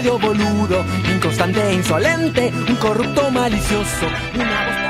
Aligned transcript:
medio 0.00 0.18
boludo, 0.18 0.82
inconstante 1.10 1.62
e 1.62 1.74
insolente, 1.74 2.50
un 2.68 2.76
corrupto 2.78 3.30
malicioso, 3.30 4.06
una 4.34 4.64
voz 4.64 4.89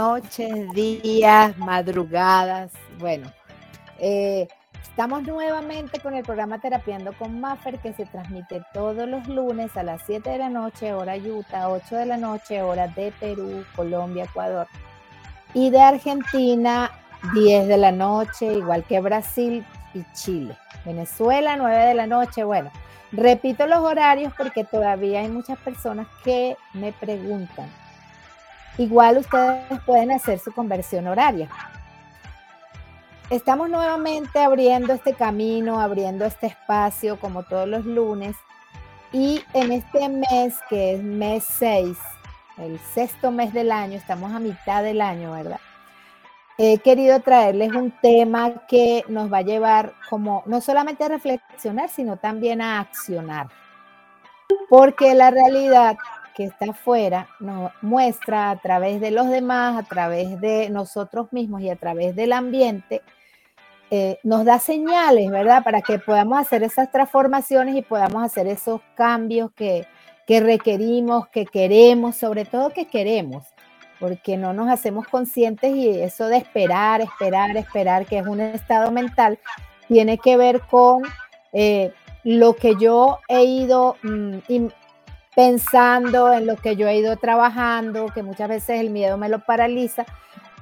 noches, 0.00 0.72
días, 0.72 1.58
madrugadas. 1.58 2.72
Bueno, 2.98 3.30
eh, 3.98 4.48
estamos 4.82 5.24
nuevamente 5.24 6.00
con 6.00 6.14
el 6.14 6.24
programa 6.24 6.58
Terapiando 6.58 7.12
con 7.12 7.38
Maffer 7.38 7.78
que 7.80 7.92
se 7.92 8.06
transmite 8.06 8.62
todos 8.72 9.06
los 9.06 9.28
lunes 9.28 9.76
a 9.76 9.82
las 9.82 10.00
7 10.06 10.30
de 10.30 10.38
la 10.38 10.48
noche, 10.48 10.94
hora 10.94 11.16
Utah, 11.16 11.68
8 11.68 11.96
de 11.96 12.06
la 12.06 12.16
noche, 12.16 12.62
hora 12.62 12.88
de 12.88 13.12
Perú, 13.20 13.62
Colombia, 13.76 14.24
Ecuador. 14.24 14.66
Y 15.52 15.68
de 15.68 15.82
Argentina, 15.82 16.90
10 17.34 17.68
de 17.68 17.76
la 17.76 17.92
noche, 17.92 18.54
igual 18.54 18.84
que 18.84 19.00
Brasil 19.00 19.66
y 19.92 20.02
Chile. 20.14 20.56
Venezuela, 20.86 21.56
9 21.56 21.76
de 21.76 21.94
la 21.94 22.06
noche. 22.06 22.42
Bueno, 22.42 22.70
Repito 23.12 23.66
los 23.66 23.80
horarios 23.80 24.32
porque 24.38 24.62
todavía 24.62 25.20
hay 25.20 25.28
muchas 25.28 25.58
personas 25.58 26.06
que 26.22 26.56
me 26.74 26.92
preguntan. 26.92 27.68
Igual 28.78 29.18
ustedes 29.18 29.80
pueden 29.84 30.10
hacer 30.10 30.38
su 30.38 30.52
conversión 30.52 31.06
horaria. 31.06 31.48
Estamos 33.28 33.68
nuevamente 33.70 34.40
abriendo 34.40 34.92
este 34.92 35.14
camino, 35.14 35.80
abriendo 35.80 36.24
este 36.24 36.48
espacio 36.48 37.18
como 37.20 37.42
todos 37.44 37.68
los 37.68 37.84
lunes. 37.84 38.36
Y 39.12 39.42
en 39.54 39.72
este 39.72 40.08
mes, 40.08 40.58
que 40.68 40.94
es 40.94 41.02
mes 41.02 41.44
6, 41.44 41.96
el 42.58 42.78
sexto 42.94 43.30
mes 43.30 43.52
del 43.52 43.72
año, 43.72 43.96
estamos 43.96 44.32
a 44.32 44.38
mitad 44.38 44.82
del 44.82 45.00
año, 45.00 45.32
¿verdad? 45.32 45.60
he 46.62 46.76
querido 46.76 47.20
traerles 47.20 47.72
un 47.72 47.90
tema 47.90 48.66
que 48.68 49.02
nos 49.08 49.32
va 49.32 49.38
a 49.38 49.42
llevar 49.42 49.94
como 50.10 50.42
no 50.44 50.60
solamente 50.60 51.02
a 51.02 51.08
reflexionar, 51.08 51.88
sino 51.88 52.18
también 52.18 52.60
a 52.60 52.80
accionar. 52.80 53.48
Porque 54.68 55.14
la 55.14 55.30
realidad 55.30 55.96
que 56.40 56.46
está 56.46 56.70
afuera 56.70 57.28
nos 57.38 57.70
muestra 57.82 58.50
a 58.50 58.56
través 58.56 58.98
de 58.98 59.10
los 59.10 59.28
demás, 59.28 59.76
a 59.76 59.82
través 59.82 60.40
de 60.40 60.70
nosotros 60.70 61.30
mismos 61.34 61.60
y 61.60 61.68
a 61.68 61.76
través 61.76 62.16
del 62.16 62.32
ambiente, 62.32 63.02
eh, 63.90 64.18
nos 64.22 64.46
da 64.46 64.58
señales, 64.58 65.30
¿verdad? 65.30 65.62
Para 65.62 65.82
que 65.82 65.98
podamos 65.98 66.38
hacer 66.38 66.62
esas 66.62 66.90
transformaciones 66.90 67.76
y 67.76 67.82
podamos 67.82 68.24
hacer 68.24 68.46
esos 68.46 68.80
cambios 68.94 69.52
que, 69.52 69.86
que 70.26 70.40
requerimos, 70.40 71.28
que 71.28 71.44
queremos, 71.44 72.16
sobre 72.16 72.46
todo 72.46 72.70
que 72.70 72.86
queremos 72.86 73.44
porque 73.98 74.38
no 74.38 74.54
nos 74.54 74.70
hacemos 74.70 75.06
conscientes 75.08 75.76
y 75.76 75.90
eso 75.90 76.28
de 76.28 76.38
esperar, 76.38 77.02
esperar, 77.02 77.54
esperar, 77.54 78.06
que 78.06 78.16
es 78.16 78.26
un 78.26 78.40
estado 78.40 78.90
mental, 78.90 79.38
tiene 79.88 80.16
que 80.16 80.38
ver 80.38 80.62
con 80.62 81.02
eh, 81.52 81.92
lo 82.24 82.56
que 82.56 82.76
yo 82.80 83.18
he 83.28 83.44
ido 83.44 83.98
mm, 84.02 84.38
pensando, 85.34 86.32
en 86.32 86.46
lo 86.46 86.56
que 86.56 86.76
yo 86.76 86.88
he 86.88 86.96
ido 86.96 87.16
trabajando, 87.16 88.06
que 88.14 88.22
muchas 88.22 88.48
veces 88.48 88.80
el 88.80 88.90
miedo 88.90 89.16
me 89.16 89.28
lo 89.28 89.40
paraliza, 89.40 90.04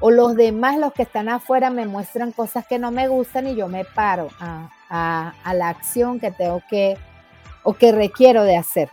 o 0.01 0.11
los 0.11 0.37
demás, 0.37 0.79
los 0.79 0.93
que 0.93 1.03
están 1.03 1.29
afuera, 1.29 1.71
me 1.71 1.87
muestran 1.87 2.33
cosas 2.33 2.67
que 2.67 2.79
no 2.79 2.91
me 2.91 3.09
gustan 3.09 3.47
y 3.49 3.57
yo 3.57 3.69
me 3.69 3.85
paro 3.85 4.29
a, 4.39 4.71
la 5.53 5.69
acción 5.69 6.21
que 6.21 6.31
tengo 6.31 6.63
que 6.71 6.97
o 7.63 7.75
que 7.75 7.93
requiero 7.93 8.45
de 8.45 8.57
hacer. 8.57 8.89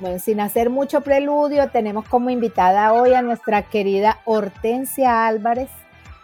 Bueno, 0.00 0.18
sin 0.18 0.40
hacer 0.40 0.70
mucho 0.70 1.00
preludio, 1.00 1.70
tenemos 1.70 2.06
como 2.08 2.30
invitada 2.30 2.92
hoy 2.92 3.14
a 3.14 3.22
nuestra 3.22 3.62
querida 3.62 4.18
Hortensia 4.24 5.26
Álvarez, 5.26 5.70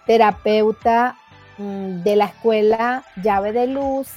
terapeuta 0.06 1.16
mm, 1.58 2.02
de 2.02 2.16
la 2.16 2.26
escuela 2.26 3.04
Llave 3.22 3.52
de 3.52 3.66
Luz, 3.68 4.08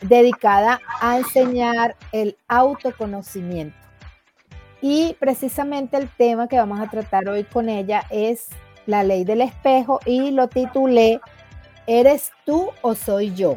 dedicada 0.00 0.80
a 1.00 1.16
enseñar 1.16 1.96
el 2.12 2.36
autoconocimiento. 2.48 3.83
Y 4.86 5.16
precisamente 5.18 5.96
el 5.96 6.10
tema 6.10 6.46
que 6.46 6.58
vamos 6.58 6.78
a 6.78 6.90
tratar 6.90 7.26
hoy 7.26 7.44
con 7.44 7.70
ella 7.70 8.04
es 8.10 8.48
la 8.84 9.02
ley 9.02 9.24
del 9.24 9.40
espejo 9.40 9.98
y 10.04 10.30
lo 10.30 10.48
titulé 10.48 11.22
¿Eres 11.86 12.32
tú 12.44 12.68
o 12.82 12.94
soy 12.94 13.34
yo? 13.34 13.56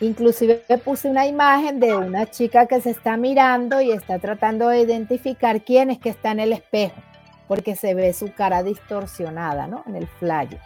Inclusive 0.00 0.64
puse 0.84 1.08
una 1.08 1.28
imagen 1.28 1.78
de 1.78 1.94
una 1.94 2.28
chica 2.28 2.66
que 2.66 2.80
se 2.80 2.90
está 2.90 3.16
mirando 3.16 3.80
y 3.80 3.92
está 3.92 4.18
tratando 4.18 4.70
de 4.70 4.80
identificar 4.80 5.62
quién 5.62 5.92
es 5.92 6.00
que 6.00 6.08
está 6.08 6.32
en 6.32 6.40
el 6.40 6.52
espejo, 6.52 7.00
porque 7.46 7.76
se 7.76 7.94
ve 7.94 8.12
su 8.12 8.32
cara 8.34 8.64
distorsionada, 8.64 9.68
¿no? 9.68 9.84
En 9.86 9.94
el 9.94 10.08
flyer. 10.08 10.58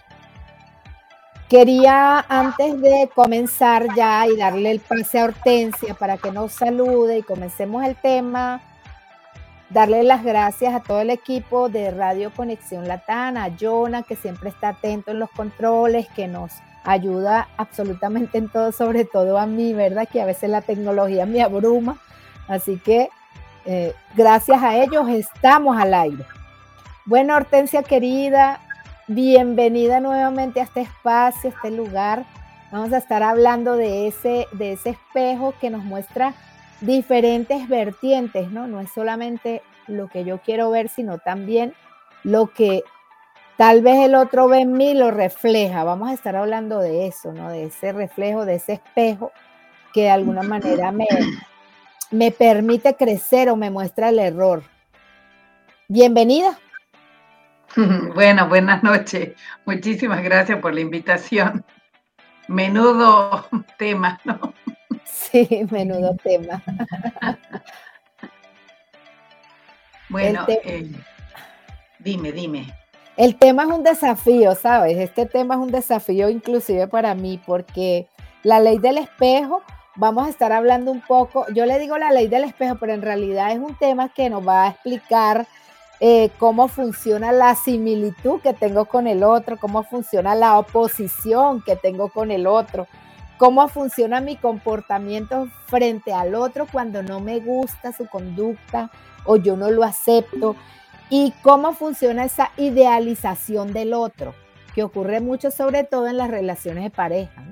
Quería 1.50 2.24
antes 2.26 2.80
de 2.80 3.10
comenzar 3.14 3.94
ya 3.94 4.26
y 4.26 4.34
darle 4.34 4.70
el 4.70 4.80
pase 4.80 5.20
a 5.20 5.24
Hortensia 5.24 5.92
para 5.92 6.16
que 6.16 6.32
nos 6.32 6.54
salude 6.54 7.18
y 7.18 7.22
comencemos 7.22 7.84
el 7.84 7.96
tema, 7.96 8.62
darle 9.70 10.02
las 10.02 10.24
gracias 10.24 10.74
a 10.74 10.80
todo 10.80 11.00
el 11.00 11.10
equipo 11.10 11.68
de 11.68 11.90
Radio 11.90 12.32
Conexión 12.34 12.88
Latana, 12.88 13.44
a 13.44 13.50
Jonah, 13.58 14.02
que 14.02 14.16
siempre 14.16 14.48
está 14.48 14.70
atento 14.70 15.10
en 15.10 15.18
los 15.18 15.30
controles, 15.30 16.08
que 16.14 16.26
nos 16.26 16.52
ayuda 16.84 17.48
absolutamente 17.56 18.38
en 18.38 18.48
todo, 18.48 18.72
sobre 18.72 19.04
todo 19.04 19.38
a 19.38 19.46
mí, 19.46 19.74
¿verdad? 19.74 20.08
Que 20.10 20.22
a 20.22 20.26
veces 20.26 20.48
la 20.48 20.62
tecnología 20.62 21.26
me 21.26 21.42
abruma. 21.42 21.98
Así 22.48 22.78
que 22.78 23.10
eh, 23.66 23.94
gracias 24.16 24.62
a 24.62 24.76
ellos 24.76 25.08
estamos 25.08 25.76
al 25.78 25.92
aire. 25.92 26.24
Bueno, 27.04 27.36
Hortensia 27.36 27.82
querida, 27.82 28.60
bienvenida 29.06 30.00
nuevamente 30.00 30.60
a 30.60 30.64
este 30.64 30.82
espacio, 30.82 31.50
a 31.50 31.52
este 31.54 31.70
lugar. 31.70 32.24
Vamos 32.70 32.92
a 32.92 32.98
estar 32.98 33.22
hablando 33.22 33.76
de 33.76 34.08
ese, 34.08 34.46
de 34.52 34.72
ese 34.72 34.90
espejo 34.90 35.54
que 35.60 35.70
nos 35.70 35.84
muestra 35.84 36.34
diferentes 36.80 37.68
vertientes, 37.68 38.50
¿no? 38.50 38.66
No 38.66 38.80
es 38.80 38.90
solamente 38.92 39.62
lo 39.86 40.08
que 40.08 40.24
yo 40.24 40.38
quiero 40.38 40.70
ver, 40.70 40.88
sino 40.88 41.18
también 41.18 41.74
lo 42.24 42.48
que 42.48 42.84
Tal 43.58 43.82
vez 43.82 44.04
el 44.04 44.14
otro 44.14 44.46
ve 44.46 44.60
en 44.60 44.74
mí 44.74 44.94
lo 44.94 45.10
refleja. 45.10 45.82
Vamos 45.82 46.10
a 46.10 46.14
estar 46.14 46.36
hablando 46.36 46.78
de 46.78 47.08
eso, 47.08 47.32
¿no? 47.32 47.50
De 47.50 47.64
ese 47.64 47.90
reflejo, 47.90 48.44
de 48.44 48.54
ese 48.54 48.74
espejo 48.74 49.32
que 49.92 50.02
de 50.02 50.10
alguna 50.10 50.44
manera 50.44 50.92
me, 50.92 51.08
me 52.12 52.30
permite 52.30 52.94
crecer 52.94 53.50
o 53.50 53.56
me 53.56 53.68
muestra 53.68 54.10
el 54.10 54.20
error. 54.20 54.62
Bienvenida. 55.88 56.56
Bueno, 58.14 58.48
buenas 58.48 58.82
noches. 58.84 59.34
Muchísimas 59.66 60.22
gracias 60.22 60.60
por 60.60 60.72
la 60.72 60.80
invitación. 60.80 61.64
Menudo 62.46 63.44
tema, 63.78 64.20
¿no? 64.24 64.54
Sí, 65.10 65.66
menudo 65.70 66.16
tema. 66.22 66.62
Bueno, 70.08 70.46
eh, 70.48 70.90
dime, 71.98 72.32
dime. 72.32 72.74
El 73.16 73.36
tema 73.36 73.64
es 73.64 73.68
un 73.70 73.82
desafío, 73.82 74.54
¿sabes? 74.54 74.96
Este 74.96 75.26
tema 75.26 75.54
es 75.54 75.60
un 75.60 75.70
desafío 75.70 76.30
inclusive 76.30 76.86
para 76.86 77.14
mí 77.14 77.40
porque 77.44 78.06
la 78.42 78.60
ley 78.60 78.78
del 78.78 78.96
espejo, 78.96 79.62
vamos 79.96 80.26
a 80.26 80.30
estar 80.30 80.52
hablando 80.52 80.92
un 80.92 81.00
poco, 81.00 81.44
yo 81.52 81.66
le 81.66 81.78
digo 81.78 81.98
la 81.98 82.12
ley 82.12 82.28
del 82.28 82.44
espejo, 82.44 82.76
pero 82.78 82.92
en 82.92 83.02
realidad 83.02 83.50
es 83.50 83.58
un 83.58 83.74
tema 83.74 84.08
que 84.08 84.30
nos 84.30 84.46
va 84.46 84.64
a 84.64 84.68
explicar 84.70 85.46
eh, 86.00 86.30
cómo 86.38 86.68
funciona 86.68 87.32
la 87.32 87.56
similitud 87.56 88.40
que 88.40 88.54
tengo 88.54 88.84
con 88.84 89.08
el 89.08 89.24
otro, 89.24 89.56
cómo 89.58 89.82
funciona 89.82 90.36
la 90.36 90.56
oposición 90.56 91.60
que 91.62 91.74
tengo 91.74 92.10
con 92.10 92.30
el 92.30 92.46
otro, 92.46 92.86
cómo 93.38 93.68
funciona 93.68 94.20
mi 94.20 94.36
comportamiento 94.36 95.48
frente 95.66 96.12
al 96.12 96.34
otro 96.34 96.66
cuando 96.70 97.02
no 97.02 97.20
me 97.20 97.40
gusta 97.40 97.92
su 97.92 98.06
conducta 98.06 98.90
o 99.24 99.36
yo 99.36 99.56
no 99.56 99.70
lo 99.70 99.84
acepto 99.84 100.56
y 101.08 101.32
cómo 101.42 101.72
funciona 101.72 102.24
esa 102.24 102.50
idealización 102.56 103.72
del 103.72 103.94
otro, 103.94 104.34
que 104.74 104.82
ocurre 104.82 105.20
mucho 105.20 105.50
sobre 105.50 105.84
todo 105.84 106.08
en 106.08 106.18
las 106.18 106.30
relaciones 106.30 106.84
de 106.84 106.90
pareja, 106.90 107.44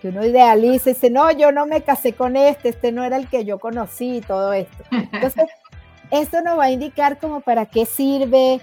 que 0.00 0.08
uno 0.08 0.24
idealiza 0.24 0.90
y 0.90 0.92
dice, 0.94 1.10
no, 1.10 1.30
yo 1.32 1.50
no 1.50 1.66
me 1.66 1.82
casé 1.82 2.12
con 2.12 2.36
este, 2.36 2.68
este 2.68 2.92
no 2.92 3.02
era 3.02 3.16
el 3.16 3.28
que 3.28 3.44
yo 3.44 3.58
conocí 3.58 4.18
y 4.18 4.20
todo 4.20 4.52
esto. 4.52 4.84
Entonces, 4.90 5.46
esto 6.10 6.42
nos 6.42 6.58
va 6.58 6.64
a 6.64 6.70
indicar 6.70 7.18
como 7.18 7.40
para 7.40 7.66
qué 7.66 7.86
sirve 7.86 8.60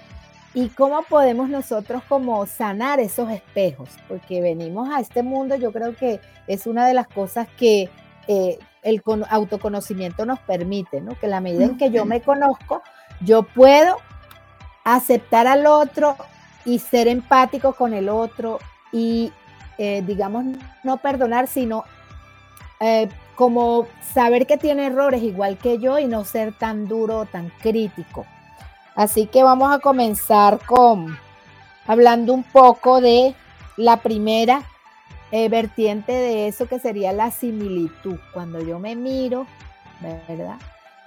y 0.52 0.68
cómo 0.68 1.02
podemos 1.02 1.48
nosotros 1.48 2.02
como 2.08 2.44
sanar 2.46 2.98
esos 2.98 3.30
espejos, 3.30 3.90
porque 4.08 4.40
venimos 4.40 4.90
a 4.90 5.00
este 5.00 5.22
mundo, 5.22 5.54
yo 5.56 5.72
creo 5.72 5.94
que 5.94 6.20
es 6.46 6.66
una 6.66 6.86
de 6.86 6.94
las 6.94 7.06
cosas 7.06 7.46
que 7.56 7.88
eh, 8.26 8.58
el 8.82 9.02
autoconocimiento 9.28 10.26
nos 10.26 10.40
permite, 10.40 11.00
¿no? 11.00 11.18
Que 11.18 11.28
la 11.28 11.40
medida 11.40 11.64
en 11.64 11.76
que 11.76 11.90
yo 11.90 12.04
me 12.04 12.20
conozco, 12.20 12.82
yo 13.20 13.42
puedo 13.42 13.96
aceptar 14.84 15.46
al 15.46 15.66
otro 15.66 16.16
y 16.64 16.78
ser 16.78 17.06
empático 17.06 17.74
con 17.74 17.94
el 17.94 18.08
otro 18.08 18.58
y, 18.92 19.32
eh, 19.78 20.02
digamos, 20.06 20.44
no 20.82 20.96
perdonar, 20.96 21.46
sino 21.46 21.84
eh, 22.80 23.08
como 23.36 23.86
saber 24.12 24.46
que 24.46 24.56
tiene 24.56 24.86
errores 24.86 25.22
igual 25.22 25.58
que 25.58 25.78
yo 25.78 25.98
y 25.98 26.06
no 26.06 26.24
ser 26.24 26.52
tan 26.52 26.88
duro, 26.88 27.26
tan 27.26 27.50
crítico. 27.60 28.26
Así 28.94 29.26
que 29.26 29.42
vamos 29.42 29.72
a 29.72 29.78
comenzar 29.78 30.58
con 30.66 31.16
hablando 31.86 32.32
un 32.32 32.44
poco 32.44 33.00
de 33.00 33.34
la 33.76 33.98
primera 33.98 34.62
eh, 35.32 35.48
vertiente 35.48 36.12
de 36.12 36.48
eso 36.48 36.66
que 36.66 36.78
sería 36.78 37.12
la 37.12 37.30
similitud. 37.30 38.18
Cuando 38.32 38.60
yo 38.60 38.78
me 38.78 38.96
miro, 38.96 39.46
¿verdad? 40.28 40.58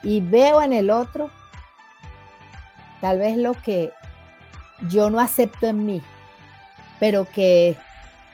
Y 0.01 0.21
veo 0.21 0.61
en 0.61 0.73
el 0.73 0.89
otro 0.89 1.29
tal 3.01 3.19
vez 3.19 3.35
lo 3.37 3.53
que 3.53 3.91
yo 4.87 5.09
no 5.09 5.19
acepto 5.19 5.67
en 5.67 5.85
mí, 5.85 6.01
pero 6.99 7.27
que 7.29 7.75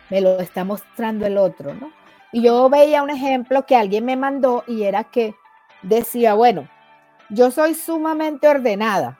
me 0.09 0.21
lo 0.21 0.39
está 0.39 0.63
mostrando 0.63 1.25
el 1.25 1.37
otro, 1.37 1.73
¿no? 1.73 1.91
Y 2.31 2.43
yo 2.43 2.69
veía 2.69 3.01
un 3.01 3.09
ejemplo 3.09 3.65
que 3.65 3.75
alguien 3.75 4.05
me 4.05 4.15
mandó 4.15 4.63
y 4.67 4.83
era 4.83 5.05
que 5.05 5.33
decía, 5.81 6.35
bueno, 6.35 6.67
yo 7.29 7.49
soy 7.49 7.73
sumamente 7.73 8.47
ordenada, 8.47 9.17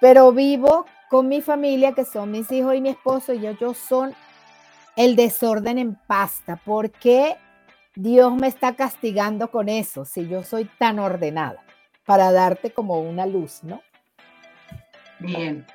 pero 0.00 0.32
vivo 0.32 0.86
con 1.08 1.28
mi 1.28 1.40
familia, 1.40 1.92
que 1.92 2.04
son 2.04 2.30
mis 2.30 2.50
hijos 2.50 2.74
y 2.74 2.80
mi 2.80 2.90
esposo, 2.90 3.32
y 3.32 3.46
ellos 3.46 3.76
son 3.76 4.14
el 4.96 5.16
desorden 5.16 5.78
en 5.78 5.94
pasta. 5.94 6.56
¿Por 6.56 6.90
qué 6.90 7.36
Dios 7.94 8.34
me 8.34 8.48
está 8.48 8.74
castigando 8.74 9.50
con 9.50 9.68
eso 9.68 10.04
si 10.04 10.28
yo 10.28 10.42
soy 10.42 10.64
tan 10.78 10.98
ordenada? 10.98 11.62
Para 12.04 12.32
darte 12.32 12.70
como 12.70 13.00
una 13.00 13.26
luz, 13.26 13.60
¿no? 13.62 13.82
Bien. 15.18 15.66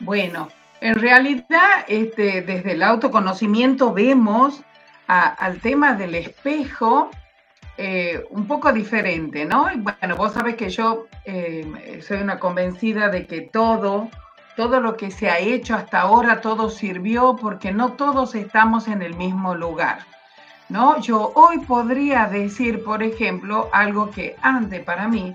Bueno, 0.00 0.48
en 0.80 0.94
realidad, 0.94 1.84
este, 1.88 2.42
desde 2.42 2.72
el 2.72 2.82
autoconocimiento 2.82 3.92
vemos 3.92 4.62
al 5.06 5.60
tema 5.60 5.94
del 5.94 6.14
espejo 6.14 7.10
eh, 7.76 8.24
un 8.30 8.46
poco 8.46 8.72
diferente, 8.72 9.44
¿no? 9.44 9.68
Bueno, 9.76 10.16
vos 10.16 10.32
sabés 10.32 10.56
que 10.56 10.68
yo 10.68 11.06
eh, 11.24 12.00
soy 12.06 12.18
una 12.18 12.38
convencida 12.38 13.08
de 13.08 13.26
que 13.26 13.40
todo, 13.40 14.08
todo 14.56 14.80
lo 14.80 14.96
que 14.96 15.10
se 15.10 15.30
ha 15.30 15.38
hecho 15.38 15.74
hasta 15.74 16.00
ahora, 16.00 16.40
todo 16.40 16.68
sirvió 16.68 17.36
porque 17.36 17.72
no 17.72 17.92
todos 17.92 18.34
estamos 18.34 18.88
en 18.88 19.02
el 19.02 19.14
mismo 19.14 19.54
lugar. 19.54 20.00
¿No? 20.68 21.00
Yo 21.00 21.32
hoy 21.34 21.58
podría 21.58 22.26
decir, 22.26 22.84
por 22.84 23.02
ejemplo, 23.02 23.68
algo 23.72 24.10
que 24.10 24.36
antes 24.40 24.84
para 24.84 25.08
mí 25.08 25.34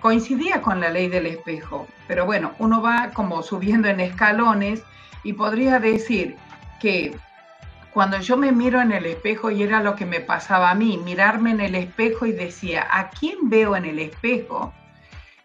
coincidía 0.00 0.62
con 0.62 0.80
la 0.80 0.90
ley 0.90 1.08
del 1.08 1.26
espejo, 1.26 1.88
pero 2.06 2.24
bueno, 2.24 2.52
uno 2.58 2.80
va 2.80 3.10
como 3.12 3.42
subiendo 3.42 3.88
en 3.88 4.00
escalones 4.00 4.82
y 5.24 5.32
podría 5.32 5.78
decir 5.78 6.36
que 6.80 7.16
cuando 7.92 8.18
yo 8.20 8.36
me 8.36 8.52
miro 8.52 8.80
en 8.80 8.92
el 8.92 9.06
espejo 9.06 9.50
y 9.50 9.62
era 9.62 9.82
lo 9.82 9.96
que 9.96 10.06
me 10.06 10.20
pasaba 10.20 10.70
a 10.70 10.74
mí, 10.74 10.98
mirarme 10.98 11.50
en 11.50 11.60
el 11.60 11.74
espejo 11.74 12.26
y 12.26 12.32
decía, 12.32 12.86
¿a 12.90 13.10
quién 13.10 13.50
veo 13.50 13.74
en 13.74 13.84
el 13.84 13.98
espejo? 13.98 14.72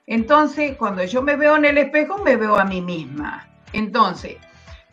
Entonces, 0.06 0.78
cuando 0.78 1.04
yo 1.04 1.24
me 1.24 1.36
veo 1.36 1.56
en 1.56 1.66
el 1.66 1.78
espejo, 1.80 2.20
me 2.20 2.36
veo 2.36 2.58
a 2.58 2.66
mí 2.66 2.82
misma. 2.82 3.48
Entonces, 3.74 4.38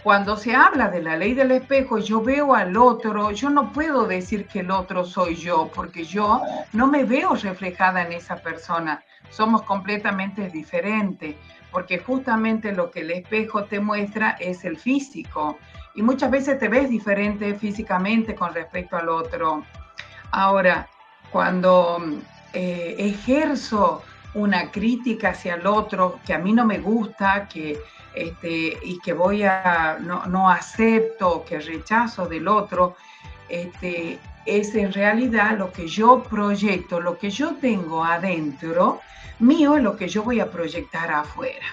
cuando 0.03 0.37
se 0.37 0.55
habla 0.55 0.89
de 0.89 1.03
la 1.03 1.17
ley 1.17 1.35
del 1.35 1.53
espejo, 1.53 1.99
yo 1.99 2.23
veo 2.23 2.55
al 2.55 2.77
otro, 2.77 3.31
yo 3.31 3.51
no 3.51 3.71
puedo 3.73 4.07
decir 4.07 4.47
que 4.47 4.61
el 4.61 4.71
otro 4.71 5.05
soy 5.05 5.37
yo, 5.37 5.71
porque 5.75 6.05
yo 6.05 6.41
no 6.73 6.87
me 6.87 7.05
veo 7.05 7.35
reflejada 7.35 8.03
en 8.03 8.13
esa 8.13 8.37
persona. 8.37 9.05
Somos 9.31 9.63
completamente 9.63 10.49
diferentes, 10.49 11.37
porque 11.71 11.99
justamente 11.99 12.73
lo 12.73 12.91
que 12.91 13.01
el 13.01 13.11
espejo 13.11 13.65
te 13.65 13.79
muestra 13.79 14.37
es 14.41 14.65
el 14.65 14.79
físico 14.79 15.59
y 15.95 16.03
muchas 16.03 16.31
veces 16.31 16.59
te 16.59 16.69
ves 16.69 16.89
diferente 16.89 17.55
físicamente 17.55 18.35
con 18.35 18.55
respecto 18.55 18.97
al 18.97 19.09
otro. 19.09 19.65
Ahora, 20.31 20.89
cuando 21.31 21.99
eh, 22.53 22.97
ejerzo 22.99 24.03
una 24.35 24.71
crítica 24.71 25.31
hacia 25.31 25.55
el 25.55 25.67
otro 25.67 26.21
que 26.25 26.33
a 26.33 26.39
mí 26.39 26.53
no 26.53 26.65
me 26.65 26.79
gusta, 26.79 27.49
que 27.49 27.79
este, 28.15 28.79
y 28.83 28.99
que 29.01 29.13
voy 29.15 29.43
a 29.43 29.99
no, 30.01 30.27
no, 30.27 30.51
acepto, 30.51 31.45
que 31.47 31.59
rechazo 31.61 32.27
del 32.27 32.47
otro, 32.47 32.97
este, 33.49 34.19
es 34.45 34.75
en 34.75 34.93
realidad 34.93 35.57
lo 35.57 35.73
que 35.73 35.89
yo 35.89 36.23
proyecto, 36.23 37.01
lo 37.01 37.19
que 37.19 37.31
yo 37.31 37.55
tengo 37.57 38.05
adentro, 38.05 39.01
mío 39.39 39.77
es 39.77 39.83
lo 39.83 39.97
que 39.97 40.09
yo 40.09 40.23
voy 40.23 40.41
a 40.41 40.51
proyectar 40.51 41.11
afuera. 41.11 41.67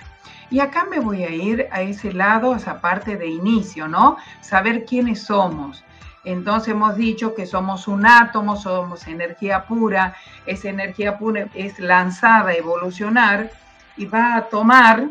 Y 0.51 0.59
acá 0.59 0.85
me 0.89 0.99
voy 0.99 1.23
a 1.23 1.29
ir 1.29 1.67
a 1.71 1.81
ese 1.81 2.11
lado, 2.11 2.53
a 2.53 2.57
esa 2.57 2.81
parte 2.81 3.17
de 3.17 3.27
inicio, 3.27 3.87
¿no? 3.87 4.17
Saber 4.41 4.85
quiénes 4.85 5.23
somos. 5.23 5.83
Entonces 6.25 6.69
hemos 6.69 6.95
dicho 6.95 7.33
que 7.33 7.45
somos 7.45 7.87
un 7.87 8.05
átomo, 8.05 8.55
somos 8.55 9.07
energía 9.07 9.65
pura, 9.65 10.15
esa 10.45 10.69
energía 10.69 11.17
pura 11.17 11.47
es 11.53 11.79
lanzada 11.79 12.49
a 12.49 12.55
evolucionar 12.55 13.51
y 13.95 14.05
va 14.05 14.35
a 14.35 14.49
tomar 14.49 15.09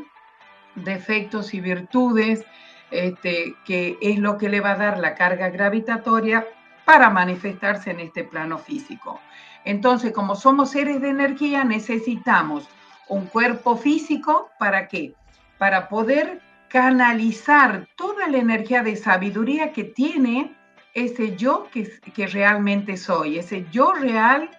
defectos 0.74 1.54
y 1.54 1.60
virtudes, 1.60 2.44
este, 2.90 3.54
que 3.64 3.98
es 4.00 4.18
lo 4.18 4.38
que 4.38 4.48
le 4.48 4.60
va 4.60 4.72
a 4.72 4.76
dar 4.76 4.98
la 4.98 5.14
carga 5.14 5.48
gravitatoria 5.50 6.46
para 6.84 7.10
manifestarse 7.10 7.90
en 7.90 8.00
este 8.00 8.24
plano 8.24 8.58
físico. 8.58 9.20
Entonces, 9.64 10.12
como 10.12 10.34
somos 10.34 10.70
seres 10.70 11.00
de 11.00 11.10
energía, 11.10 11.64
necesitamos 11.64 12.68
un 13.08 13.26
cuerpo 13.26 13.76
físico 13.76 14.50
para 14.58 14.88
qué? 14.88 15.14
Para 15.58 15.88
poder 15.88 16.40
canalizar 16.68 17.88
toda 17.96 18.28
la 18.28 18.38
energía 18.38 18.82
de 18.82 18.96
sabiduría 18.96 19.72
que 19.72 19.84
tiene 19.84 20.54
ese 20.94 21.36
yo 21.36 21.68
que, 21.72 21.90
que 22.14 22.26
realmente 22.26 22.96
soy, 22.96 23.38
ese 23.38 23.66
yo 23.70 23.92
real 23.92 24.50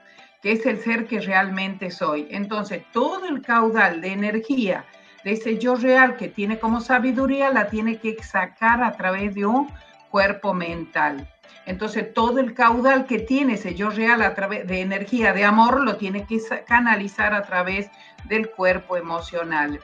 que 0.41 0.53
es 0.53 0.65
el 0.65 0.79
ser 0.79 1.05
que 1.05 1.19
realmente 1.19 1.91
soy. 1.91 2.27
Entonces, 2.31 2.83
todo 2.93 3.25
el 3.25 3.41
caudal 3.41 4.01
de 4.01 4.13
energía 4.13 4.85
de 5.25 5.33
ese 5.33 5.57
yo 5.57 5.75
real 5.75 6.15
que 6.15 6.29
tiene 6.29 6.59
como 6.59 6.79
sabiduría 6.79 7.51
la 7.51 7.67
tiene 7.67 7.97
que 7.97 8.23
sacar 8.23 8.81
a 8.81 8.93
través 8.93 9.35
de 9.35 9.45
un 9.45 9.69
cuerpo 10.09 10.53
mental. 10.53 11.27
Entonces, 11.65 12.13
todo 12.13 12.39
el 12.39 12.53
caudal 12.53 13.05
que 13.05 13.19
tiene 13.19 13.55
ese 13.55 13.75
yo 13.75 13.89
real 13.89 14.21
a 14.21 14.33
través 14.33 14.65
de 14.65 14.79
energía 14.79 15.33
de 15.33 15.43
amor 15.43 15.81
lo 15.81 15.97
tiene 15.97 16.25
que 16.25 16.39
canalizar 16.65 17.33
a 17.33 17.43
través 17.43 17.89
del 18.25 18.49
cuerpo 18.49 18.95
emocional 18.95 19.79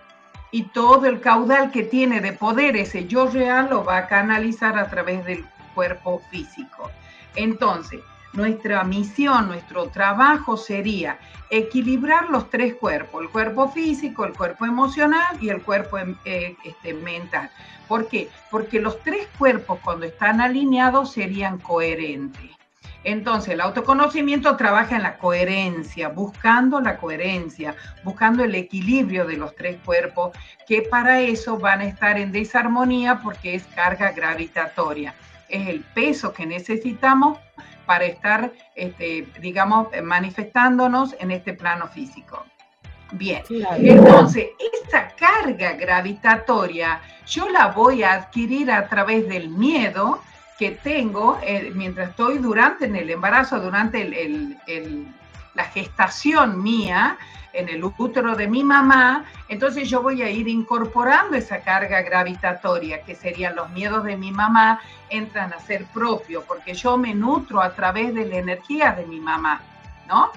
y 0.56 0.64
todo 0.64 1.06
el 1.06 1.20
caudal 1.20 1.70
que 1.70 1.84
tiene 1.84 2.22
de 2.22 2.32
poder 2.32 2.78
ese 2.78 3.08
yo 3.08 3.28
real 3.28 3.68
lo 3.70 3.84
va 3.84 3.98
a 3.98 4.08
canalizar 4.08 4.80
a 4.80 4.90
través 4.90 5.26
del 5.26 5.44
cuerpo 5.74 6.22
físico. 6.32 6.90
Entonces, 7.36 8.00
nuestra 8.32 8.86
misión, 8.86 9.50
nuestro 9.50 9.90
trabajo 9.90 10.56
sería 10.56 11.20
equilibrar 11.50 12.30
los 12.30 12.50
tres 12.50 12.76
cuerpos, 12.76 13.24
el 13.24 13.30
cuerpo 13.32 13.68
físico, 13.68 14.24
el 14.24 14.32
cuerpo 14.32 14.66
emocional 14.66 15.36
y 15.42 15.50
el 15.50 15.62
cuerpo 15.62 15.98
em, 15.98 16.16
eh, 16.24 16.56
este, 16.64 16.94
mental. 16.94 17.50
¿Por 17.90 18.08
qué? 18.08 18.30
Porque 18.50 18.80
los 18.80 18.98
tres 19.04 19.28
cuerpos 19.38 19.80
cuando 19.84 20.06
están 20.06 20.40
alineados 20.40 21.12
serían 21.12 21.58
coherentes. 21.58 22.55
Entonces, 23.06 23.54
el 23.54 23.62
autoconocimiento 23.62 24.58
trabaja 24.58 24.96
en 24.96 25.04
la 25.04 25.18
coherencia, 25.20 26.10
buscando 26.10 26.82
la 26.82 26.98
coherencia, 26.98 27.76
buscando 28.04 28.44
el 28.44 28.56
equilibrio 28.56 29.26
de 29.26 29.38
los 29.38 29.56
tres 29.56 29.78
cuerpos, 29.86 30.36
que 30.68 30.82
para 30.82 31.22
eso 31.22 31.60
van 31.60 31.82
a 31.82 31.86
estar 31.86 32.18
en 32.18 32.32
desarmonía 32.32 33.22
porque 33.22 33.54
es 33.54 33.64
carga 33.76 34.12
gravitatoria. 34.12 35.14
Es 35.48 35.68
el 35.68 35.82
peso 35.82 36.34
que 36.34 36.48
necesitamos 36.48 37.38
para 37.86 38.06
estar, 38.06 38.52
este, 38.74 39.28
digamos, 39.40 39.90
manifestándonos 40.04 41.16
en 41.20 41.30
este 41.30 41.54
plano 41.54 41.88
físico. 41.88 42.44
Bien, 43.12 43.44
entonces 43.78 44.48
esa 44.84 45.10
carga 45.10 45.74
gravitatoria 45.74 47.00
yo 47.28 47.48
la 47.50 47.68
voy 47.68 48.02
a 48.02 48.14
adquirir 48.14 48.72
a 48.72 48.88
través 48.88 49.30
del 49.30 49.50
miedo 49.50 50.22
que 50.58 50.72
tengo 50.72 51.38
eh, 51.44 51.72
mientras 51.74 52.10
estoy 52.10 52.38
durante 52.38 52.86
en 52.86 52.96
el 52.96 53.10
embarazo, 53.10 53.60
durante 53.60 54.10
la 55.54 55.64
gestación 55.66 56.62
mía, 56.64 57.18
en 57.56 57.70
el 57.70 57.84
útero 57.84 58.36
de 58.36 58.48
mi 58.48 58.64
mamá, 58.64 59.26
entonces 59.48 59.90
yo 59.90 60.02
voy 60.02 60.22
a 60.22 60.30
ir 60.30 60.48
incorporando 60.48 61.38
esa 61.38 61.62
carga 61.62 62.02
gravitatoria, 62.02 63.02
que 63.04 63.16
serían 63.16 63.56
los 63.56 63.70
miedos 63.70 64.04
de 64.04 64.18
mi 64.18 64.32
mamá, 64.32 64.82
entran 65.10 65.54
a 65.54 65.60
ser 65.60 65.86
propio, 65.86 66.44
porque 66.44 66.74
yo 66.74 66.98
me 66.98 67.14
nutro 67.16 67.62
a 67.62 67.74
través 67.74 68.14
de 68.14 68.26
la 68.26 68.38
energía 68.38 68.92
de 68.92 69.06
mi 69.06 69.20
mamá, 69.20 69.62
¿no? 70.08 70.32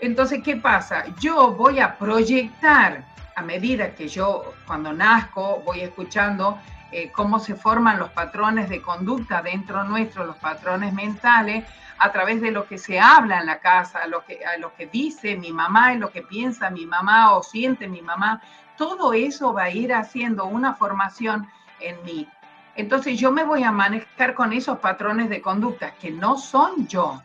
Entonces, 0.00 0.40
¿qué 0.44 0.56
pasa? 0.56 1.06
Yo 1.18 1.52
voy 1.54 1.80
a 1.80 1.98
proyectar 1.98 3.04
a 3.34 3.42
medida 3.42 3.94
que 3.94 4.08
yo, 4.08 4.54
cuando 4.66 4.92
nazco, 4.92 5.62
voy 5.64 5.80
escuchando 5.80 6.58
eh, 6.90 7.10
cómo 7.12 7.38
se 7.38 7.54
forman 7.54 7.98
los 7.98 8.10
patrones 8.10 8.68
de 8.68 8.80
conducta 8.80 9.42
dentro 9.42 9.84
nuestro, 9.84 10.24
los 10.24 10.36
patrones 10.36 10.92
mentales, 10.94 11.64
a 11.98 12.12
través 12.12 12.40
de 12.40 12.50
lo 12.50 12.66
que 12.66 12.78
se 12.78 13.00
habla 13.00 13.40
en 13.40 13.46
la 13.46 13.58
casa, 13.58 14.06
lo 14.06 14.24
que, 14.24 14.44
a 14.44 14.56
lo 14.58 14.74
que 14.74 14.86
dice 14.86 15.36
mi 15.36 15.52
mamá 15.52 15.94
lo 15.94 16.10
que 16.10 16.22
piensa 16.22 16.70
mi 16.70 16.86
mamá 16.86 17.36
o 17.36 17.42
siente 17.42 17.88
mi 17.88 18.02
mamá, 18.02 18.40
todo 18.76 19.12
eso 19.12 19.52
va 19.52 19.64
a 19.64 19.70
ir 19.70 19.92
haciendo 19.92 20.46
una 20.46 20.74
formación 20.74 21.48
en 21.80 22.02
mí. 22.04 22.28
Entonces 22.76 23.18
yo 23.18 23.32
me 23.32 23.42
voy 23.42 23.64
a 23.64 23.72
manejar 23.72 24.34
con 24.34 24.52
esos 24.52 24.78
patrones 24.78 25.28
de 25.28 25.42
conducta 25.42 25.94
que 25.94 26.12
no 26.12 26.38
son 26.38 26.86
yo, 26.86 27.20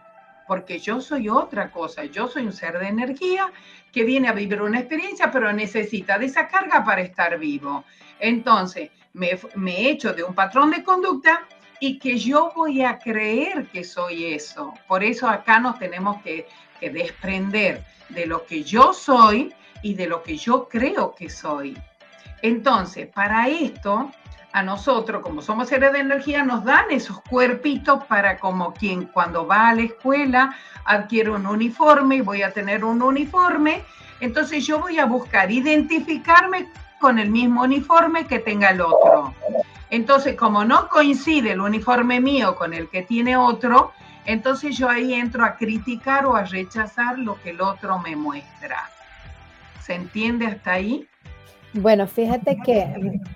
porque 0.47 0.79
yo 0.79 0.99
soy 0.99 1.29
otra 1.29 1.69
cosa, 1.69 2.05
yo 2.05 2.27
soy 2.27 2.47
un 2.47 2.53
ser 2.53 2.79
de 2.79 2.87
energía 2.87 3.51
que 3.91 4.03
viene 4.03 4.27
a 4.27 4.33
vivir 4.33 4.61
una 4.61 4.79
experiencia, 4.79 5.31
pero 5.31 5.53
necesita 5.53 6.17
de 6.17 6.25
esa 6.25 6.47
carga 6.47 6.83
para 6.83 7.01
estar 7.01 7.37
vivo. 7.37 7.85
Entonces, 8.19 8.89
me, 9.13 9.39
me 9.55 9.81
he 9.81 9.89
hecho 9.91 10.13
de 10.13 10.23
un 10.23 10.33
patrón 10.33 10.71
de 10.71 10.83
conducta 10.83 11.43
y 11.79 11.99
que 11.99 12.17
yo 12.17 12.51
voy 12.55 12.81
a 12.83 12.97
creer 12.99 13.67
que 13.67 13.83
soy 13.83 14.33
eso. 14.33 14.73
Por 14.87 15.03
eso 15.03 15.27
acá 15.27 15.59
nos 15.59 15.77
tenemos 15.79 16.21
que, 16.23 16.47
que 16.79 16.89
desprender 16.89 17.83
de 18.09 18.25
lo 18.25 18.45
que 18.45 18.63
yo 18.63 18.93
soy 18.93 19.53
y 19.81 19.93
de 19.93 20.07
lo 20.07 20.23
que 20.23 20.37
yo 20.37 20.67
creo 20.67 21.13
que 21.13 21.29
soy. 21.29 21.77
Entonces, 22.41 23.07
para 23.07 23.47
esto, 23.47 24.11
a 24.53 24.63
nosotros, 24.63 25.21
como 25.21 25.41
somos 25.41 25.67
seres 25.67 25.91
de 25.93 25.99
energía, 25.99 26.43
nos 26.43 26.63
dan 26.63 26.91
esos 26.91 27.21
cuerpitos 27.21 28.03
para 28.05 28.37
como 28.37 28.73
quien 28.73 29.05
cuando 29.05 29.45
va 29.47 29.69
a 29.69 29.75
la 29.75 29.83
escuela 29.83 30.55
adquiere 30.85 31.31
un 31.31 31.47
uniforme 31.47 32.17
y 32.17 32.21
voy 32.21 32.43
a 32.43 32.51
tener 32.51 32.85
un 32.85 33.01
uniforme, 33.01 33.83
entonces 34.19 34.65
yo 34.65 34.79
voy 34.79 34.99
a 34.99 35.05
buscar 35.05 35.51
identificarme 35.51 36.69
con 37.03 37.19
el 37.19 37.31
mismo 37.31 37.63
uniforme 37.63 38.25
que 38.27 38.39
tenga 38.39 38.69
el 38.69 38.79
otro. 38.79 39.33
Entonces, 39.89 40.37
como 40.37 40.63
no 40.63 40.87
coincide 40.87 41.51
el 41.51 41.59
uniforme 41.59 42.21
mío 42.21 42.55
con 42.55 42.73
el 42.73 42.87
que 42.87 43.01
tiene 43.01 43.35
otro, 43.35 43.91
entonces 44.25 44.77
yo 44.77 44.87
ahí 44.87 45.13
entro 45.13 45.43
a 45.43 45.57
criticar 45.57 46.25
o 46.25 46.37
a 46.37 46.45
rechazar 46.45 47.19
lo 47.19 47.37
que 47.41 47.49
el 47.49 47.59
otro 47.59 47.99
me 47.99 48.15
muestra. 48.15 48.89
¿Se 49.81 49.95
entiende 49.95 50.47
hasta 50.47 50.71
ahí? 50.71 51.05
Bueno, 51.73 52.07
fíjate 52.07 52.57
que 52.63 52.85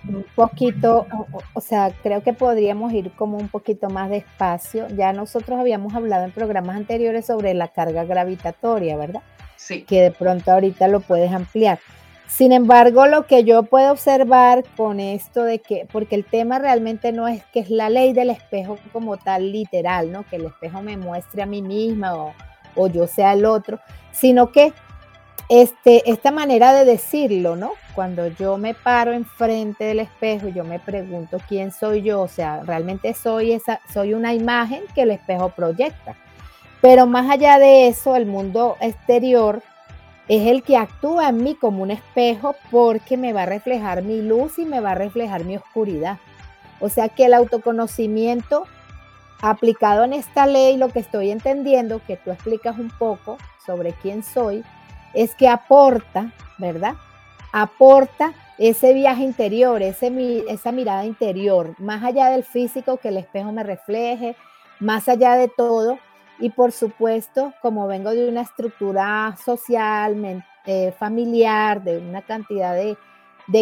un 0.07 0.25
poquito, 0.33 1.05
o, 1.53 1.59
sea, 1.59 1.91
creo 2.01 2.23
que 2.23 2.31
podríamos 2.31 2.93
ir 2.93 3.11
como 3.17 3.35
un 3.35 3.49
poquito 3.49 3.89
más 3.89 4.09
despacio. 4.09 4.87
Ya 4.95 5.11
nosotros 5.11 5.59
habíamos 5.59 5.93
hablado 5.93 6.23
en 6.23 6.31
programas 6.31 6.77
anteriores 6.77 7.25
sobre 7.25 7.53
la 7.53 7.67
carga 7.67 8.05
gravitatoria, 8.05 8.95
¿verdad? 8.95 9.23
Sí. 9.57 9.81
Que 9.81 10.03
de 10.03 10.11
pronto 10.11 10.53
ahorita 10.53 10.87
lo 10.87 11.01
puedes 11.01 11.33
ampliar. 11.33 11.79
Sin 12.27 12.51
embargo, 12.51 13.07
lo 13.07 13.25
que 13.25 13.45
yo 13.45 13.63
puedo 13.63 13.91
observar 13.91 14.65
con 14.75 14.99
esto 14.99 15.43
de 15.43 15.59
que, 15.59 15.87
porque 15.91 16.15
el 16.15 16.25
tema 16.25 16.59
realmente 16.59 17.13
no 17.13 17.27
es 17.27 17.43
que 17.45 17.61
es 17.61 17.69
la 17.69 17.89
ley 17.89 18.11
del 18.11 18.29
espejo 18.29 18.77
como 18.91 19.15
tal 19.15 19.53
literal, 19.53 20.11
¿no? 20.11 20.23
Que 20.23 20.35
el 20.35 20.45
espejo 20.45 20.81
me 20.81 20.97
muestre 20.97 21.41
a 21.41 21.45
mí 21.45 21.61
misma 21.61 22.13
o, 22.15 22.33
yo 22.89 23.07
sea 23.07 23.33
el 23.33 23.45
otro, 23.45 23.79
sino 24.11 24.51
que 24.51 24.71
este, 25.49 26.11
esta 26.11 26.29
manera 26.29 26.73
de 26.73 26.85
decirlo, 26.85 27.55
¿no? 27.55 27.71
Cuando 27.95 28.27
yo 28.27 28.57
me 28.57 28.75
paro 28.75 29.13
enfrente 29.13 29.85
del 29.85 30.01
espejo, 30.01 30.49
yo 30.49 30.63
me 30.63 30.79
pregunto 30.79 31.39
quién 31.47 31.71
soy 31.71 32.03
yo, 32.03 32.21
o 32.21 32.27
sea, 32.27 32.61
realmente 32.63 33.15
soy 33.15 33.53
esa, 33.53 33.79
soy 33.91 34.13
una 34.13 34.33
imagen 34.33 34.83
que 34.93 35.03
el 35.03 35.11
espejo 35.11 35.49
proyecta. 35.49 36.15
Pero 36.81 37.07
más 37.07 37.31
allá 37.31 37.57
de 37.57 37.87
eso, 37.87 38.15
el 38.15 38.27
mundo 38.27 38.75
exterior 38.79 39.63
es 40.27 40.47
el 40.47 40.63
que 40.63 40.77
actúa 40.77 41.29
en 41.29 41.43
mí 41.43 41.55
como 41.55 41.83
un 41.83 41.91
espejo 41.91 42.55
porque 42.69 43.17
me 43.17 43.33
va 43.33 43.43
a 43.43 43.45
reflejar 43.45 44.03
mi 44.03 44.21
luz 44.21 44.59
y 44.59 44.65
me 44.65 44.79
va 44.79 44.91
a 44.91 44.95
reflejar 44.95 45.45
mi 45.45 45.55
oscuridad. 45.55 46.17
O 46.79 46.89
sea 46.89 47.09
que 47.09 47.25
el 47.25 47.33
autoconocimiento 47.33 48.65
aplicado 49.41 50.03
en 50.03 50.13
esta 50.13 50.45
ley, 50.45 50.77
lo 50.77 50.89
que 50.89 50.99
estoy 50.99 51.31
entendiendo, 51.31 52.01
que 52.05 52.17
tú 52.17 52.31
explicas 52.31 52.77
un 52.77 52.89
poco 52.89 53.37
sobre 53.65 53.93
quién 53.93 54.23
soy, 54.23 54.63
es 55.13 55.33
que 55.35 55.47
aporta, 55.47 56.31
¿verdad? 56.57 56.95
Aporta 57.53 58.33
ese 58.57 58.93
viaje 58.93 59.23
interior, 59.23 59.81
ese, 59.81 60.43
esa 60.49 60.71
mirada 60.71 61.05
interior, 61.05 61.75
más 61.79 62.03
allá 62.03 62.29
del 62.29 62.43
físico 62.43 62.97
que 62.97 63.09
el 63.09 63.17
espejo 63.17 63.51
me 63.51 63.63
refleje, 63.63 64.35
más 64.79 65.07
allá 65.07 65.35
de 65.35 65.47
todo, 65.47 65.99
y 66.39 66.49
por 66.49 66.71
supuesto, 66.71 67.53
como 67.61 67.87
vengo 67.87 68.11
de 68.11 68.29
una 68.29 68.41
estructura 68.41 69.35
social, 69.43 70.43
eh, 70.65 70.93
familiar, 70.97 71.83
de 71.83 71.97
una 71.97 72.21
cantidad 72.21 72.75
de, 72.75 72.97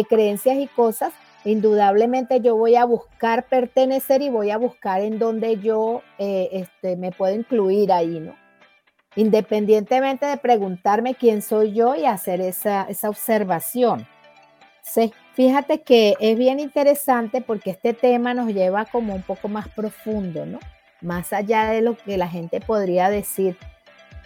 creencias 0.08 0.56
y 0.58 0.66
cosas, 0.66 1.12
indudablemente 1.44 2.40
yo 2.40 2.56
voy 2.56 2.74
a 2.76 2.84
buscar 2.84 3.46
pertenecer 3.46 4.20
y 4.20 4.30
voy 4.30 4.50
a 4.50 4.58
buscar 4.58 5.00
en 5.00 5.18
donde 5.18 5.58
yo 5.58 6.02
eh, 6.18 6.48
este, 6.52 6.96
me 6.96 7.12
puedo 7.12 7.34
incluir 7.34 7.92
ahí, 7.92 8.20
¿no? 8.20 8.34
Independientemente 9.14 10.26
de 10.26 10.36
preguntarme 10.36 11.14
quién 11.14 11.40
soy 11.40 11.72
yo 11.72 11.94
y 11.94 12.04
hacer 12.04 12.40
esa, 12.40 12.86
observación. 13.04 14.06
Fíjate 15.34 15.82
que 15.82 16.14
es 16.20 16.36
bien 16.36 16.60
interesante 16.60 17.40
porque 17.40 17.70
este 17.70 17.94
tema 17.94 18.34
nos 18.34 18.52
lleva 18.52 18.84
como 18.84 19.14
un 19.14 19.22
poco 19.22 19.48
más 19.48 19.68
profundo, 19.68 20.44
¿no? 20.44 20.58
Más 21.06 21.32
allá 21.32 21.70
de 21.70 21.80
lo 21.80 21.96
que 21.96 22.18
la 22.18 22.28
gente 22.28 22.60
podría 22.60 23.08
decir 23.08 23.56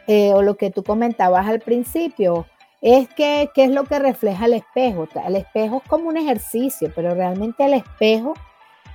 eh, 0.06 0.32
o 0.34 0.42
lo 0.42 0.56
que 0.56 0.70
tú 0.70 0.82
comentabas 0.82 1.46
al 1.46 1.60
principio, 1.60 2.46
es 2.80 3.08
que 3.08 3.50
qué 3.54 3.64
es 3.64 3.70
lo 3.70 3.84
que 3.84 3.98
refleja 3.98 4.46
el 4.46 4.54
espejo. 4.54 5.06
El 5.24 5.36
espejo 5.36 5.82
es 5.84 5.88
como 5.88 6.08
un 6.08 6.16
ejercicio, 6.16 6.90
pero 6.94 7.14
realmente 7.14 7.64
el 7.64 7.74
espejo 7.74 8.34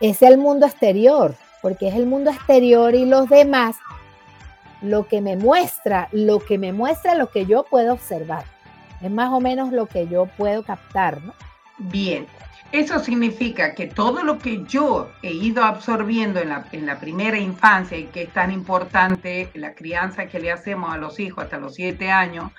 es 0.02 0.22
el 0.22 0.38
mundo 0.38 0.66
exterior, 0.66 1.36
porque 1.62 1.88
es 1.88 1.96
el 1.96 2.06
mundo 2.06 2.32
exterior 2.32 2.96
y 2.96 3.06
los 3.06 3.30
demás 3.30 3.78
lo 4.82 5.08
que 5.08 5.22
me 5.22 5.38
muestra, 5.38 6.10
lo 6.12 6.40
que 6.40 6.58
me 6.58 6.74
muestra 6.74 7.16
lo 7.16 7.30
que 7.30 7.46
yo 7.46 7.64
puedo 7.64 7.94
observar. 7.94 8.44
Es 9.02 9.12
más 9.12 9.32
o 9.32 9.40
menos 9.40 9.72
lo 9.72 9.86
que 9.86 10.08
yo 10.08 10.26
puedo 10.26 10.64
captar, 10.64 11.22
¿no? 11.22 11.34
Bien, 11.78 12.28
eso 12.72 13.00
significa 13.00 13.74
que 13.74 13.88
todo 13.88 14.24
lo 14.24 14.38
que 14.40 14.64
yo 14.66 15.10
he 15.22 15.32
ido 15.32 15.64
absorbiendo 15.64 16.40
en 16.40 16.50
la, 16.86 17.00
primera 17.00 17.38
infancia 17.38 17.98
y 17.98 18.06
que 18.06 18.24
es 18.24 18.34
tan 18.34 18.52
importante 18.52 19.50
la 19.54 19.74
crianza 19.74 20.28
que 20.28 20.40
le 20.40 20.52
hacemos 20.52 20.94
a 20.94 20.98
los 20.98 21.20
hijos 21.20 21.46
hasta 21.46 21.58
los 21.58 21.76
siete 21.76 22.12
años, 22.12 22.52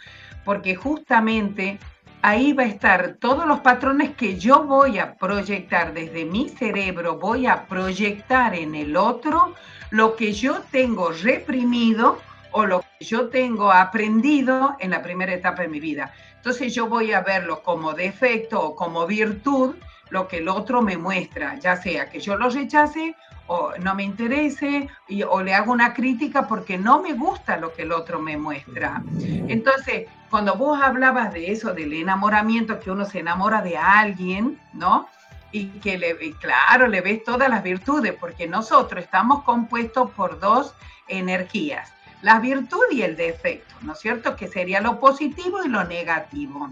porque 0.44 0.74
justamente 0.74 1.78
ahí 2.22 2.52
va 2.52 2.62
a 2.62 2.66
estar 2.66 3.16
todos 3.20 3.46
los 3.46 3.60
patrones 3.60 4.14
que 4.14 4.38
yo 4.38 4.64
voy 4.64 4.98
a 4.98 5.14
proyectar 5.16 5.92
desde 5.92 6.24
mi 6.24 6.48
cerebro, 6.48 7.18
voy 7.18 7.46
a 7.46 7.66
proyectar 7.66 8.54
en 8.54 8.74
el 8.74 8.96
otro 8.96 9.54
lo 9.90 10.16
que 10.16 10.32
yo 10.32 10.62
tengo 10.70 11.10
reprimido 11.10 12.18
o 12.52 12.64
lo 12.64 12.80
que 12.80 13.04
yo 13.04 13.28
tengo 13.28 13.70
aprendido 13.70 14.76
en 14.78 14.90
la 14.90 15.02
primera 15.02 15.34
etapa 15.34 15.62
de 15.62 15.68
mi 15.68 15.80
vida. 15.80 16.14
Entonces 16.36 16.74
yo 16.74 16.88
voy 16.88 17.12
a 17.12 17.20
verlo 17.20 17.62
como 17.62 17.92
defecto 17.92 18.62
o 18.62 18.76
como 18.76 19.06
virtud 19.06 19.74
lo 20.10 20.28
que 20.28 20.38
el 20.38 20.48
otro 20.48 20.82
me 20.82 20.96
muestra, 20.96 21.58
ya 21.58 21.76
sea 21.76 22.08
que 22.08 22.20
yo 22.20 22.36
lo 22.36 22.48
rechace 22.50 23.16
o 23.48 23.72
no 23.80 23.94
me 23.94 24.02
interese 24.02 24.88
o 25.28 25.42
le 25.42 25.54
hago 25.54 25.72
una 25.72 25.94
crítica 25.94 26.48
porque 26.48 26.78
no 26.78 27.00
me 27.00 27.12
gusta 27.12 27.56
lo 27.56 27.72
que 27.72 27.82
el 27.82 27.92
otro 27.92 28.20
me 28.20 28.36
muestra. 28.36 29.02
Entonces, 29.20 30.08
cuando 30.30 30.56
vos 30.56 30.80
hablabas 30.82 31.32
de 31.32 31.52
eso, 31.52 31.72
del 31.72 31.92
enamoramiento, 31.92 32.80
que 32.80 32.90
uno 32.90 33.04
se 33.04 33.20
enamora 33.20 33.62
de 33.62 33.76
alguien, 33.76 34.60
¿no? 34.72 35.08
Y 35.52 35.66
que 35.66 35.96
le, 35.96 36.16
claro, 36.40 36.88
le 36.88 37.00
ves 37.00 37.22
todas 37.24 37.48
las 37.48 37.62
virtudes, 37.62 38.14
porque 38.18 38.48
nosotros 38.48 39.04
estamos 39.04 39.44
compuestos 39.44 40.10
por 40.10 40.40
dos 40.40 40.74
energías, 41.08 41.92
la 42.22 42.40
virtud 42.40 42.82
y 42.90 43.02
el 43.02 43.16
defecto, 43.16 43.74
¿no 43.82 43.92
es 43.92 44.00
cierto? 44.00 44.34
Que 44.34 44.48
sería 44.48 44.80
lo 44.80 44.98
positivo 44.98 45.62
y 45.64 45.68
lo 45.68 45.84
negativo. 45.84 46.70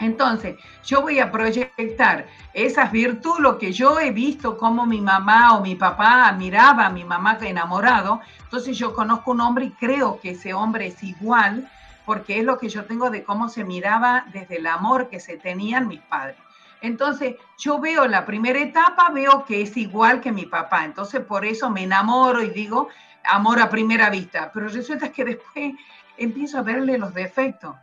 Entonces, 0.00 0.56
yo 0.84 1.02
voy 1.02 1.20
a 1.20 1.30
proyectar 1.30 2.26
esas 2.52 2.90
virtudes, 2.90 3.40
lo 3.40 3.58
que 3.58 3.72
yo 3.72 4.00
he 4.00 4.10
visto 4.10 4.58
como 4.58 4.86
mi 4.86 5.00
mamá 5.00 5.56
o 5.56 5.60
mi 5.60 5.76
papá 5.76 6.32
miraba 6.32 6.86
a 6.86 6.90
mi 6.90 7.04
mamá 7.04 7.38
enamorado, 7.40 8.20
entonces 8.42 8.76
yo 8.76 8.94
conozco 8.94 9.30
un 9.30 9.40
hombre 9.40 9.66
y 9.66 9.70
creo 9.70 10.20
que 10.20 10.30
ese 10.30 10.52
hombre 10.52 10.88
es 10.88 11.02
igual, 11.02 11.70
porque 12.04 12.38
es 12.38 12.44
lo 12.44 12.58
que 12.58 12.68
yo 12.68 12.84
tengo 12.84 13.10
de 13.10 13.24
cómo 13.24 13.48
se 13.48 13.64
miraba 13.64 14.26
desde 14.32 14.56
el 14.58 14.66
amor 14.66 15.08
que 15.08 15.20
se 15.20 15.36
tenían 15.36 15.88
mis 15.88 16.00
padres. 16.00 16.36
Entonces, 16.82 17.36
yo 17.58 17.78
veo 17.78 18.06
la 18.06 18.26
primera 18.26 18.58
etapa, 18.58 19.08
veo 19.10 19.44
que 19.46 19.62
es 19.62 19.76
igual 19.76 20.20
que 20.20 20.32
mi 20.32 20.44
papá, 20.44 20.84
entonces 20.84 21.22
por 21.22 21.44
eso 21.46 21.70
me 21.70 21.84
enamoro 21.84 22.42
y 22.42 22.50
digo 22.50 22.88
amor 23.24 23.58
a 23.60 23.70
primera 23.70 24.10
vista, 24.10 24.50
pero 24.52 24.68
resulta 24.68 25.10
que 25.10 25.24
después 25.24 25.74
empiezo 26.18 26.58
a 26.58 26.62
verle 26.62 26.98
los 26.98 27.14
defectos, 27.14 27.74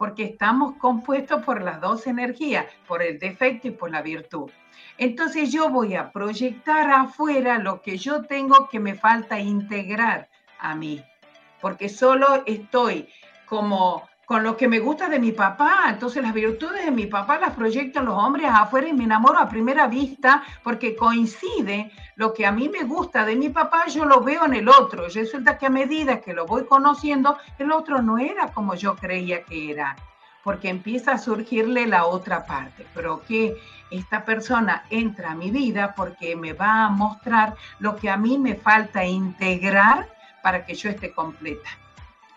porque 0.00 0.24
estamos 0.24 0.76
compuestos 0.78 1.44
por 1.44 1.60
las 1.60 1.78
dos 1.78 2.06
energías, 2.06 2.64
por 2.88 3.02
el 3.02 3.18
defecto 3.18 3.68
y 3.68 3.72
por 3.72 3.90
la 3.90 4.00
virtud. 4.00 4.50
Entonces 4.96 5.52
yo 5.52 5.68
voy 5.68 5.94
a 5.94 6.10
proyectar 6.10 6.90
afuera 6.90 7.58
lo 7.58 7.82
que 7.82 7.98
yo 7.98 8.22
tengo 8.22 8.66
que 8.70 8.80
me 8.80 8.94
falta 8.94 9.38
integrar 9.38 10.30
a 10.58 10.74
mí, 10.74 11.04
porque 11.60 11.90
solo 11.90 12.42
estoy 12.46 13.10
como 13.44 14.08
con 14.30 14.44
lo 14.44 14.56
que 14.56 14.68
me 14.68 14.78
gusta 14.78 15.08
de 15.08 15.18
mi 15.18 15.32
papá. 15.32 15.86
Entonces 15.88 16.22
las 16.22 16.32
virtudes 16.32 16.84
de 16.84 16.92
mi 16.92 17.06
papá 17.06 17.40
las 17.40 17.52
proyectan 17.52 18.04
los 18.04 18.14
hombres 18.16 18.48
afuera 18.48 18.86
y 18.86 18.92
me 18.92 19.02
enamoro 19.02 19.40
a 19.40 19.48
primera 19.48 19.88
vista 19.88 20.44
porque 20.62 20.94
coincide 20.94 21.90
lo 22.14 22.32
que 22.32 22.46
a 22.46 22.52
mí 22.52 22.68
me 22.68 22.84
gusta 22.84 23.24
de 23.24 23.34
mi 23.34 23.48
papá, 23.48 23.88
yo 23.88 24.04
lo 24.04 24.20
veo 24.20 24.44
en 24.44 24.54
el 24.54 24.68
otro. 24.68 25.08
Resulta 25.08 25.58
que 25.58 25.66
a 25.66 25.70
medida 25.70 26.20
que 26.20 26.32
lo 26.32 26.46
voy 26.46 26.64
conociendo, 26.64 27.38
el 27.58 27.72
otro 27.72 28.02
no 28.02 28.18
era 28.18 28.52
como 28.52 28.76
yo 28.76 28.94
creía 28.94 29.42
que 29.42 29.72
era, 29.72 29.96
porque 30.44 30.68
empieza 30.68 31.10
a 31.10 31.18
surgirle 31.18 31.88
la 31.88 32.06
otra 32.06 32.46
parte. 32.46 32.86
Pero 32.94 33.22
que 33.26 33.56
esta 33.90 34.24
persona 34.24 34.84
entra 34.90 35.32
a 35.32 35.34
mi 35.34 35.50
vida 35.50 35.92
porque 35.96 36.36
me 36.36 36.52
va 36.52 36.84
a 36.84 36.88
mostrar 36.88 37.56
lo 37.80 37.96
que 37.96 38.08
a 38.08 38.16
mí 38.16 38.38
me 38.38 38.54
falta 38.54 39.04
integrar 39.04 40.08
para 40.40 40.64
que 40.64 40.76
yo 40.76 40.88
esté 40.88 41.12
completa. 41.12 41.79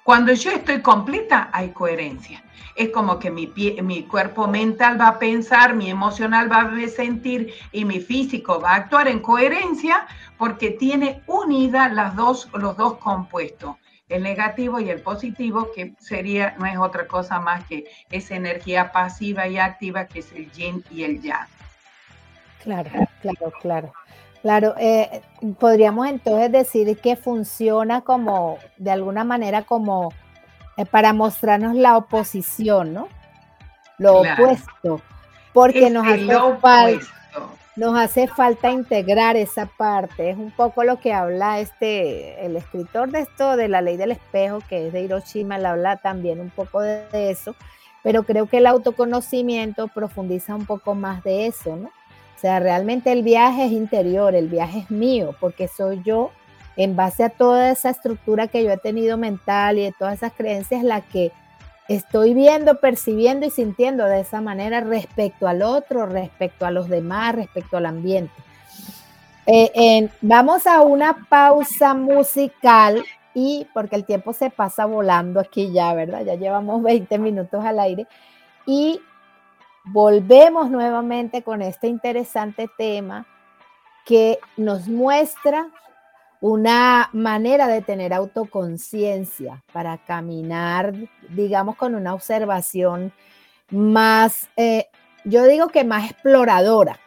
Cuando 0.04 0.34
yo 0.34 0.52
estoy 0.52 0.82
completa, 0.82 1.50
hay 1.54 1.70
coherencia. 1.70 2.44
Es 2.76 2.90
como 2.90 3.20
que 3.20 3.32
mi, 3.32 3.48
mi 3.84 4.04
cuerpo 4.04 4.48
mental 4.48 5.00
va 5.00 5.08
a 5.08 5.20
pensar, 5.20 5.76
mi 5.76 5.90
emocional 5.90 6.52
va 6.52 6.62
a 6.62 6.88
sentir 6.88 7.54
y 7.72 7.86
mi 7.86 8.00
físico 8.00 8.60
va 8.60 8.72
a 8.72 8.76
actuar 8.76 9.08
en 9.08 9.20
coherencia 9.20 10.06
porque 10.38 10.72
tiene 10.72 11.22
unidas 11.28 11.94
las 11.94 12.16
dos, 12.16 12.50
los 12.54 12.76
dos 12.76 12.96
compuestos, 12.96 13.78
el 14.10 14.24
negativo 14.24 14.80
y 14.80 14.90
el 14.90 15.02
positivo, 15.02 15.70
que 15.74 15.94
sería, 16.00 16.56
no 16.58 16.66
es 16.66 16.78
otra 16.78 17.08
cosa 17.08 17.40
más 17.40 17.64
que 17.66 17.86
esa 18.10 18.36
energía 18.36 18.92
pasiva 18.92 19.48
y 19.48 19.58
activa 19.58 20.08
que 20.08 20.20
es 20.20 20.32
el 20.34 20.52
yin 20.52 20.84
y 20.92 21.04
el 21.04 21.22
yang. 21.22 21.48
Claro, 22.62 22.90
claro, 23.22 23.54
claro. 23.62 23.94
Claro, 24.44 24.76
eh, 24.78 25.22
podríamos 25.58 26.06
entonces 26.06 26.52
decir 26.52 27.00
que 27.00 27.16
funciona 27.16 28.02
como, 28.02 28.60
de 28.76 28.92
alguna 28.92 29.24
manera, 29.24 29.62
como 29.62 30.12
eh, 30.76 30.86
para 30.86 31.14
mostrarnos 31.14 31.76
la 31.76 31.96
oposición, 31.96 32.94
¿no? 32.94 33.08
Lo 33.98 34.20
opuesto, 34.20 35.02
porque 35.54 35.90
nos 35.90 36.06
hace, 36.06 36.60
falta, 36.60 37.06
nos 37.78 37.98
hace 37.98 38.28
falta 38.28 38.70
integrar 38.70 39.38
esa 39.38 39.66
parte. 39.66 40.32
Es 40.32 40.38
un 40.38 40.52
poco 40.52 40.84
lo 40.84 41.00
que 41.00 41.14
habla 41.14 41.62
este, 41.62 42.46
el 42.46 42.58
escritor 42.58 43.12
de 43.12 43.22
esto, 43.22 43.56
de 43.56 43.70
la 43.70 43.82
ley 43.82 43.96
del 43.96 44.12
espejo, 44.12 44.60
que 44.68 44.88
es 44.88 44.94
de 44.94 45.04
Hiroshima, 45.04 45.58
le 45.58 45.68
habla 45.68 45.96
también 45.96 46.42
un 46.42 46.50
poco 46.50 46.82
de 46.82 47.08
eso, 47.14 47.56
pero 48.04 48.24
creo 48.24 48.48
que 48.48 48.58
el 48.58 48.68
autoconocimiento 48.68 49.88
profundiza 49.88 50.54
un 50.54 50.66
poco 50.66 50.96
más 50.96 51.24
de 51.24 51.48
eso, 51.48 51.78
¿no? 51.78 51.92
Sea, 52.44 52.60
realmente 52.60 53.10
el 53.14 53.24
viaje 53.24 53.68
es 53.68 53.72
interior, 53.72 54.36
el 54.36 54.50
viaje 54.50 54.80
es 54.80 54.92
mío, 54.92 55.34
porque 55.40 55.70
soy 55.70 56.02
yo, 56.04 56.30
en 56.76 56.94
base 56.94 57.24
a 57.24 57.30
toda 57.30 57.72
esa 57.72 57.90
estructura 57.90 58.48
que 58.48 58.66
yo 58.66 58.70
he 58.70 58.78
tenido 58.78 59.18
mental 59.18 59.80
y 59.80 59.84
de 59.84 59.94
todas 59.98 60.16
esas 60.16 60.34
creencias, 60.34 60.84
la 60.84 61.00
que 61.00 61.32
estoy 61.88 62.34
viendo, 62.34 62.82
percibiendo 62.82 63.46
y 63.46 63.50
sintiendo 63.50 64.04
de 64.04 64.20
esa 64.20 64.42
manera 64.42 64.82
respecto 64.82 65.48
al 65.48 65.62
otro, 65.62 66.06
respecto 66.06 66.66
a 66.66 66.72
los 66.72 66.90
demás, 66.90 67.34
respecto 67.34 67.78
al 67.78 67.86
ambiente. 67.86 68.34
Eh, 69.46 70.10
vamos 70.20 70.68
a 70.68 70.82
una 70.82 71.26
pausa 71.30 71.94
musical 71.94 73.06
y 73.34 73.68
porque 73.74 73.96
el 73.96 74.04
tiempo 74.04 74.34
se 74.34 74.50
pasa 74.50 74.86
volando 74.86 75.40
aquí 75.40 75.72
ya, 75.72 75.94
¿verdad? 75.94 76.26
Ya 76.26 76.36
llevamos 76.36 76.84
20 76.84 77.18
minutos 77.20 77.64
al 77.64 77.80
aire 77.80 78.06
y 78.66 79.00
volvemos 79.86 80.70
nuevamente 80.70 81.44
con 81.44 81.62
este 81.62 81.88
interesante 81.88 82.70
tema 82.78 83.26
que 84.06 84.40
nos 84.58 84.88
muestra 84.88 85.70
una 86.42 87.10
manera 87.14 87.68
de 87.68 87.82
tener 87.82 88.14
autoconciencia 88.14 89.64
para 89.72 89.98
caminar, 89.98 90.94
digamos, 91.30 91.78
con 91.78 91.96
una 91.96 92.14
observación 92.14 93.14
más, 93.72 94.50
eh, 94.58 94.88
yo 95.24 95.46
digo 95.46 95.70
que 95.70 95.86
más 95.86 96.12
exploradora, 96.12 97.00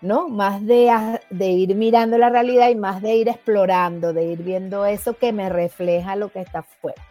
¿no? 0.00 0.28
Más 0.28 0.64
de, 0.64 1.18
de 1.30 1.46
ir 1.48 1.74
mirando 1.74 2.18
la 2.18 2.30
realidad 2.30 2.68
y 2.68 2.76
más 2.76 3.02
de 3.02 3.16
ir 3.16 3.28
explorando, 3.28 4.12
de 4.12 4.24
ir 4.26 4.42
viendo 4.44 4.86
eso 4.86 5.16
que 5.16 5.32
me 5.32 5.48
refleja 5.48 6.14
lo 6.14 6.28
que 6.28 6.40
está 6.40 6.60
afuera. 6.60 7.02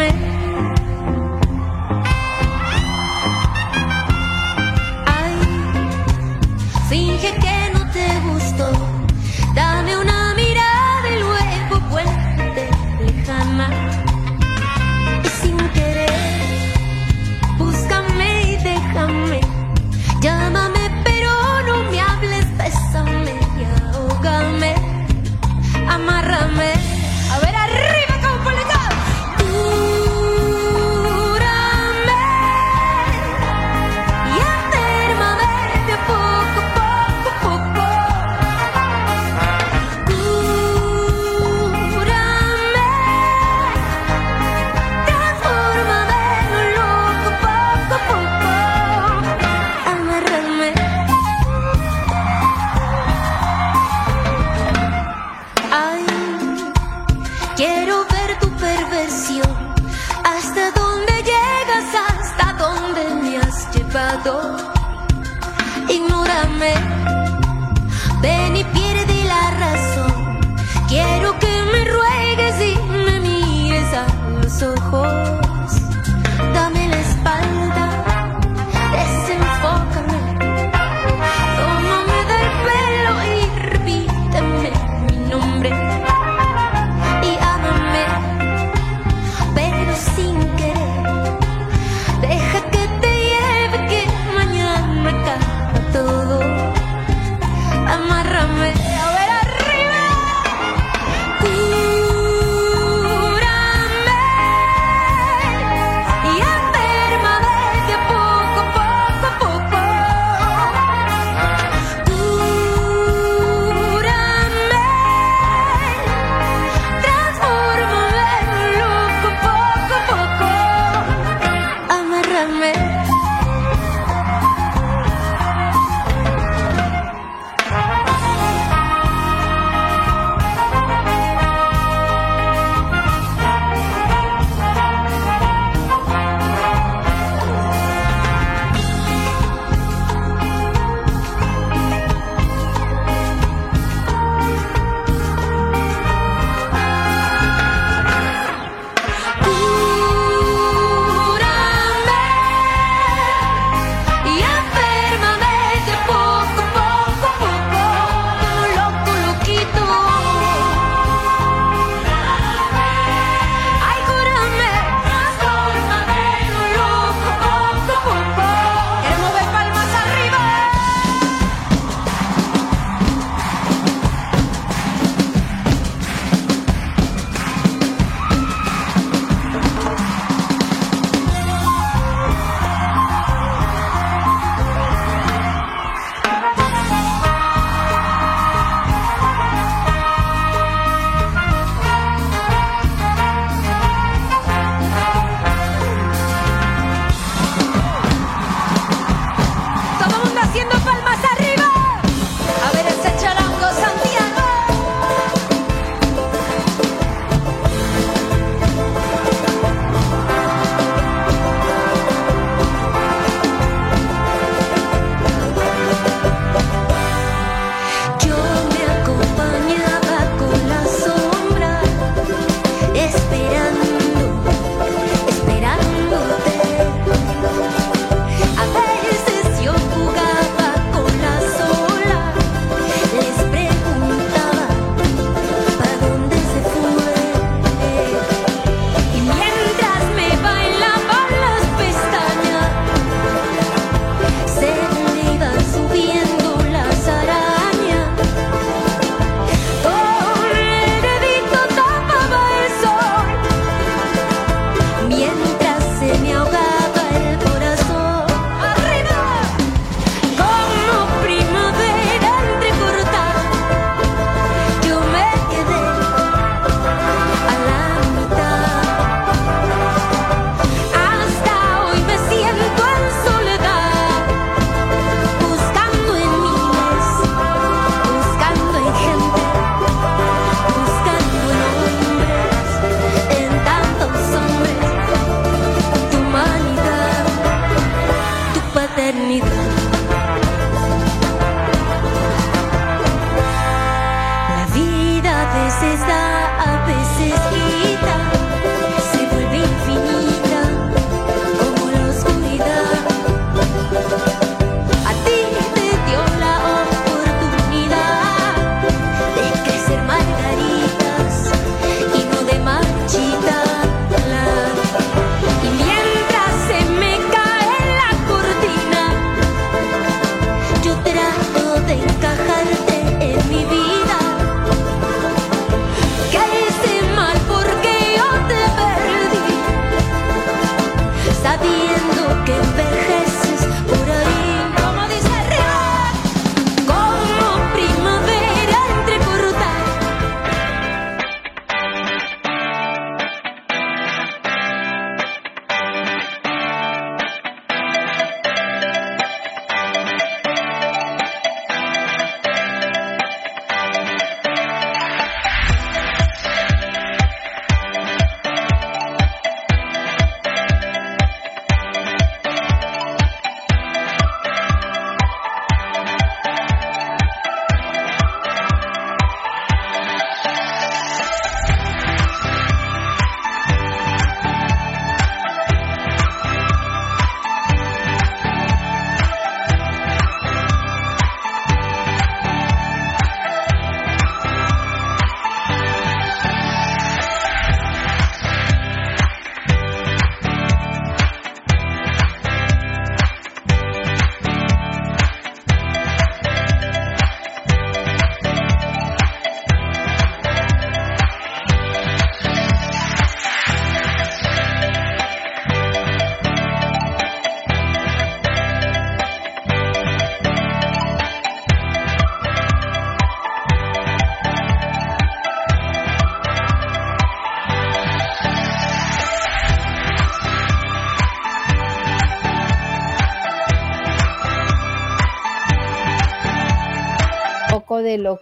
me. 0.00 0.29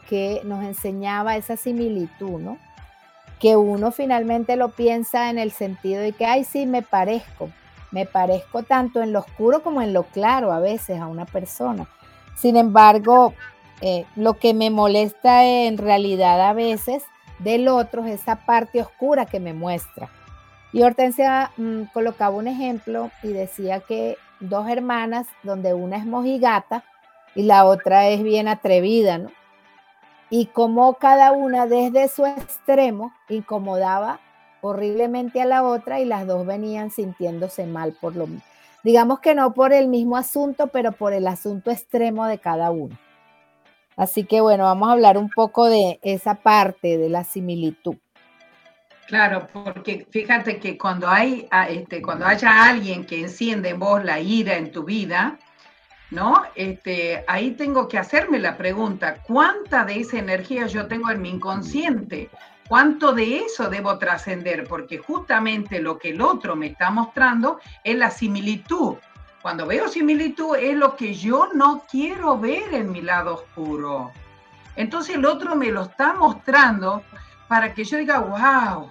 Que 0.08 0.40
nos 0.44 0.64
enseñaba 0.64 1.36
esa 1.36 1.56
similitud, 1.56 2.40
¿no? 2.40 2.58
Que 3.38 3.56
uno 3.56 3.92
finalmente 3.92 4.56
lo 4.56 4.70
piensa 4.70 5.30
en 5.30 5.38
el 5.38 5.52
sentido 5.52 6.00
de 6.00 6.12
que, 6.12 6.26
ay, 6.26 6.44
sí, 6.44 6.66
me 6.66 6.82
parezco, 6.82 7.50
me 7.92 8.06
parezco 8.06 8.62
tanto 8.62 9.02
en 9.02 9.12
lo 9.12 9.20
oscuro 9.20 9.62
como 9.62 9.82
en 9.82 9.92
lo 9.92 10.04
claro 10.04 10.52
a 10.52 10.60
veces 10.60 11.00
a 11.00 11.06
una 11.06 11.26
persona. 11.26 11.86
Sin 12.36 12.56
embargo, 12.56 13.34
eh, 13.80 14.06
lo 14.16 14.34
que 14.34 14.54
me 14.54 14.70
molesta 14.70 15.44
en 15.44 15.78
realidad 15.78 16.48
a 16.48 16.52
veces 16.52 17.04
del 17.38 17.68
otro 17.68 18.04
es 18.04 18.20
esa 18.20 18.36
parte 18.46 18.80
oscura 18.80 19.26
que 19.26 19.40
me 19.40 19.52
muestra. 19.52 20.08
Y 20.72 20.82
Hortensia 20.82 21.52
mm, 21.56 21.84
colocaba 21.92 22.36
un 22.36 22.48
ejemplo 22.48 23.10
y 23.22 23.28
decía 23.28 23.80
que 23.80 24.16
dos 24.40 24.68
hermanas, 24.68 25.26
donde 25.42 25.74
una 25.74 25.96
es 25.96 26.06
mojigata 26.06 26.84
y 27.34 27.42
la 27.42 27.64
otra 27.64 28.08
es 28.08 28.22
bien 28.22 28.48
atrevida, 28.48 29.18
¿no? 29.18 29.30
Y 30.30 30.46
como 30.46 30.94
cada 30.94 31.32
una 31.32 31.66
desde 31.66 32.08
su 32.08 32.26
extremo 32.26 33.12
incomodaba 33.28 34.20
horriblemente 34.60 35.40
a 35.40 35.46
la 35.46 35.62
otra 35.62 36.00
y 36.00 36.04
las 36.04 36.26
dos 36.26 36.46
venían 36.46 36.90
sintiéndose 36.90 37.66
mal 37.66 37.96
por 38.00 38.16
lo. 38.16 38.26
Digamos 38.82 39.20
que 39.20 39.34
no 39.34 39.54
por 39.54 39.72
el 39.72 39.88
mismo 39.88 40.16
asunto, 40.16 40.68
pero 40.68 40.92
por 40.92 41.12
el 41.12 41.26
asunto 41.26 41.70
extremo 41.70 42.26
de 42.26 42.38
cada 42.38 42.70
uno. 42.70 42.96
Así 43.96 44.24
que 44.24 44.40
bueno, 44.40 44.64
vamos 44.64 44.88
a 44.88 44.92
hablar 44.92 45.18
un 45.18 45.30
poco 45.30 45.66
de 45.66 45.98
esa 46.02 46.36
parte 46.36 46.98
de 46.98 47.08
la 47.08 47.24
similitud. 47.24 47.96
Claro, 49.08 49.48
porque 49.52 50.06
fíjate 50.10 50.58
que 50.58 50.76
cuando 50.76 51.08
hay 51.08 51.48
ah, 51.50 51.68
este, 51.68 52.02
cuando 52.02 52.26
haya 52.26 52.64
alguien 52.64 53.06
que 53.06 53.20
enciende 53.20 53.70
en 53.70 53.78
vos 53.78 54.04
la 54.04 54.20
ira 54.20 54.56
en 54.56 54.70
tu 54.70 54.84
vida, 54.84 55.38
¿no? 56.10 56.42
Este, 56.54 57.24
ahí 57.26 57.52
tengo 57.52 57.88
que 57.88 57.98
hacerme 57.98 58.38
la 58.38 58.56
pregunta, 58.56 59.22
¿cuánta 59.22 59.84
de 59.84 60.00
esa 60.00 60.18
energía 60.18 60.66
yo 60.66 60.86
tengo 60.86 61.10
en 61.10 61.22
mi 61.22 61.30
inconsciente? 61.30 62.30
¿Cuánto 62.68 63.12
de 63.12 63.38
eso 63.38 63.70
debo 63.70 63.98
trascender? 63.98 64.66
Porque 64.68 64.98
justamente 64.98 65.80
lo 65.80 65.98
que 65.98 66.10
el 66.10 66.20
otro 66.20 66.54
me 66.54 66.66
está 66.66 66.90
mostrando 66.90 67.60
es 67.82 67.96
la 67.96 68.10
similitud. 68.10 68.96
Cuando 69.40 69.66
veo 69.66 69.88
similitud 69.88 70.56
es 70.56 70.76
lo 70.76 70.94
que 70.96 71.14
yo 71.14 71.48
no 71.54 71.84
quiero 71.90 72.38
ver 72.38 72.74
en 72.74 72.92
mi 72.92 73.00
lado 73.00 73.34
oscuro. 73.34 74.12
Entonces 74.76 75.16
el 75.16 75.24
otro 75.24 75.56
me 75.56 75.70
lo 75.70 75.82
está 75.82 76.12
mostrando 76.12 77.02
para 77.48 77.72
que 77.72 77.84
yo 77.84 77.96
diga, 77.96 78.18
wow, 78.20 78.90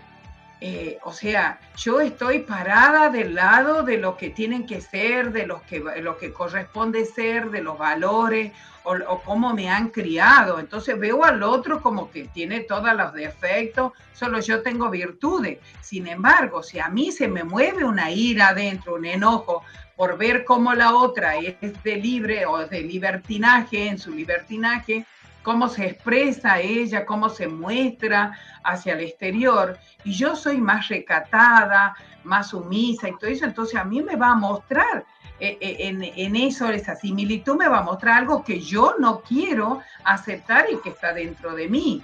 eh, 0.59 0.97
o 1.03 1.13
sea, 1.13 1.59
yo 1.75 2.01
estoy 2.01 2.39
parada 2.39 3.09
del 3.09 3.35
lado 3.35 3.83
de 3.83 3.97
lo 3.97 4.17
que 4.17 4.31
tienen 4.31 4.65
que 4.65 4.81
ser, 4.81 5.31
de 5.31 5.45
lo 5.45 5.61
que, 5.63 5.79
lo 6.01 6.17
que 6.17 6.33
corresponde 6.33 7.05
ser, 7.05 7.51
de 7.51 7.61
los 7.61 7.77
valores 7.77 8.51
o, 8.83 8.95
o, 9.07 9.21
cómo 9.21 9.53
me 9.53 9.69
han 9.69 9.89
criado. 9.89 10.59
Entonces 10.59 10.97
veo 10.99 11.23
al 11.23 11.43
otro 11.43 11.81
como 11.81 12.09
que 12.09 12.23
tiene 12.25 12.61
todos 12.61 12.91
los 12.95 13.13
defectos, 13.13 13.91
solo 14.13 14.39
yo 14.39 14.63
tengo 14.63 14.89
virtudes. 14.89 15.59
Sin 15.81 16.07
embargo, 16.07 16.63
si 16.63 16.79
a 16.79 16.89
mí 16.89 17.11
se 17.11 17.27
me 17.27 17.43
mueve 17.43 17.83
una 17.83 18.09
ira 18.09 18.49
adentro, 18.49 18.95
un 18.95 19.05
enojo, 19.05 19.63
por 19.95 20.17
ver 20.17 20.45
cómo 20.45 20.73
la 20.75 20.95
otra 20.95 21.37
es 21.37 21.55
de 21.83 21.95
libre 21.97 22.45
o 22.45 22.65
de 22.65 22.81
libertinaje, 22.81 23.87
en 23.87 23.97
su 23.97 24.11
libertinaje, 24.11 25.05
cómo 25.47 25.69
se 25.69 25.85
expresa 25.85 26.59
ella, 26.59 27.05
cómo 27.05 27.29
se 27.29 27.47
muestra 27.47 28.37
hacia 28.65 28.95
el 28.95 28.99
exterior, 28.99 29.79
y 30.03 30.11
yo 30.11 30.35
soy 30.35 30.57
más 30.57 30.89
recatada, 30.89 31.95
más 32.25 32.49
sumisa 32.49 33.07
y 33.07 33.17
todo 33.17 33.29
eso, 33.29 33.45
entonces 33.45 33.79
a 33.79 33.85
mí 33.85 34.01
me 34.01 34.17
va 34.17 34.31
a 34.31 34.35
mostrar 34.35 35.05
eh, 35.39 35.57
eh, 35.61 35.77
en, 35.87 36.03
en, 36.03 36.35
eso, 36.35 36.67
esa 36.67 36.97
similitud 36.97 37.55
me 37.55 37.69
va 37.69 37.77
a 37.77 37.81
mostrar 37.81 38.17
algo 38.17 38.43
que 38.43 38.59
yo 38.59 38.95
no 38.99 39.21
quiero 39.21 39.79
aceptar 40.03 40.65
y 40.69 40.81
que 40.81 40.89
está 40.89 41.13
dentro 41.13 41.55
de 41.55 41.69
mí. 41.69 42.03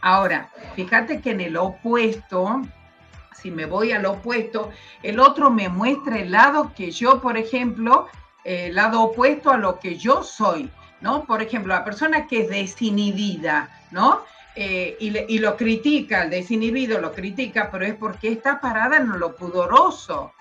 Ahora, 0.00 0.48
fíjate 0.76 1.20
que 1.20 1.32
en 1.32 1.40
el 1.40 1.56
opuesto, 1.56 2.62
si 3.34 3.50
me 3.50 3.66
voy 3.66 3.90
al 3.90 4.06
opuesto, 4.06 4.70
el 5.02 5.18
otro 5.18 5.50
me 5.50 5.68
muestra 5.68 6.20
el 6.20 6.30
lado 6.30 6.72
que 6.72 6.92
yo, 6.92 7.20
por 7.20 7.36
ejemplo, 7.36 8.06
el 8.44 8.76
lado 8.76 9.02
opuesto 9.02 9.50
a 9.50 9.56
lo 9.56 9.80
que 9.80 9.96
yo 9.96 10.22
soy. 10.22 10.70
¿No? 11.00 11.24
Por 11.24 11.42
ejemplo, 11.42 11.74
la 11.74 11.84
persona 11.84 12.26
que 12.26 12.42
es 12.42 12.48
desinhibida, 12.48 13.68
¿no? 13.90 14.22
Eh, 14.58 14.96
y, 15.00 15.38
lo 15.38 15.54
critica, 15.54 16.22
el 16.22 16.30
desinhibido 16.30 16.98
lo 16.98 17.12
critica, 17.12 17.68
pero 17.70 17.84
es 17.84 17.94
porque 17.94 18.32
está 18.32 18.58
parada 18.58 18.96
en 18.96 19.18
lo 19.18 19.36
pudoroso. 19.36 20.32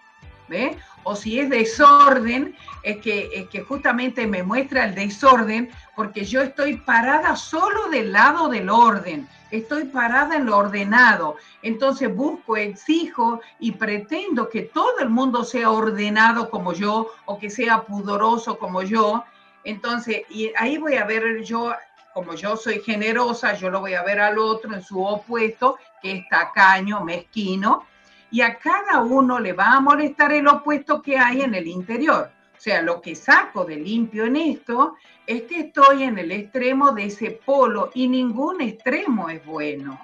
¿ve? 0.48 0.78
O 1.04 1.16
si 1.16 1.40
es 1.40 1.50
desorden, 1.50 2.56
es 2.84 2.98
que, 2.98 3.30
es 3.34 3.50
que 3.50 3.62
justamente 3.62 4.26
me 4.26 4.42
muestra 4.42 4.86
el 4.86 4.96
desorden 4.96 5.70
porque 5.96 6.24
yo 6.24 6.42
estoy 6.42 6.78
parada 6.78 7.36
solo 7.36 7.90
del 7.90 8.14
lado 8.14 8.48
del 8.48 8.70
orden, 8.70 9.28
estoy 9.52 9.86
parada 9.86 10.36
en 10.36 10.46
lo 10.46 10.58
ordenado. 10.58 11.36
Entonces 11.62 12.14
busco, 12.14 12.58
exijo 12.58 13.42
y 13.60 13.74
pretendo 13.74 14.50
que 14.50 14.62
todo 14.62 15.00
el 15.00 15.10
mundo 15.10 15.44
sea 15.44 15.72
ordenado 15.72 16.50
como 16.50 16.74
yo 16.74 17.12
o 17.26 17.38
que 17.38 17.50
sea 17.50 17.84
pudoroso 17.84 18.58
como 18.58 18.82
yo. 18.82 19.24
Entonces, 19.66 20.22
y 20.30 20.52
ahí 20.56 20.78
voy 20.78 20.96
a 20.96 21.06
ver 21.06 21.44
yo 21.44 21.74
como 22.16 22.34
yo 22.34 22.56
soy 22.56 22.80
generosa, 22.80 23.56
yo 23.56 23.70
lo 23.70 23.82
voy 23.82 23.94
a 23.94 24.02
ver 24.02 24.22
al 24.22 24.40
otro 24.40 24.74
en 24.74 24.82
su 24.82 25.04
opuesto, 25.04 25.78
que 26.02 26.14
es 26.14 26.30
tacaño, 26.30 27.04
mezquino, 27.04 27.84
y 28.32 28.40
a 28.40 28.58
cada 28.58 29.02
uno 29.02 29.38
le 29.38 29.52
va 29.52 29.74
a 29.74 29.82
molestar 29.82 30.32
el 30.32 30.48
opuesto 30.48 31.02
que 31.02 31.18
hay 31.18 31.42
en 31.42 31.54
el 31.54 31.68
interior. 31.68 32.32
O 32.58 32.62
sea, 32.62 32.82
lo 32.82 33.02
que 33.02 33.16
saco 33.16 33.66
de 33.66 33.76
limpio 33.76 34.26
en 34.28 34.38
esto 34.38 34.96
es 35.28 35.42
que 35.42 35.60
estoy 35.60 36.04
en 36.04 36.18
el 36.18 36.32
extremo 36.32 36.92
de 36.92 37.08
ese 37.08 37.32
polo 37.46 37.92
y 37.94 38.08
ningún 38.08 38.62
extremo 38.62 39.28
es 39.28 39.46
bueno. 39.46 40.00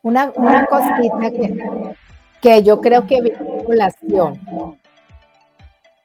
Una, 0.00 0.32
una 0.36 0.64
cosita 0.64 1.30
que, 1.30 1.94
que 2.40 2.62
yo 2.62 2.80
creo 2.80 3.06
que 3.06 3.20
vinculación 3.20 4.79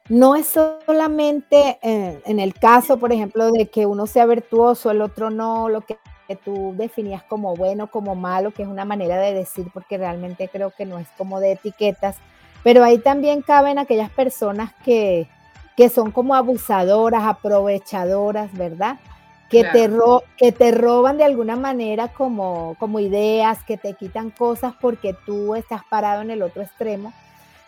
no 0.08 0.36
es 0.36 0.46
solamente 0.86 1.78
en, 1.82 2.38
el 2.38 2.54
caso, 2.54 2.98
por 2.98 3.12
ejemplo, 3.12 3.50
de 3.50 3.66
que 3.66 3.86
uno 3.86 4.06
sea 4.06 4.26
virtuoso, 4.26 4.90
el 4.90 5.00
otro 5.00 5.30
no, 5.30 5.68
lo 5.68 5.80
que, 5.80 5.98
tú 6.44 6.74
definías 6.76 7.22
como 7.22 7.54
bueno, 7.54 7.88
como 7.88 8.16
malo, 8.16 8.50
que 8.50 8.62
es 8.62 8.68
una 8.68 8.84
manera 8.84 9.16
de 9.18 9.32
decir, 9.32 9.68
porque 9.72 9.96
realmente 9.96 10.48
creo 10.48 10.72
que 10.72 10.84
no 10.84 10.98
es 10.98 11.06
como 11.16 11.38
de 11.38 11.52
etiquetas, 11.52 12.16
pero 12.64 12.82
ahí 12.82 12.98
también 12.98 13.42
caben 13.42 13.78
aquellas 13.78 14.10
personas 14.10 14.72
que, 14.84 15.28
que 15.76 15.88
son 15.88 16.10
como 16.10 16.34
abusadoras, 16.34 17.22
aprovechadoras, 17.24 18.52
¿verdad? 18.54 18.98
Que, 19.48 19.62
te 19.62 19.88
que 20.36 20.50
te 20.50 20.72
roban 20.72 21.16
de 21.16 21.24
alguna 21.24 21.54
manera 21.54 22.08
como, 22.08 22.74
como 22.80 22.98
ideas, 22.98 23.62
que 23.62 23.76
te 23.76 23.94
quitan 23.94 24.30
cosas 24.30 24.74
porque 24.80 25.14
tú 25.24 25.54
estás 25.54 25.82
parado 25.88 26.22
en 26.22 26.32
el 26.32 26.42
otro 26.42 26.62
extremo 26.62 27.12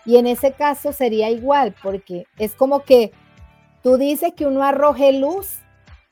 y 0.09 0.17
en 0.17 0.27
ese 0.27 0.53
caso 0.53 0.95
sería 0.95 1.29
igual, 1.29 1.75
porque 1.83 2.25
es 2.39 2.55
como 2.55 2.81
que 2.81 3.13
tú 3.83 3.99
dices 3.99 4.33
que 4.35 4.47
uno 4.47 4.63
arroje 4.63 5.13
luz 5.13 5.59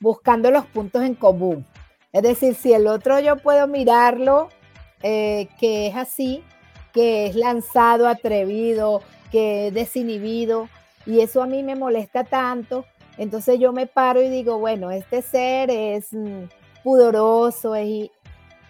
buscando 0.01 0.51
los 0.51 0.67
puntos 0.67 1.03
en 1.03 1.15
común. 1.15 1.65
Es 2.13 2.23
decir, 2.23 2.55
si 2.57 2.75
el 2.75 2.89
otro 2.89 3.21
yo 3.21 3.39
puedo 3.39 3.67
mirarlo, 3.67 4.51
eh, 5.03 5.49
que 5.59 5.87
es 5.87 5.97
así, 5.97 6.45
que 6.93 7.25
es 7.25 7.37
lanzado, 7.37 8.07
atrevido, 8.07 9.01
que 9.33 9.69
es 9.69 9.75
desinhibido, 9.75 10.69
y 11.07 11.21
eso 11.21 11.43
a 11.43 11.47
mí 11.47 11.63
me 11.63 11.75
molesta 11.75 12.23
tanto, 12.23 12.85
entonces 13.17 13.59
yo 13.59 13.73
me 13.73 13.87
paro 13.87 14.21
y 14.21 14.29
digo, 14.29 14.59
bueno, 14.59 14.91
este 14.91 15.23
ser 15.23 15.71
es 15.71 16.13
mm, 16.13 16.51
pudoroso, 16.85 17.75
es, 17.75 18.11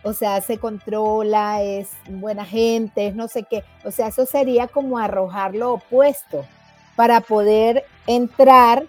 o 0.07 0.13
sea, 0.13 0.41
se 0.41 0.59
controla, 0.59 1.63
es 1.63 1.91
buena 2.09 2.45
gente, 2.45 3.09
es 3.09 3.17
no 3.17 3.27
sé 3.27 3.43
qué. 3.43 3.65
O 3.85 3.91
sea, 3.91 4.07
eso 4.07 4.25
sería 4.25 4.69
como 4.69 4.99
arrojar 4.99 5.57
lo 5.57 5.73
opuesto 5.73 6.47
para 6.95 7.21
poder 7.21 7.85
entrar, 8.07 8.87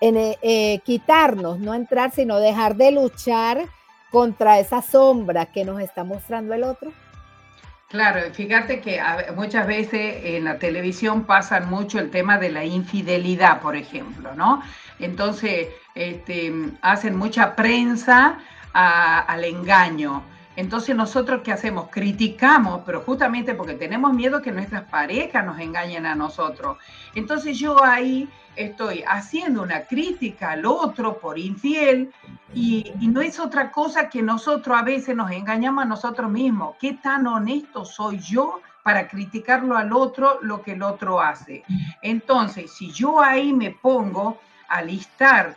en, 0.00 0.16
eh, 0.16 0.38
eh, 0.40 0.78
quitarnos, 0.78 1.58
no 1.58 1.74
entrar, 1.74 2.12
sino 2.12 2.38
dejar 2.38 2.76
de 2.76 2.92
luchar 2.92 3.66
contra 4.10 4.58
esa 4.58 4.80
sombra 4.80 5.44
que 5.44 5.66
nos 5.66 5.80
está 5.82 6.02
mostrando 6.02 6.54
el 6.54 6.64
otro. 6.64 6.92
Claro, 7.88 8.20
fíjate 8.32 8.80
que 8.80 9.02
muchas 9.36 9.66
veces 9.66 10.16
en 10.24 10.44
la 10.44 10.58
televisión 10.58 11.24
pasan 11.24 11.68
mucho 11.68 11.98
el 11.98 12.10
tema 12.10 12.38
de 12.38 12.50
la 12.50 12.64
infidelidad, 12.64 13.60
por 13.60 13.76
ejemplo, 13.76 14.34
¿no? 14.34 14.62
Entonces, 14.98 15.68
este, 15.94 16.50
hacen 16.80 17.16
mucha 17.16 17.54
prensa 17.54 18.38
al 18.72 19.44
engaño. 19.44 20.24
Entonces 20.56 20.94
nosotros 20.94 21.42
qué 21.42 21.52
hacemos? 21.52 21.88
Criticamos, 21.90 22.82
pero 22.86 23.00
justamente 23.00 23.54
porque 23.54 23.74
tenemos 23.74 24.12
miedo 24.12 24.40
que 24.40 24.52
nuestras 24.52 24.84
parejas 24.84 25.44
nos 25.44 25.58
engañen 25.58 26.06
a 26.06 26.14
nosotros. 26.14 26.78
Entonces 27.14 27.58
yo 27.58 27.82
ahí 27.82 28.28
estoy 28.56 29.02
haciendo 29.06 29.62
una 29.62 29.84
crítica 29.84 30.52
al 30.52 30.66
otro 30.66 31.18
por 31.18 31.38
infiel 31.38 32.12
y, 32.54 32.92
no 33.00 33.20
es 33.20 33.40
otra 33.40 33.70
cosa 33.70 34.08
que 34.08 34.22
nosotros 34.22 34.76
a 34.78 34.82
veces 34.82 35.16
nos 35.16 35.30
engañamos 35.30 35.82
a 35.84 35.88
nosotros 35.88 36.30
mismos. 36.30 36.76
¿Qué 36.80 36.94
tan 36.94 37.26
honesto 37.26 37.84
soy 37.84 38.18
yo 38.18 38.60
para 38.82 39.08
criticarlo 39.08 39.76
al 39.76 39.92
otro 39.92 40.38
lo 40.42 40.62
que 40.62 40.72
el 40.72 40.82
otro 40.82 41.20
hace? 41.20 41.64
Entonces, 42.02 42.72
si 42.72 42.92
yo 42.92 43.20
ahí 43.20 43.52
me 43.52 43.72
pongo 43.72 44.38
a 44.68 44.82
listar 44.82 45.56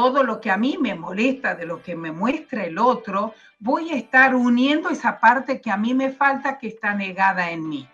todo 0.00 0.22
lo 0.22 0.40
que 0.40 0.52
a 0.52 0.56
mí 0.56 0.78
me 0.80 0.94
molesta 0.94 1.56
de 1.56 1.66
lo 1.66 1.82
que 1.82 1.96
me 1.96 2.12
muestra 2.12 2.64
el 2.64 2.78
otro, 2.78 3.34
voy 3.58 3.90
a 3.90 3.96
estar 3.96 4.36
uniendo 4.36 4.90
esa 4.90 5.18
parte 5.18 5.60
que 5.60 5.72
a 5.72 5.76
mí 5.76 5.92
me 5.92 6.12
falta 6.12 6.56
que 6.56 6.68
está 6.68 6.94
negada 6.94 7.50
en 7.50 7.68
mí. 7.68 7.88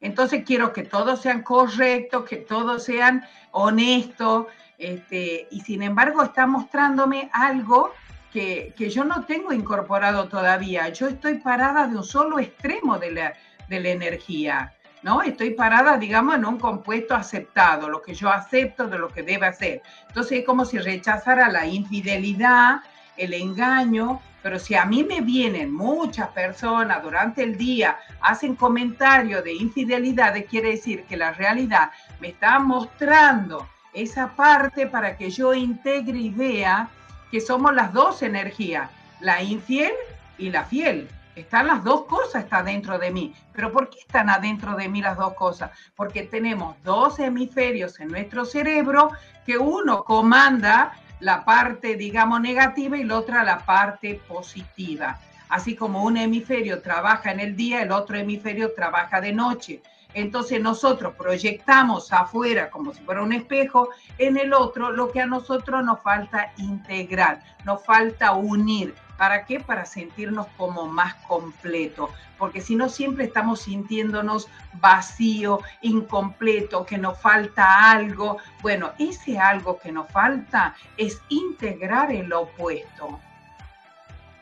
Entonces 0.00 0.44
quiero 0.46 0.72
que 0.72 0.84
todos 0.84 1.20
sean 1.20 1.42
correctos, 1.42 2.24
que 2.24 2.36
todos 2.36 2.84
sean 2.84 3.24
honestos, 3.50 4.46
este, 4.78 5.48
y 5.50 5.60
sin 5.62 5.82
embargo 5.82 6.22
está 6.22 6.46
mostrándome 6.46 7.30
algo 7.32 7.92
que, 8.32 8.72
yo 8.78 9.02
no 9.02 9.24
tengo 9.24 9.52
incorporado 9.52 10.28
todavía. 10.28 10.88
Yo 10.90 11.08
estoy 11.08 11.38
parada 11.38 11.88
de 11.88 11.96
un 11.96 12.04
solo 12.04 12.38
extremo 12.38 12.96
de 13.00 13.10
la, 13.10 13.34
de 13.68 13.80
la 13.80 13.88
energía. 13.88 14.72
¿No? 15.02 15.22
Estoy 15.22 15.50
parada, 15.50 15.96
digamos, 15.96 16.36
en 16.36 16.44
un 16.44 16.58
compuesto 16.58 17.14
aceptado, 17.14 17.88
lo 17.88 18.02
que 18.02 18.14
yo 18.14 18.30
acepto 18.30 18.88
de 18.88 18.98
lo 18.98 19.08
que 19.08 19.22
debe 19.22 19.46
hacer. 19.46 19.82
Entonces 20.08 20.40
es 20.40 20.44
como 20.44 20.64
si 20.64 20.78
rechazara 20.78 21.48
la 21.48 21.66
infidelidad, 21.66 22.80
el 23.16 23.34
engaño, 23.34 24.20
pero 24.42 24.58
si 24.58 24.74
a 24.74 24.84
mí 24.84 25.04
me 25.04 25.20
vienen 25.20 25.72
muchas 25.72 26.28
personas 26.28 27.02
durante 27.02 27.42
el 27.42 27.58
día, 27.58 27.98
hacen 28.20 28.54
comentarios 28.54 29.42
de 29.44 29.52
infidelidad, 29.54 30.34
quiere 30.48 30.70
decir 30.70 31.04
que 31.04 31.16
la 31.16 31.32
realidad 31.32 31.90
me 32.20 32.28
está 32.28 32.58
mostrando 32.58 33.68
esa 33.92 34.28
parte 34.36 34.86
para 34.86 35.16
que 35.16 35.30
yo 35.30 35.54
integre 35.54 36.18
y 36.18 36.30
vea 36.30 36.88
que 37.30 37.40
somos 37.40 37.74
las 37.74 37.92
dos 37.92 38.22
energías, 38.22 38.90
la 39.20 39.42
infiel 39.42 39.92
y 40.38 40.50
la 40.50 40.64
fiel. 40.64 41.08
Están 41.40 41.68
las 41.68 41.84
dos 41.84 42.04
cosas, 42.06 42.44
está 42.44 42.62
dentro 42.62 42.98
de 42.98 43.10
mí. 43.10 43.34
Pero 43.52 43.72
¿por 43.72 43.88
qué 43.90 44.00
están 44.00 44.28
adentro 44.28 44.74
de 44.74 44.88
mí 44.88 45.00
las 45.00 45.16
dos 45.16 45.34
cosas? 45.34 45.70
Porque 45.94 46.24
tenemos 46.24 46.76
dos 46.82 47.18
hemisferios 47.18 48.00
en 48.00 48.08
nuestro 48.08 48.44
cerebro 48.44 49.10
que 49.46 49.56
uno 49.56 50.04
comanda 50.04 50.94
la 51.20 51.44
parte, 51.44 51.96
digamos, 51.96 52.40
negativa 52.40 52.96
y 52.96 53.04
la 53.04 53.18
otra 53.18 53.44
la 53.44 53.60
parte 53.60 54.20
positiva. 54.26 55.18
Así 55.48 55.74
como 55.74 56.02
un 56.02 56.16
hemisferio 56.16 56.82
trabaja 56.82 57.30
en 57.30 57.40
el 57.40 57.56
día, 57.56 57.82
el 57.82 57.92
otro 57.92 58.18
hemisferio 58.18 58.72
trabaja 58.74 59.20
de 59.20 59.32
noche. 59.32 59.82
Entonces 60.14 60.60
nosotros 60.60 61.14
proyectamos 61.16 62.12
afuera 62.12 62.70
como 62.70 62.92
si 62.92 63.00
fuera 63.02 63.22
un 63.22 63.32
espejo, 63.32 63.90
en 64.18 64.36
el 64.36 64.52
otro 64.52 64.90
lo 64.90 65.10
que 65.12 65.20
a 65.20 65.26
nosotros 65.26 65.84
nos 65.84 66.00
falta 66.00 66.52
integrar, 66.58 67.42
nos 67.64 67.84
falta 67.84 68.32
unir. 68.32 68.94
¿Para 69.18 69.44
qué? 69.44 69.58
Para 69.58 69.84
sentirnos 69.84 70.46
como 70.56 70.86
más 70.86 71.16
completo, 71.26 72.08
porque 72.38 72.60
si 72.60 72.76
no 72.76 72.88
siempre 72.88 73.24
estamos 73.24 73.62
sintiéndonos 73.62 74.48
vacío, 74.74 75.60
incompleto, 75.82 76.86
que 76.86 76.98
nos 76.98 77.20
falta 77.20 77.90
algo. 77.90 78.38
Bueno, 78.62 78.92
ese 78.96 79.36
algo 79.36 79.76
que 79.80 79.90
nos 79.90 80.08
falta 80.12 80.76
es 80.96 81.20
integrar 81.28 82.12
el 82.12 82.32
opuesto. 82.32 83.18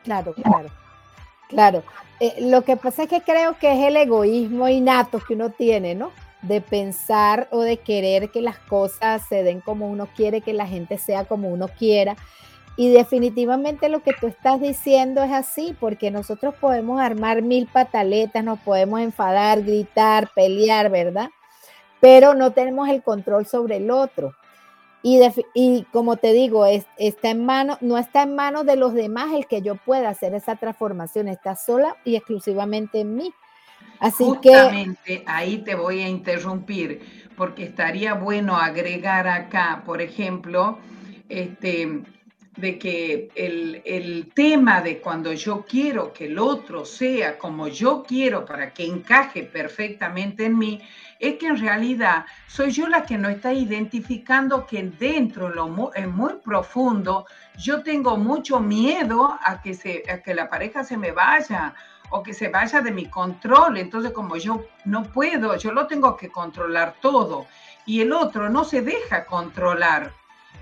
Claro, 0.05 0.35
claro, 0.35 0.69
claro. 1.49 1.83
Eh, 2.21 2.37
lo 2.43 2.63
que 2.63 2.77
pasa 2.77 3.05
es 3.05 3.09
que 3.09 3.23
creo 3.23 3.59
que 3.59 3.73
es 3.73 3.89
el 3.89 3.97
egoísmo 3.97 4.69
innato 4.69 5.21
que 5.21 5.33
uno 5.33 5.51
tiene, 5.51 5.95
¿no? 5.95 6.13
De 6.43 6.61
pensar 6.61 7.49
o 7.51 7.63
de 7.63 7.79
querer 7.79 8.31
que 8.31 8.43
las 8.43 8.59
cosas 8.59 9.27
se 9.27 9.43
den 9.43 9.63
como 9.63 9.89
uno 9.89 10.07
quiere, 10.15 10.43
que 10.43 10.53
la 10.53 10.67
gente 10.67 10.99
sea 10.99 11.25
como 11.25 11.49
uno 11.49 11.69
quiera. 11.69 12.15
Y 12.77 12.91
definitivamente 12.91 13.89
lo 13.89 14.03
que 14.03 14.13
tú 14.13 14.27
estás 14.27 14.61
diciendo 14.61 15.23
es 15.23 15.33
así, 15.33 15.75
porque 15.81 16.11
nosotros 16.11 16.55
podemos 16.61 17.01
armar 17.01 17.41
mil 17.41 17.67
pataletas, 17.67 18.45
nos 18.45 18.59
podemos 18.61 19.01
enfadar, 19.01 19.63
gritar, 19.63 20.31
pelear, 20.35 20.91
¿verdad? 20.91 21.31
Pero 22.01 22.35
no 22.35 22.53
tenemos 22.53 22.89
el 22.91 23.03
control 23.03 23.47
sobre 23.47 23.77
el 23.77 23.91
otro. 23.91 24.35
Y, 25.03 25.21
y 25.55 25.87
como 25.93 26.17
te 26.17 26.33
digo, 26.33 26.67
está 26.67 27.31
en 27.31 27.47
mano, 27.47 27.79
no 27.81 27.97
está 27.97 28.25
en 28.25 28.35
manos 28.35 28.67
de 28.67 28.77
los 28.77 28.93
demás 28.93 29.33
el 29.33 29.47
que 29.47 29.63
yo 29.63 29.77
pueda 29.77 30.11
hacer 30.11 30.35
esa 30.35 30.57
transformación, 30.57 31.29
está 31.29 31.57
sola 31.57 31.97
y 32.05 32.17
exclusivamente 32.17 33.01
en 33.01 33.15
mí. 33.15 33.33
Así 34.01 34.25
Justamente 34.25 35.23
ahí 35.27 35.59
te 35.59 35.75
voy 35.75 36.03
a 36.03 36.09
interrumpir, 36.09 37.31
porque 37.37 37.65
estaría 37.65 38.15
bueno 38.15 38.57
agregar 38.57 39.27
acá, 39.29 39.83
por 39.87 40.03
ejemplo, 40.03 40.79
este, 41.29 42.03
de 42.57 42.79
que 42.79 43.29
el, 43.35 43.83
el, 43.85 44.31
tema 44.35 44.81
de 44.81 44.99
cuando 44.99 45.33
yo 45.33 45.65
quiero 45.69 46.13
que 46.13 46.27
el 46.27 46.39
otro 46.39 46.85
sea 46.85 47.39
como 47.39 47.69
yo 47.69 48.03
quiero 48.03 48.47
para 48.47 48.73
que 48.73 48.87
encaje 48.87 49.43
perfectamente 49.43 50.47
en 50.47 50.59
mí, 50.59 50.81
es 51.19 51.37
que 51.37 51.47
en 51.47 51.59
realidad 51.59 52.25
soy 52.47 52.71
yo 52.71 52.89
la 52.89 53.05
que 53.05 53.19
no 53.19 53.29
está 53.29 53.53
identificando 53.53 54.67
que 54.67 54.83
dentro, 54.83 55.49
lo, 55.49 55.93
en 55.95 56.15
muy 56.15 56.35
profundo, 56.45 57.27
yo 57.59 57.83
tengo 57.83 58.17
mucho 58.17 58.61
miedo 58.61 59.39
a 59.43 59.61
que, 59.61 59.75
se, 59.75 60.03
a 60.11 60.23
que 60.23 60.35
la 60.35 60.49
pareja 60.49 60.85
se 60.85 60.97
me 60.97 61.13
vaya 61.13 61.75
o 62.11 62.23
que 62.23 62.35
se 62.35 62.49
vaya 62.49 62.81
de 62.81 62.91
mi 62.91 63.07
control. 63.07 63.79
Entonces, 63.79 64.13
como 64.13 64.37
yo 64.37 64.67
no 64.85 65.05
puedo, 65.05 65.57
yo 65.57 65.73
lo 65.73 65.87
tengo 65.87 66.17
que 66.17 66.31
controlar 66.31 66.97
todo 67.01 67.47
y 67.85 68.01
el 68.01 68.13
otro 68.13 68.49
no 68.49 68.65
se 68.65 68.83
deja 68.83 69.25
controlar. 69.25 70.13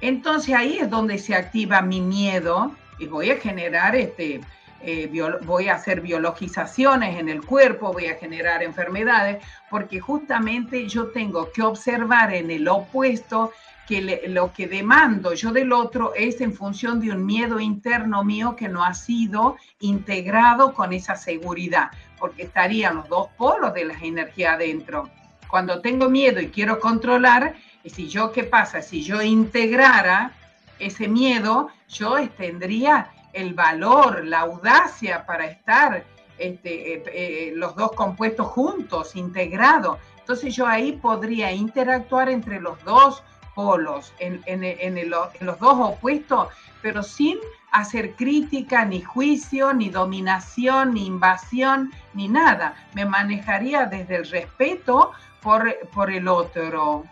Entonces 0.00 0.54
ahí 0.54 0.78
es 0.78 0.90
donde 0.90 1.18
se 1.18 1.34
activa 1.34 1.80
mi 1.82 2.00
miedo 2.00 2.74
y 2.98 3.06
voy 3.06 3.30
a 3.30 3.36
generar 3.36 3.96
este, 3.96 4.40
eh, 4.80 5.10
voy 5.46 5.68
a 5.68 5.76
hacer 5.76 6.02
biologizaciones 6.02 7.18
en 7.18 7.30
el 7.30 7.42
cuerpo, 7.42 7.92
voy 7.92 8.06
a 8.06 8.16
generar 8.16 8.62
enfermedades, 8.62 9.42
porque 9.70 9.98
justamente 9.98 10.86
yo 10.88 11.06
tengo 11.06 11.50
que 11.52 11.62
observar 11.62 12.34
en 12.34 12.50
el 12.50 12.68
opuesto 12.68 13.52
que 13.86 14.22
lo 14.28 14.52
que 14.52 14.66
demando 14.66 15.34
yo 15.34 15.52
del 15.52 15.72
otro 15.72 16.12
es 16.14 16.40
en 16.40 16.52
función 16.52 17.00
de 17.00 17.12
un 17.12 17.24
miedo 17.24 17.60
interno 17.60 18.24
mío 18.24 18.56
que 18.56 18.68
no 18.68 18.84
ha 18.84 18.94
sido 18.94 19.56
integrado 19.80 20.74
con 20.74 20.92
esa 20.92 21.16
seguridad, 21.16 21.90
porque 22.18 22.42
estarían 22.42 22.96
los 22.96 23.08
dos 23.08 23.28
polos 23.36 23.72
de 23.74 23.86
la 23.86 23.94
energía 23.94 24.54
adentro. 24.54 25.08
Cuando 25.48 25.80
tengo 25.80 26.10
miedo 26.10 26.40
y 26.40 26.48
quiero 26.48 26.80
controlar, 26.80 27.54
y 27.84 27.90
si 27.90 28.08
yo, 28.08 28.32
¿qué 28.32 28.44
pasa? 28.44 28.80
Si 28.80 29.02
yo 29.02 29.22
integrara 29.22 30.32
ese 30.78 31.06
miedo, 31.06 31.68
yo 31.88 32.16
tendría 32.30 33.10
el 33.34 33.52
valor, 33.52 34.24
la 34.24 34.40
audacia 34.40 35.26
para 35.26 35.44
estar 35.44 36.04
este, 36.38 36.94
eh, 36.94 37.02
eh, 37.12 37.52
los 37.54 37.76
dos 37.76 37.92
compuestos 37.92 38.46
juntos, 38.48 39.14
integrados. 39.14 39.98
Entonces 40.18 40.56
yo 40.56 40.66
ahí 40.66 40.92
podría 40.92 41.52
interactuar 41.52 42.30
entre 42.30 42.58
los 42.58 42.82
dos 42.84 43.22
polos, 43.54 44.12
en, 44.18 45.10
los 45.10 45.58
dos 45.60 45.76
opuestos, 45.78 46.48
pero 46.80 47.02
sin 47.02 47.38
hacer 47.70 48.14
crítica, 48.14 48.84
ni 48.84 49.02
juicio, 49.02 49.74
ni 49.74 49.90
dominación, 49.90 50.94
ni 50.94 51.06
invasión, 51.06 51.92
ni 52.14 52.28
nada. 52.28 52.74
Me 52.94 53.04
manejaría 53.04 53.84
desde 53.84 54.16
el 54.16 54.30
respeto 54.30 55.12
por, 55.40 55.76
por 55.90 56.10
el 56.10 56.26
otro. 56.26 57.04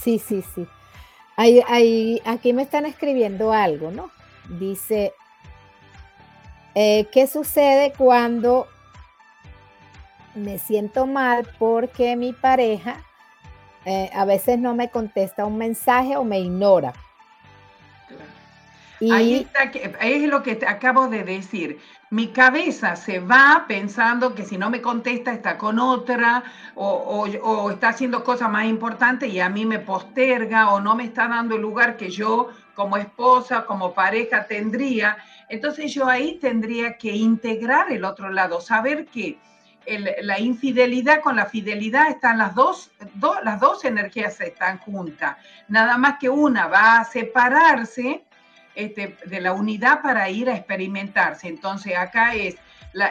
Sí, 0.00 0.18
sí, 0.18 0.42
sí. 0.54 0.66
Hay, 1.36 2.22
aquí 2.24 2.52
me 2.52 2.62
están 2.62 2.86
escribiendo 2.86 3.52
algo, 3.52 3.90
¿no? 3.90 4.10
Dice, 4.58 5.12
eh, 6.74 7.06
¿qué 7.12 7.26
sucede 7.26 7.92
cuando 7.96 8.68
me 10.34 10.58
siento 10.58 11.06
mal 11.06 11.46
porque 11.58 12.16
mi 12.16 12.32
pareja 12.32 13.04
eh, 13.84 14.10
a 14.14 14.24
veces 14.24 14.58
no 14.58 14.74
me 14.74 14.90
contesta 14.90 15.44
un 15.44 15.58
mensaje 15.58 16.16
o 16.16 16.24
me 16.24 16.40
ignora? 16.40 16.94
Ahí 19.00 19.34
está, 19.34 19.64
es 19.64 20.28
lo 20.28 20.42
que 20.42 20.58
acabo 20.66 21.08
de 21.08 21.22
decir. 21.22 21.78
Mi 22.08 22.28
cabeza 22.28 22.96
se 22.96 23.18
va 23.18 23.64
pensando 23.68 24.34
que 24.34 24.44
si 24.44 24.56
no 24.56 24.70
me 24.70 24.80
contesta 24.80 25.32
está 25.32 25.58
con 25.58 25.78
otra 25.78 26.44
o, 26.74 27.26
o, 27.42 27.70
está 27.70 27.88
haciendo 27.88 28.24
cosas 28.24 28.50
más 28.50 28.66
importantes 28.66 29.30
y 29.30 29.40
a 29.40 29.48
mí 29.48 29.66
me 29.66 29.80
posterga 29.80 30.72
o 30.72 30.80
no 30.80 30.94
me 30.94 31.04
está 31.04 31.28
dando 31.28 31.56
el 31.56 31.62
lugar 31.62 31.96
que 31.96 32.10
yo 32.10 32.50
como 32.74 32.96
esposa, 32.96 33.66
como 33.66 33.92
pareja 33.92 34.46
tendría. 34.46 35.18
Entonces 35.48 35.92
yo 35.92 36.06
ahí 36.06 36.38
tendría 36.38 36.96
que 36.96 37.10
integrar 37.10 37.90
el 37.90 38.04
otro 38.04 38.30
lado, 38.30 38.60
saber 38.60 39.06
que 39.06 39.38
la 40.22 40.40
infidelidad 40.40 41.20
con 41.20 41.36
la 41.36 41.46
fidelidad 41.46 42.08
están 42.08 42.38
las 42.38 42.54
dos, 42.54 42.90
las 43.44 43.60
dos 43.60 43.84
energías 43.84 44.40
están 44.40 44.78
juntas. 44.78 45.36
Nada 45.68 45.96
más 45.96 46.18
que 46.18 46.28
una 46.28 46.66
va 46.66 46.98
a 46.98 47.04
separarse 47.04 48.25
este, 48.76 49.16
de 49.26 49.40
la 49.40 49.52
unidad 49.52 50.02
para 50.02 50.28
ir 50.30 50.48
a 50.48 50.54
experimentarse. 50.54 51.48
Entonces 51.48 51.96
acá 51.96 52.34
es 52.34 52.56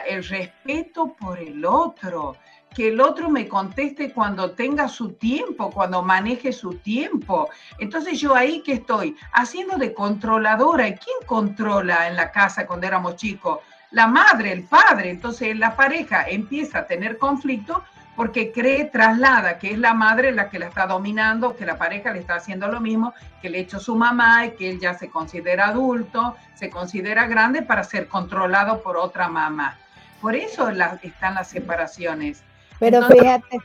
el 0.08 0.24
respeto 0.24 1.14
por 1.18 1.38
el 1.38 1.64
otro, 1.64 2.36
que 2.74 2.88
el 2.88 3.00
otro 3.00 3.30
me 3.30 3.48
conteste 3.48 4.12
cuando 4.12 4.50
tenga 4.50 4.88
su 4.88 5.12
tiempo, 5.12 5.70
cuando 5.70 6.02
maneje 6.02 6.52
su 6.52 6.74
tiempo. 6.74 7.48
Entonces 7.78 8.20
yo 8.20 8.34
ahí 8.34 8.62
que 8.62 8.74
estoy 8.74 9.16
haciendo 9.32 9.76
de 9.76 9.94
controladora. 9.94 10.88
¿Y 10.88 10.94
quién 10.94 11.16
controla 11.26 12.08
en 12.08 12.16
la 12.16 12.30
casa 12.30 12.66
cuando 12.66 12.86
éramos 12.86 13.16
chicos? 13.16 13.60
La 13.92 14.06
madre, 14.06 14.52
el 14.52 14.64
padre. 14.64 15.10
Entonces 15.10 15.56
la 15.56 15.74
pareja 15.74 16.24
empieza 16.28 16.80
a 16.80 16.86
tener 16.86 17.18
conflicto 17.18 17.82
porque 18.16 18.50
cree, 18.50 18.86
traslada 18.86 19.58
que 19.58 19.72
es 19.72 19.78
la 19.78 19.92
madre 19.92 20.32
la 20.32 20.48
que 20.48 20.58
la 20.58 20.66
está 20.66 20.86
dominando, 20.86 21.54
que 21.54 21.66
la 21.66 21.76
pareja 21.76 22.12
le 22.12 22.20
está 22.20 22.36
haciendo 22.36 22.66
lo 22.66 22.80
mismo, 22.80 23.12
que 23.42 23.50
le 23.50 23.60
hecho 23.60 23.78
su 23.78 23.94
mamá 23.94 24.46
y 24.46 24.50
que 24.52 24.70
él 24.70 24.80
ya 24.80 24.94
se 24.94 25.10
considera 25.10 25.68
adulto, 25.68 26.34
se 26.54 26.70
considera 26.70 27.26
grande 27.26 27.62
para 27.62 27.84
ser 27.84 28.08
controlado 28.08 28.82
por 28.82 28.96
otra 28.96 29.28
mamá. 29.28 29.78
Por 30.22 30.34
eso 30.34 30.70
están 31.02 31.34
las 31.34 31.48
separaciones. 31.48 32.42
Pero 32.78 33.06
fíjate, 33.06 33.58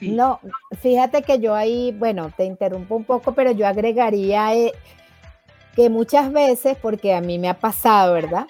no, 0.00 0.40
fíjate 0.80 1.22
que 1.22 1.38
yo 1.38 1.54
ahí, 1.54 1.94
bueno, 1.98 2.32
te 2.34 2.44
interrumpo 2.44 2.96
un 2.96 3.04
poco, 3.04 3.32
pero 3.32 3.50
yo 3.50 3.66
agregaría 3.66 4.54
eh, 4.54 4.72
que 5.74 5.90
muchas 5.90 6.32
veces, 6.32 6.76
porque 6.80 7.14
a 7.14 7.20
mí 7.20 7.38
me 7.38 7.50
ha 7.50 7.54
pasado, 7.54 8.14
¿verdad? 8.14 8.46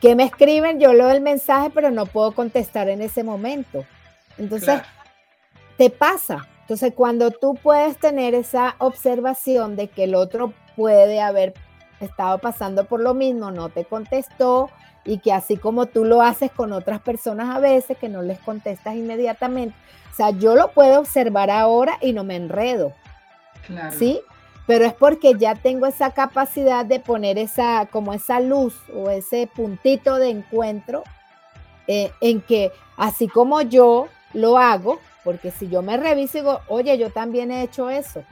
Que 0.00 0.16
me 0.16 0.24
escriben, 0.24 0.80
yo 0.80 0.92
leo 0.92 1.10
el 1.10 1.20
mensaje, 1.20 1.70
pero 1.70 1.90
no 1.90 2.06
puedo 2.06 2.32
contestar 2.32 2.88
en 2.88 3.00
ese 3.00 3.22
momento. 3.22 3.84
Entonces, 4.40 4.80
te 5.76 5.90
pasa. 5.90 6.48
Entonces, 6.62 6.92
cuando 6.94 7.30
tú 7.30 7.54
puedes 7.54 7.98
tener 7.98 8.34
esa 8.34 8.74
observación 8.78 9.76
de 9.76 9.88
que 9.88 10.04
el 10.04 10.14
otro 10.14 10.54
puede 10.76 11.20
haber 11.20 11.52
estado 12.00 12.38
pasando 12.38 12.84
por 12.84 13.00
lo 13.00 13.12
mismo, 13.12 13.50
no 13.50 13.68
te 13.68 13.84
contestó 13.84 14.70
y 15.04 15.18
que 15.18 15.32
así 15.32 15.56
como 15.56 15.86
tú 15.86 16.04
lo 16.04 16.22
haces 16.22 16.50
con 16.50 16.72
otras 16.72 17.00
personas 17.00 17.54
a 17.54 17.60
veces, 17.60 17.98
que 17.98 18.08
no 18.08 18.22
les 18.22 18.38
contestas 18.38 18.94
inmediatamente. 18.94 19.76
O 20.10 20.14
sea, 20.14 20.30
yo 20.30 20.54
lo 20.54 20.72
puedo 20.72 21.00
observar 21.00 21.50
ahora 21.50 21.98
y 22.00 22.12
no 22.12 22.24
me 22.24 22.36
enredo. 22.36 22.92
Claro. 23.66 23.96
¿Sí? 23.96 24.20
Pero 24.66 24.86
es 24.86 24.94
porque 24.94 25.34
ya 25.34 25.54
tengo 25.54 25.86
esa 25.86 26.12
capacidad 26.12 26.86
de 26.86 27.00
poner 27.00 27.36
esa, 27.36 27.86
como 27.90 28.14
esa 28.14 28.40
luz 28.40 28.74
o 28.94 29.10
ese 29.10 29.48
puntito 29.48 30.16
de 30.16 30.30
encuentro 30.30 31.02
eh, 31.88 32.12
en 32.20 32.40
que 32.40 32.70
así 32.96 33.26
como 33.26 33.62
yo 33.62 34.06
lo 34.32 34.58
hago, 34.58 35.00
porque 35.24 35.50
si 35.50 35.68
yo 35.68 35.82
me 35.82 35.96
reviso 35.96 36.38
y 36.38 36.40
digo, 36.40 36.60
oye, 36.68 36.96
yo 36.98 37.10
también 37.10 37.50
he 37.50 37.62
hecho 37.62 37.90
eso, 37.90 38.24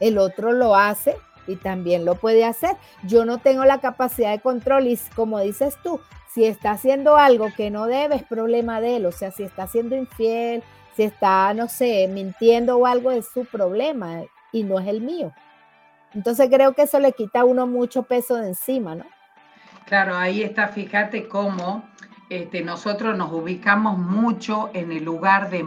el 0.00 0.18
otro 0.18 0.52
lo 0.52 0.74
hace 0.74 1.16
y 1.46 1.56
también 1.56 2.04
lo 2.04 2.16
puede 2.16 2.44
hacer. 2.44 2.76
Yo 3.04 3.24
no 3.24 3.38
tengo 3.38 3.64
la 3.64 3.78
capacidad 3.78 4.32
de 4.32 4.40
control 4.40 4.86
y 4.86 4.98
como 5.14 5.38
dices 5.40 5.76
tú, 5.82 6.00
si 6.34 6.44
está 6.44 6.72
haciendo 6.72 7.16
algo 7.16 7.48
que 7.56 7.70
no 7.70 7.86
debe, 7.86 8.16
es 8.16 8.22
problema 8.22 8.80
de 8.80 8.96
él. 8.96 9.06
O 9.06 9.12
sea, 9.12 9.30
si 9.30 9.42
está 9.42 9.66
siendo 9.66 9.96
infiel, 9.96 10.62
si 10.94 11.04
está, 11.04 11.54
no 11.54 11.68
sé, 11.68 12.08
mintiendo 12.08 12.76
o 12.76 12.86
algo, 12.86 13.10
es 13.10 13.26
su 13.28 13.44
problema 13.44 14.22
y 14.52 14.64
no 14.64 14.78
es 14.78 14.86
el 14.88 15.00
mío. 15.00 15.32
Entonces 16.14 16.48
creo 16.50 16.72
que 16.74 16.82
eso 16.82 16.98
le 16.98 17.12
quita 17.12 17.40
a 17.40 17.44
uno 17.44 17.66
mucho 17.66 18.02
peso 18.02 18.36
de 18.36 18.48
encima, 18.48 18.94
¿no? 18.94 19.04
Claro, 19.86 20.16
ahí 20.16 20.42
está, 20.42 20.68
fíjate 20.68 21.28
cómo 21.28 21.84
este, 22.28 22.62
nosotros 22.62 23.16
nos 23.16 23.32
ubicamos 23.32 23.98
mucho 23.98 24.70
en 24.74 24.90
el 24.92 25.04
lugar 25.04 25.50
de, 25.50 25.64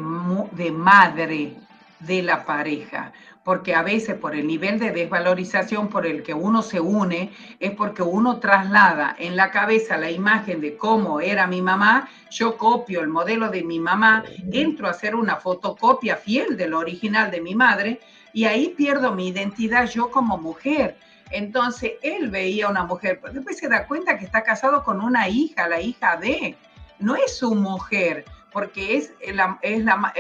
de 0.52 0.72
madre 0.72 1.56
de 2.00 2.24
la 2.24 2.46
pareja, 2.46 3.12
porque 3.44 3.76
a 3.76 3.82
veces 3.82 4.16
por 4.16 4.36
el 4.36 4.48
nivel 4.48 4.80
de 4.80 4.92
desvalorización 4.92 5.90
por 5.90 6.06
el 6.06 6.24
que 6.24 6.34
uno 6.34 6.62
se 6.62 6.80
une, 6.80 7.32
es 7.60 7.72
porque 7.72 8.02
uno 8.02 8.40
traslada 8.40 9.16
en 9.20 9.36
la 9.36 9.52
cabeza 9.52 9.98
la 9.98 10.12
imagen 10.12 10.62
de 10.62 10.78
cómo 10.78 11.20
era 11.20 11.48
mi 11.48 11.62
mamá, 11.62 12.10
yo 12.30 12.58
copio 12.58 13.02
el 13.02 13.08
modelo 13.08 13.50
de 13.50 13.64
mi 13.64 13.80
mamá, 13.80 14.24
entro 14.52 14.88
a 14.88 14.92
hacer 14.92 15.16
una 15.16 15.38
fotocopia 15.38 16.16
fiel 16.16 16.58
del 16.58 16.74
original 16.74 17.32
de 17.32 17.42
mi 17.42 17.56
madre 17.56 18.00
y 18.34 18.46
ahí 18.46 18.74
pierdo 18.78 19.14
mi 19.14 19.30
identidad 19.30 19.90
yo 19.90 20.12
como 20.12 20.38
mujer. 20.38 20.98
Entonces 21.32 21.94
él 22.02 22.30
veía 22.30 22.68
a 22.68 22.70
una 22.70 22.84
mujer, 22.84 23.20
pero 23.22 23.34
después 23.34 23.58
se 23.58 23.68
da 23.68 23.86
cuenta 23.86 24.18
que 24.18 24.26
está 24.26 24.44
casado 24.44 24.84
con 24.84 25.02
una 25.02 25.28
hija, 25.30 25.68
la 25.68 25.80
hija 25.80 26.18
de, 26.18 26.58
no 27.00 27.16
es 27.16 27.38
su 27.38 27.54
mujer, 27.56 28.26
porque 28.52 28.98
es 28.98 29.14
la, 29.34 29.60
es 29.62 29.84
la, 29.84 30.14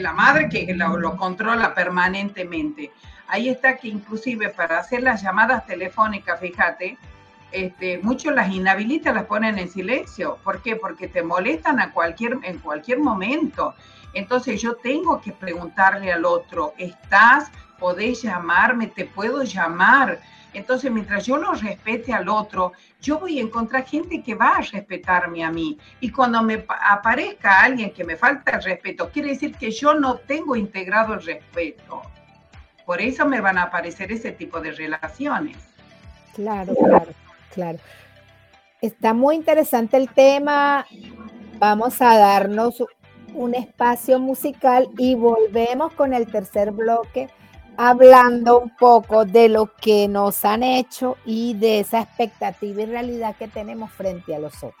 la, 0.00 0.12
madre 0.12 0.48
que 0.48 0.74
lo, 0.74 1.16
controla 1.16 1.74
permanentemente. 1.74 2.90
Ahí 3.28 3.48
está 3.48 3.76
que 3.76 3.88
inclusive 3.88 4.48
para 4.50 4.78
hacer 4.78 5.02
las 5.02 5.22
llamadas 5.22 5.66
telefónicas, 5.66 6.40
fíjate, 6.40 6.96
este, 7.52 7.98
muchos 7.98 8.34
las 8.34 8.50
inhabilitan, 8.50 9.14
las 9.14 9.24
ponen 9.24 9.58
en 9.58 9.68
silencio. 9.68 10.38
¿Por 10.42 10.62
qué? 10.62 10.76
Porque 10.76 11.08
te 11.08 11.22
molestan 11.22 11.80
a 11.80 11.92
cualquier, 11.92 12.38
en 12.42 12.58
cualquier 12.58 12.98
momento. 12.98 13.74
Entonces 14.14 14.60
yo 14.62 14.76
tengo 14.76 15.20
que 15.20 15.32
preguntarle 15.32 16.12
al 16.12 16.24
otro, 16.24 16.72
¿estás? 16.78 17.50
¿Podés 17.78 18.22
llamarme? 18.22 18.86
¿Te 18.86 19.04
puedo 19.04 19.42
llamar? 19.42 20.20
Entonces, 20.56 20.90
mientras 20.90 21.26
yo 21.26 21.36
lo 21.36 21.52
respete 21.52 22.14
al 22.14 22.28
otro, 22.30 22.72
yo 23.00 23.18
voy 23.18 23.38
a 23.38 23.42
encontrar 23.42 23.84
gente 23.84 24.22
que 24.22 24.34
va 24.34 24.56
a 24.56 24.62
respetarme 24.62 25.44
a 25.44 25.50
mí. 25.50 25.78
Y 26.00 26.10
cuando 26.10 26.42
me 26.42 26.64
aparezca 26.90 27.60
alguien 27.60 27.92
que 27.92 28.04
me 28.04 28.16
falta 28.16 28.52
el 28.52 28.62
respeto, 28.62 29.10
quiere 29.10 29.28
decir 29.28 29.54
que 29.54 29.70
yo 29.70 29.94
no 29.94 30.16
tengo 30.16 30.56
integrado 30.56 31.12
el 31.12 31.22
respeto. 31.22 32.00
Por 32.86 33.02
eso 33.02 33.26
me 33.26 33.40
van 33.40 33.58
a 33.58 33.64
aparecer 33.64 34.10
ese 34.10 34.32
tipo 34.32 34.58
de 34.60 34.72
relaciones. 34.72 35.58
Claro, 36.34 36.74
claro, 36.74 37.12
claro. 37.52 37.78
Está 38.80 39.12
muy 39.12 39.36
interesante 39.36 39.98
el 39.98 40.08
tema. 40.08 40.86
Vamos 41.58 42.00
a 42.00 42.16
darnos 42.16 42.82
un 43.34 43.54
espacio 43.54 44.18
musical 44.18 44.88
y 44.96 45.14
volvemos 45.16 45.92
con 45.92 46.14
el 46.14 46.26
tercer 46.26 46.70
bloque 46.70 47.28
hablando 47.76 48.60
un 48.60 48.70
poco 48.76 49.24
de 49.24 49.48
lo 49.48 49.72
que 49.76 50.08
nos 50.08 50.44
han 50.44 50.62
hecho 50.62 51.16
y 51.24 51.54
de 51.54 51.80
esa 51.80 52.00
expectativa 52.00 52.82
y 52.82 52.86
realidad 52.86 53.36
que 53.36 53.48
tenemos 53.48 53.90
frente 53.92 54.34
a 54.34 54.38
los 54.38 54.54
otros. 54.56 54.74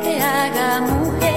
que 0.00 0.08
te 0.08 0.22
haga 0.22 0.80
mujer. 0.80 1.29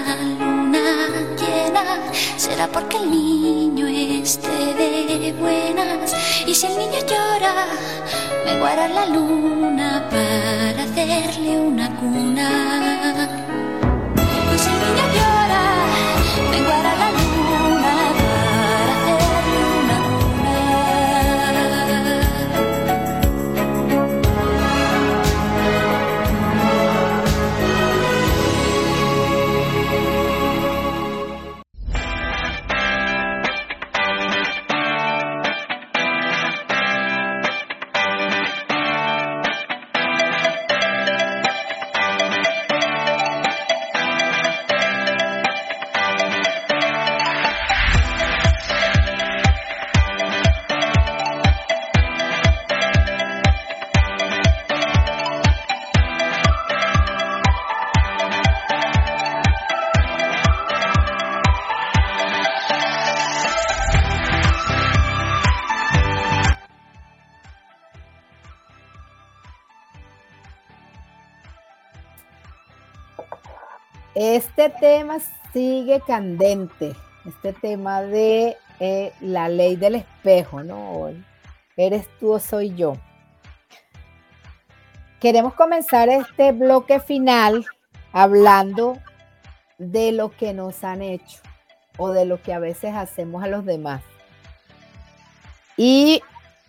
Haya 0.00 0.16
luna 0.38 0.80
llena, 1.36 1.82
será 2.36 2.66
porque 2.68 2.96
el 2.96 3.10
niño 3.10 3.86
esté 3.86 4.74
de 4.74 5.32
buenas. 5.32 6.14
Y 6.46 6.54
si 6.54 6.66
el 6.66 6.78
niño 6.78 6.98
llora, 7.06 7.66
me 8.44 8.58
guarda 8.58 8.88
la 8.88 9.06
luna 9.06 10.08
para 10.10 10.82
hacerle 10.84 11.60
una 11.60 11.96
cuna. 11.96 13.39
Este 74.14 74.70
tema 74.70 75.18
sigue 75.52 76.00
candente, 76.00 76.96
este 77.26 77.52
tema 77.52 78.02
de 78.02 78.56
eh, 78.80 79.12
la 79.20 79.48
ley 79.48 79.76
del 79.76 79.94
espejo, 79.96 80.62
¿no? 80.64 81.10
Eres 81.76 82.08
tú 82.18 82.32
o 82.32 82.38
soy 82.40 82.74
yo. 82.74 82.94
Queremos 85.20 85.54
comenzar 85.54 86.08
este 86.08 86.52
bloque 86.52 86.98
final 86.98 87.66
hablando 88.12 88.98
de 89.78 90.12
lo 90.12 90.30
que 90.30 90.54
nos 90.54 90.82
han 90.82 91.02
hecho 91.02 91.38
o 91.96 92.10
de 92.10 92.24
lo 92.24 92.42
que 92.42 92.52
a 92.52 92.58
veces 92.58 92.94
hacemos 92.94 93.44
a 93.44 93.48
los 93.48 93.64
demás. 93.64 94.02
Y 95.76 96.22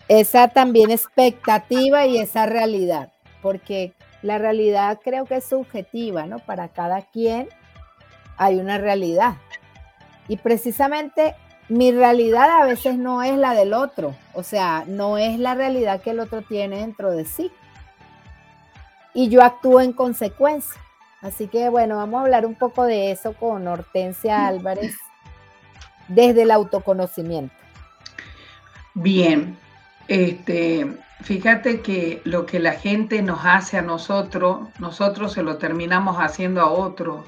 esa 0.07 0.49
también 0.49 0.91
expectativa 0.91 2.05
y 2.05 2.17
esa 2.17 2.45
realidad, 2.45 3.11
porque 3.41 3.93
la 4.21 4.37
realidad 4.37 4.99
creo 5.03 5.25
que 5.25 5.37
es 5.37 5.45
subjetiva, 5.45 6.25
¿no? 6.25 6.39
Para 6.39 6.69
cada 6.69 7.01
quien 7.01 7.49
hay 8.37 8.59
una 8.59 8.77
realidad. 8.77 9.35
Y 10.27 10.37
precisamente 10.37 11.35
mi 11.69 11.91
realidad 11.91 12.61
a 12.61 12.65
veces 12.65 12.97
no 12.97 13.23
es 13.23 13.37
la 13.37 13.53
del 13.53 13.73
otro, 13.73 14.15
o 14.33 14.43
sea, 14.43 14.83
no 14.87 15.17
es 15.17 15.39
la 15.39 15.55
realidad 15.55 16.01
que 16.01 16.11
el 16.11 16.19
otro 16.19 16.41
tiene 16.41 16.77
dentro 16.77 17.11
de 17.11 17.25
sí. 17.25 17.51
Y 19.13 19.29
yo 19.29 19.43
actúo 19.43 19.81
en 19.81 19.93
consecuencia. 19.93 20.81
Así 21.21 21.47
que 21.47 21.69
bueno, 21.69 21.97
vamos 21.97 22.19
a 22.19 22.23
hablar 22.23 22.45
un 22.45 22.55
poco 22.55 22.85
de 22.85 23.11
eso 23.11 23.33
con 23.33 23.67
Hortensia 23.67 24.47
Álvarez 24.47 24.95
desde 26.07 26.43
el 26.43 26.51
autoconocimiento. 26.51 27.53
Bien, 28.93 29.57
este, 30.07 30.97
fíjate 31.23 31.81
que 31.81 32.21
lo 32.25 32.45
que 32.45 32.59
la 32.59 32.73
gente 32.73 33.21
nos 33.21 33.45
hace 33.45 33.77
a 33.77 33.81
nosotros, 33.81 34.67
nosotros 34.79 35.33
se 35.33 35.43
lo 35.43 35.57
terminamos 35.57 36.17
haciendo 36.17 36.61
a 36.61 36.71
otro. 36.71 37.23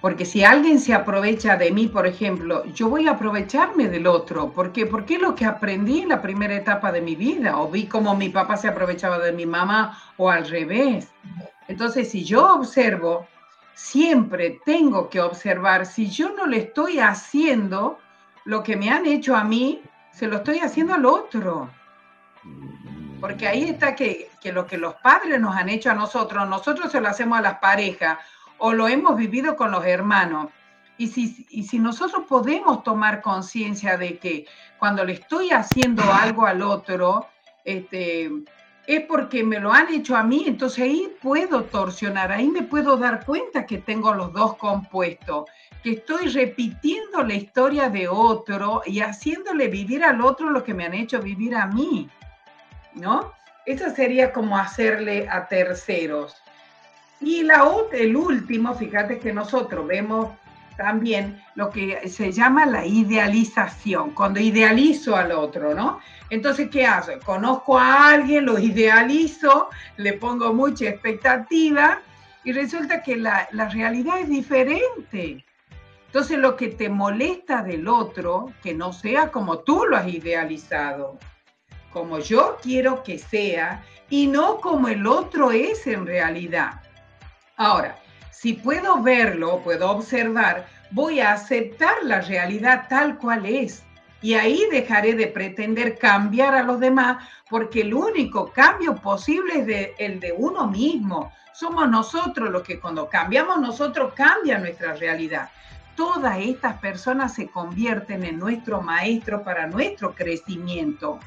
Porque 0.00 0.24
si 0.24 0.42
alguien 0.42 0.80
se 0.80 0.94
aprovecha 0.94 1.56
de 1.56 1.70
mí, 1.70 1.86
por 1.86 2.08
ejemplo, 2.08 2.64
yo 2.74 2.88
voy 2.88 3.06
a 3.06 3.12
aprovecharme 3.12 3.88
del 3.88 4.08
otro. 4.08 4.50
¿Por 4.50 4.72
qué? 4.72 4.84
Porque 4.84 5.14
es 5.14 5.22
lo 5.22 5.36
que 5.36 5.44
aprendí 5.44 6.00
en 6.00 6.08
la 6.08 6.20
primera 6.20 6.56
etapa 6.56 6.90
de 6.90 7.00
mi 7.00 7.14
vida. 7.14 7.56
O 7.60 7.68
vi 7.70 7.86
cómo 7.86 8.16
mi 8.16 8.28
papá 8.28 8.56
se 8.56 8.66
aprovechaba 8.66 9.20
de 9.20 9.30
mi 9.30 9.46
mamá 9.46 9.96
o 10.16 10.28
al 10.28 10.48
revés. 10.48 11.08
Entonces, 11.68 12.10
si 12.10 12.24
yo 12.24 12.52
observo, 12.52 13.28
siempre 13.74 14.60
tengo 14.64 15.08
que 15.08 15.20
observar 15.20 15.86
si 15.86 16.10
yo 16.10 16.34
no 16.34 16.46
le 16.46 16.58
estoy 16.58 16.98
haciendo 16.98 17.98
lo 18.44 18.64
que 18.64 18.76
me 18.76 18.90
han 18.90 19.06
hecho 19.06 19.36
a 19.36 19.44
mí, 19.44 19.82
se 20.10 20.26
lo 20.26 20.38
estoy 20.38 20.58
haciendo 20.58 20.94
al 20.94 21.06
otro. 21.06 21.70
Porque 23.20 23.46
ahí 23.46 23.64
está 23.64 23.94
que, 23.94 24.30
que, 24.40 24.52
lo 24.52 24.66
que 24.66 24.78
los 24.78 24.94
padres 24.94 25.40
nos 25.40 25.54
han 25.54 25.68
hecho 25.68 25.90
a 25.90 25.94
nosotros, 25.94 26.48
nosotros 26.48 26.90
se 26.90 27.00
lo 27.00 27.08
hacemos 27.08 27.38
a 27.38 27.42
las 27.42 27.58
parejas 27.58 28.18
o 28.58 28.72
lo 28.72 28.88
hemos 28.88 29.16
vivido 29.16 29.56
con 29.56 29.70
los 29.70 29.84
hermanos. 29.84 30.48
Y 30.98 31.08
si, 31.08 31.46
y 31.50 31.64
si 31.64 31.78
nosotros 31.78 32.24
podemos 32.28 32.82
tomar 32.82 33.22
conciencia 33.22 33.96
de 33.96 34.18
que 34.18 34.46
cuando 34.78 35.04
le 35.04 35.14
estoy 35.14 35.50
haciendo 35.50 36.02
algo 36.12 36.46
al 36.46 36.62
otro, 36.62 37.26
este, 37.64 38.30
es 38.86 39.00
porque 39.02 39.44
me 39.44 39.60
lo 39.60 39.72
han 39.72 39.92
hecho 39.92 40.16
a 40.16 40.22
mí, 40.22 40.44
entonces 40.46 40.84
ahí 40.84 41.12
puedo 41.20 41.64
torsionar, 41.64 42.32
ahí 42.32 42.48
me 42.48 42.62
puedo 42.62 42.96
dar 42.96 43.24
cuenta 43.24 43.64
que 43.66 43.78
tengo 43.78 44.12
los 44.12 44.32
dos 44.32 44.56
compuestos, 44.56 45.44
que 45.82 45.92
estoy 45.92 46.26
repitiendo 46.28 47.22
la 47.22 47.34
historia 47.34 47.88
de 47.88 48.08
otro 48.08 48.82
y 48.84 49.00
haciéndole 49.00 49.68
vivir 49.68 50.04
al 50.04 50.20
otro 50.20 50.50
lo 50.50 50.64
que 50.64 50.74
me 50.74 50.84
han 50.84 50.94
hecho 50.94 51.20
vivir 51.20 51.54
a 51.54 51.66
mí, 51.66 52.08
¿no? 52.94 53.32
Eso 53.66 53.90
sería 53.94 54.32
como 54.32 54.58
hacerle 54.58 55.28
a 55.28 55.46
terceros. 55.46 56.36
Y 57.20 57.42
la, 57.42 57.64
el 57.92 58.16
último, 58.16 58.74
fíjate 58.74 59.18
que 59.20 59.32
nosotros 59.32 59.86
vemos 59.86 60.30
también 60.76 61.40
lo 61.54 61.70
que 61.70 62.08
se 62.08 62.32
llama 62.32 62.66
la 62.66 62.84
idealización, 62.84 64.10
cuando 64.10 64.40
idealizo 64.40 65.14
al 65.14 65.32
otro, 65.32 65.74
¿no? 65.74 66.00
Entonces, 66.30 66.70
¿qué 66.70 66.86
hago? 66.86 67.12
Conozco 67.24 67.78
a 67.78 68.08
alguien, 68.08 68.46
lo 68.46 68.58
idealizo, 68.58 69.68
le 69.96 70.14
pongo 70.14 70.52
mucha 70.52 70.88
expectativa 70.88 72.00
y 72.42 72.52
resulta 72.52 73.02
que 73.02 73.16
la, 73.16 73.48
la 73.52 73.68
realidad 73.68 74.18
es 74.18 74.28
diferente. 74.28 75.44
Entonces, 76.06 76.38
lo 76.38 76.56
que 76.56 76.68
te 76.68 76.88
molesta 76.88 77.62
del 77.62 77.86
otro, 77.86 78.52
que 78.62 78.74
no 78.74 78.92
sea 78.92 79.30
como 79.30 79.60
tú 79.60 79.84
lo 79.84 79.96
has 79.96 80.08
idealizado, 80.08 81.18
como 81.92 82.18
yo 82.18 82.58
quiero 82.62 83.02
que 83.02 83.18
sea 83.18 83.84
y 84.08 84.26
no 84.26 84.58
como 84.60 84.88
el 84.88 85.06
otro 85.06 85.50
es 85.50 85.86
en 85.86 86.06
realidad. 86.06 86.82
Ahora, 87.56 87.96
si 88.30 88.54
puedo 88.54 89.00
verlo, 89.02 89.60
puedo 89.62 89.90
observar, 89.90 90.66
voy 90.90 91.20
a 91.20 91.32
aceptar 91.32 91.94
la 92.02 92.20
realidad 92.20 92.86
tal 92.88 93.16
cual 93.18 93.46
es. 93.46 93.84
Y 94.20 94.34
ahí 94.34 94.64
dejaré 94.70 95.14
de 95.14 95.26
pretender 95.26 95.98
cambiar 95.98 96.54
a 96.54 96.62
los 96.62 96.78
demás, 96.80 97.24
porque 97.50 97.82
el 97.82 97.94
único 97.94 98.52
cambio 98.52 98.94
posible 98.94 99.60
es 99.60 99.66
de, 99.66 99.94
el 99.98 100.20
de 100.20 100.32
uno 100.32 100.68
mismo. 100.68 101.32
Somos 101.52 101.88
nosotros 101.88 102.50
los 102.50 102.62
que 102.62 102.80
cuando 102.80 103.08
cambiamos 103.08 103.60
nosotros 103.60 104.12
cambia 104.14 104.58
nuestra 104.58 104.94
realidad. 104.94 105.50
Todas 105.96 106.38
estas 106.38 106.78
personas 106.78 107.34
se 107.34 107.48
convierten 107.48 108.24
en 108.24 108.38
nuestro 108.38 108.80
maestro 108.80 109.42
para 109.42 109.66
nuestro 109.66 110.14
crecimiento. 110.14 111.18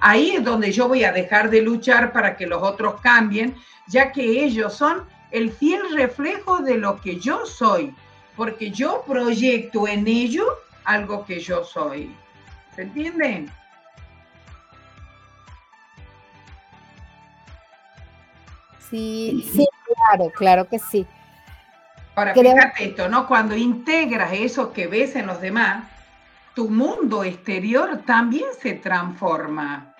Ahí 0.00 0.36
es 0.36 0.44
donde 0.44 0.70
yo 0.70 0.88
voy 0.88 1.04
a 1.04 1.12
dejar 1.12 1.50
de 1.50 1.62
luchar 1.62 2.12
para 2.12 2.36
que 2.36 2.46
los 2.46 2.62
otros 2.62 3.00
cambien, 3.00 3.56
ya 3.88 4.12
que 4.12 4.44
ellos 4.44 4.74
son 4.74 5.04
el 5.30 5.50
fiel 5.50 5.94
reflejo 5.94 6.58
de 6.58 6.78
lo 6.78 7.00
que 7.00 7.18
yo 7.18 7.44
soy, 7.44 7.94
porque 8.36 8.70
yo 8.70 9.02
proyecto 9.06 9.88
en 9.88 10.06
ello 10.06 10.46
algo 10.84 11.24
que 11.24 11.40
yo 11.40 11.64
soy. 11.64 12.14
¿Se 12.74 12.82
entienden? 12.82 13.50
Sí, 18.88 19.46
sí, 19.52 19.66
claro, 19.86 20.30
claro 20.30 20.68
que 20.68 20.78
sí. 20.78 21.06
Ahora, 22.14 22.32
Creo... 22.32 22.54
fíjate 22.54 22.84
esto, 22.84 23.08
¿no? 23.08 23.26
Cuando 23.26 23.54
integras 23.54 24.32
eso 24.32 24.72
que 24.72 24.86
ves 24.86 25.14
en 25.14 25.26
los 25.26 25.40
demás, 25.40 25.84
tu 26.58 26.68
mundo 26.68 27.22
exterior 27.22 28.02
también 28.04 28.48
se 28.60 28.72
transforma, 28.72 29.94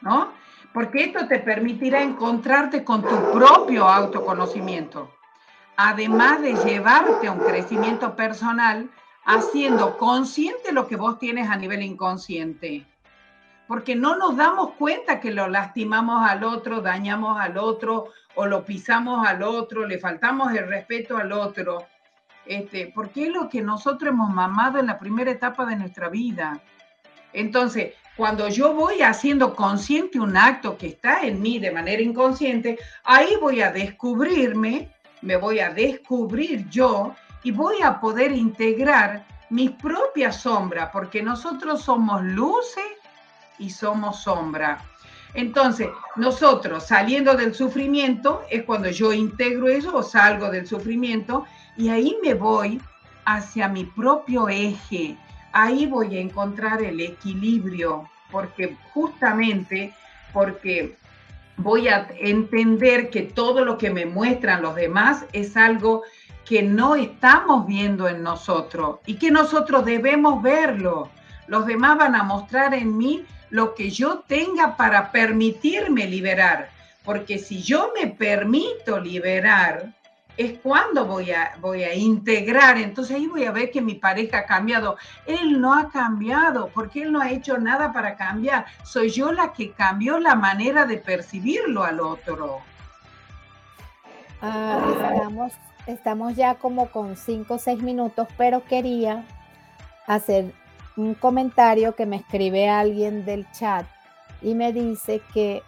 ¿no? 0.00 0.32
Porque 0.72 1.04
esto 1.04 1.28
te 1.28 1.38
permitirá 1.38 2.02
encontrarte 2.02 2.82
con 2.82 3.02
tu 3.02 3.30
propio 3.30 3.86
autoconocimiento, 3.86 5.14
además 5.76 6.40
de 6.40 6.54
llevarte 6.64 7.26
a 7.26 7.32
un 7.32 7.40
crecimiento 7.40 8.16
personal 8.16 8.88
haciendo 9.26 9.98
consciente 9.98 10.72
lo 10.72 10.88
que 10.88 10.96
vos 10.96 11.18
tienes 11.18 11.50
a 11.50 11.56
nivel 11.56 11.82
inconsciente. 11.82 12.86
porque 13.66 13.94
no 13.94 14.16
nos 14.16 14.34
damos 14.34 14.70
cuenta 14.78 15.20
que 15.20 15.30
lo 15.30 15.46
lastimamos 15.46 16.26
al 16.26 16.42
otro, 16.42 16.80
dañamos 16.80 17.38
al 17.38 17.58
otro 17.58 18.06
o 18.34 18.46
lo 18.46 18.64
pisamos 18.64 19.26
al 19.28 19.42
otro, 19.42 19.86
le 19.86 19.98
faltamos 19.98 20.54
el 20.54 20.68
respeto 20.68 21.18
al 21.18 21.32
otro, 21.32 21.86
este, 22.48 22.90
porque 22.94 23.26
es 23.26 23.28
lo 23.28 23.48
que 23.48 23.60
nosotros 23.60 24.10
hemos 24.12 24.30
mamado 24.30 24.78
en 24.78 24.86
la 24.86 24.98
primera 24.98 25.30
etapa 25.30 25.66
de 25.66 25.76
nuestra 25.76 26.08
vida. 26.08 26.60
Entonces, 27.32 27.92
cuando 28.16 28.48
yo 28.48 28.72
voy 28.74 29.02
haciendo 29.02 29.54
consciente 29.54 30.18
un 30.18 30.36
acto 30.36 30.76
que 30.78 30.88
está 30.88 31.20
en 31.26 31.42
mí 31.42 31.58
de 31.58 31.70
manera 31.70 32.02
inconsciente, 32.02 32.78
ahí 33.04 33.36
voy 33.40 33.60
a 33.60 33.70
descubrirme, 33.70 34.88
me 35.20 35.36
voy 35.36 35.60
a 35.60 35.70
descubrir 35.70 36.68
yo 36.70 37.14
y 37.44 37.52
voy 37.52 37.82
a 37.82 38.00
poder 38.00 38.32
integrar 38.32 39.26
mi 39.50 39.68
propia 39.68 40.32
sombra, 40.32 40.90
porque 40.90 41.22
nosotros 41.22 41.82
somos 41.82 42.22
luces 42.22 42.84
y 43.58 43.70
somos 43.70 44.22
sombra. 44.22 44.82
Entonces, 45.34 45.88
nosotros 46.16 46.86
saliendo 46.86 47.34
del 47.34 47.54
sufrimiento 47.54 48.42
es 48.50 48.64
cuando 48.64 48.88
yo 48.90 49.12
integro 49.12 49.68
eso 49.68 49.96
o 49.96 50.02
salgo 50.02 50.50
del 50.50 50.66
sufrimiento 50.66 51.44
y 51.76 51.90
ahí 51.90 52.16
me 52.22 52.34
voy 52.34 52.80
hacia 53.24 53.68
mi 53.68 53.84
propio 53.84 54.48
eje. 54.48 55.16
Ahí 55.52 55.86
voy 55.86 56.16
a 56.16 56.20
encontrar 56.20 56.82
el 56.82 57.00
equilibrio, 57.00 58.08
porque 58.30 58.76
justamente 58.92 59.94
porque 60.32 60.96
voy 61.56 61.88
a 61.88 62.08
entender 62.18 63.10
que 63.10 63.22
todo 63.22 63.64
lo 63.64 63.78
que 63.78 63.90
me 63.90 64.06
muestran 64.06 64.62
los 64.62 64.74
demás 64.74 65.24
es 65.32 65.56
algo 65.56 66.02
que 66.44 66.62
no 66.62 66.94
estamos 66.94 67.66
viendo 67.66 68.08
en 68.08 68.22
nosotros 68.22 69.00
y 69.04 69.16
que 69.16 69.30
nosotros 69.30 69.84
debemos 69.84 70.42
verlo. 70.42 71.10
Los 71.46 71.66
demás 71.66 71.98
van 71.98 72.14
a 72.14 72.22
mostrar 72.22 72.72
en 72.74 72.96
mí 72.96 73.24
lo 73.50 73.74
que 73.74 73.90
yo 73.90 74.20
tenga 74.26 74.76
para 74.76 75.10
permitirme 75.12 76.06
liberar, 76.06 76.70
porque 77.04 77.38
si 77.38 77.62
yo 77.62 77.92
me 77.98 78.08
permito 78.08 79.00
liberar, 79.00 79.92
es 80.38 80.56
cuando 80.60 81.04
voy 81.04 81.32
a, 81.32 81.54
voy 81.60 81.82
a 81.82 81.94
integrar. 81.94 82.78
Entonces 82.78 83.16
ahí 83.16 83.26
voy 83.26 83.44
a 83.44 83.50
ver 83.50 83.70
que 83.70 83.82
mi 83.82 83.94
pareja 83.94 84.38
ha 84.38 84.46
cambiado. 84.46 84.96
Él 85.26 85.60
no 85.60 85.74
ha 85.74 85.90
cambiado 85.90 86.70
porque 86.72 87.02
él 87.02 87.12
no 87.12 87.20
ha 87.20 87.30
hecho 87.30 87.58
nada 87.58 87.92
para 87.92 88.16
cambiar. 88.16 88.66
Soy 88.84 89.10
yo 89.10 89.32
la 89.32 89.52
que 89.52 89.72
cambió 89.72 90.20
la 90.20 90.36
manera 90.36 90.86
de 90.86 90.96
percibirlo 90.96 91.82
al 91.82 92.00
otro. 92.00 92.60
Ah, 94.40 95.12
estamos, 95.12 95.52
estamos 95.86 96.36
ya 96.36 96.54
como 96.54 96.88
con 96.90 97.16
cinco 97.16 97.54
o 97.54 97.58
seis 97.58 97.82
minutos, 97.82 98.28
pero 98.36 98.64
quería 98.64 99.24
hacer 100.06 100.52
un 100.98 101.14
comentario 101.14 101.94
que 101.94 102.06
me 102.06 102.16
escribe 102.16 102.68
alguien 102.68 103.24
del 103.24 103.50
chat 103.52 103.86
y 104.42 104.54
me 104.54 104.72
dice 104.72 105.22
que 105.32 105.62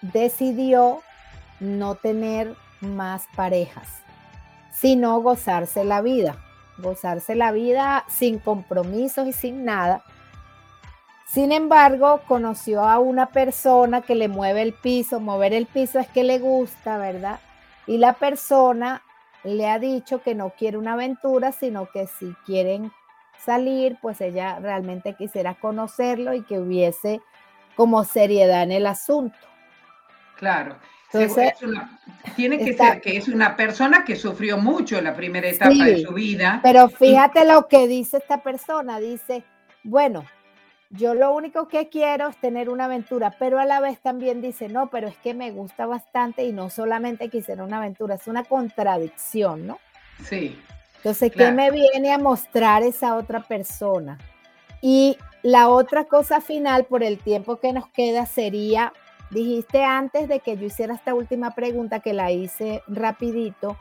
decidió 0.00 1.00
no 1.60 1.94
tener 1.94 2.54
más 2.80 3.26
parejas, 3.36 4.02
sino 4.72 5.20
gozarse 5.20 5.84
la 5.84 6.02
vida, 6.02 6.36
gozarse 6.78 7.36
la 7.36 7.52
vida 7.52 8.04
sin 8.08 8.40
compromisos 8.40 9.28
y 9.28 9.32
sin 9.32 9.64
nada. 9.64 10.02
Sin 11.28 11.52
embargo, 11.52 12.22
conoció 12.26 12.82
a 12.82 12.98
una 12.98 13.26
persona 13.26 14.02
que 14.02 14.16
le 14.16 14.26
mueve 14.26 14.62
el 14.62 14.72
piso, 14.72 15.20
mover 15.20 15.54
el 15.54 15.66
piso 15.66 16.00
es 16.00 16.08
que 16.08 16.24
le 16.24 16.40
gusta, 16.40 16.98
¿verdad? 16.98 17.38
Y 17.86 17.98
la 17.98 18.14
persona 18.14 19.02
le 19.44 19.70
ha 19.70 19.78
dicho 19.78 20.22
que 20.22 20.34
no 20.34 20.50
quiere 20.50 20.76
una 20.76 20.94
aventura, 20.94 21.52
sino 21.52 21.86
que 21.86 22.08
si 22.08 22.34
quieren 22.44 22.92
salir, 23.44 23.98
pues 24.00 24.20
ella 24.20 24.58
realmente 24.60 25.14
quisiera 25.14 25.54
conocerlo 25.54 26.34
y 26.34 26.42
que 26.42 26.58
hubiese 26.58 27.20
como 27.74 28.04
seriedad 28.04 28.62
en 28.62 28.72
el 28.72 28.86
asunto. 28.86 29.36
Claro. 30.36 30.76
Entonces, 31.12 31.52
tiene 32.36 32.58
que 32.58 32.72
ser 32.72 33.00
que 33.00 33.16
es 33.16 33.28
una 33.28 33.54
persona 33.54 34.02
que 34.04 34.16
sufrió 34.16 34.56
mucho 34.56 34.96
en 34.96 35.04
la 35.04 35.14
primera 35.14 35.48
etapa 35.48 35.84
de 35.84 36.02
su 36.02 36.12
vida. 36.14 36.60
Pero 36.62 36.88
fíjate 36.88 37.44
lo 37.44 37.68
que 37.68 37.86
dice 37.86 38.16
esta 38.16 38.42
persona, 38.42 38.98
dice, 38.98 39.44
bueno, 39.84 40.24
yo 40.88 41.14
lo 41.14 41.34
único 41.34 41.68
que 41.68 41.88
quiero 41.88 42.28
es 42.28 42.36
tener 42.38 42.70
una 42.70 42.86
aventura, 42.86 43.34
pero 43.38 43.58
a 43.58 43.64
la 43.64 43.80
vez 43.80 44.00
también 44.00 44.40
dice, 44.40 44.68
no, 44.68 44.88
pero 44.88 45.08
es 45.08 45.16
que 45.18 45.34
me 45.34 45.50
gusta 45.50 45.86
bastante 45.86 46.44
y 46.44 46.52
no 46.52 46.70
solamente 46.70 47.28
quisiera 47.28 47.64
una 47.64 47.78
aventura, 47.78 48.14
es 48.14 48.26
una 48.26 48.44
contradicción, 48.44 49.66
¿no? 49.66 49.78
Sí. 50.22 50.58
Entonces, 51.02 51.32
¿qué 51.32 51.50
me 51.50 51.72
viene 51.72 52.12
a 52.12 52.18
mostrar 52.18 52.84
esa 52.84 53.16
otra 53.16 53.40
persona? 53.40 54.18
Y 54.80 55.18
la 55.42 55.68
otra 55.68 56.04
cosa 56.04 56.40
final, 56.40 56.84
por 56.84 57.02
el 57.02 57.18
tiempo 57.18 57.56
que 57.56 57.72
nos 57.72 57.88
queda, 57.88 58.24
sería, 58.24 58.92
dijiste 59.32 59.82
antes 59.82 60.28
de 60.28 60.38
que 60.38 60.56
yo 60.56 60.66
hiciera 60.66 60.94
esta 60.94 61.12
última 61.12 61.56
pregunta, 61.56 61.98
que 61.98 62.12
la 62.12 62.30
hice 62.30 62.84
rapidito, 62.86 63.76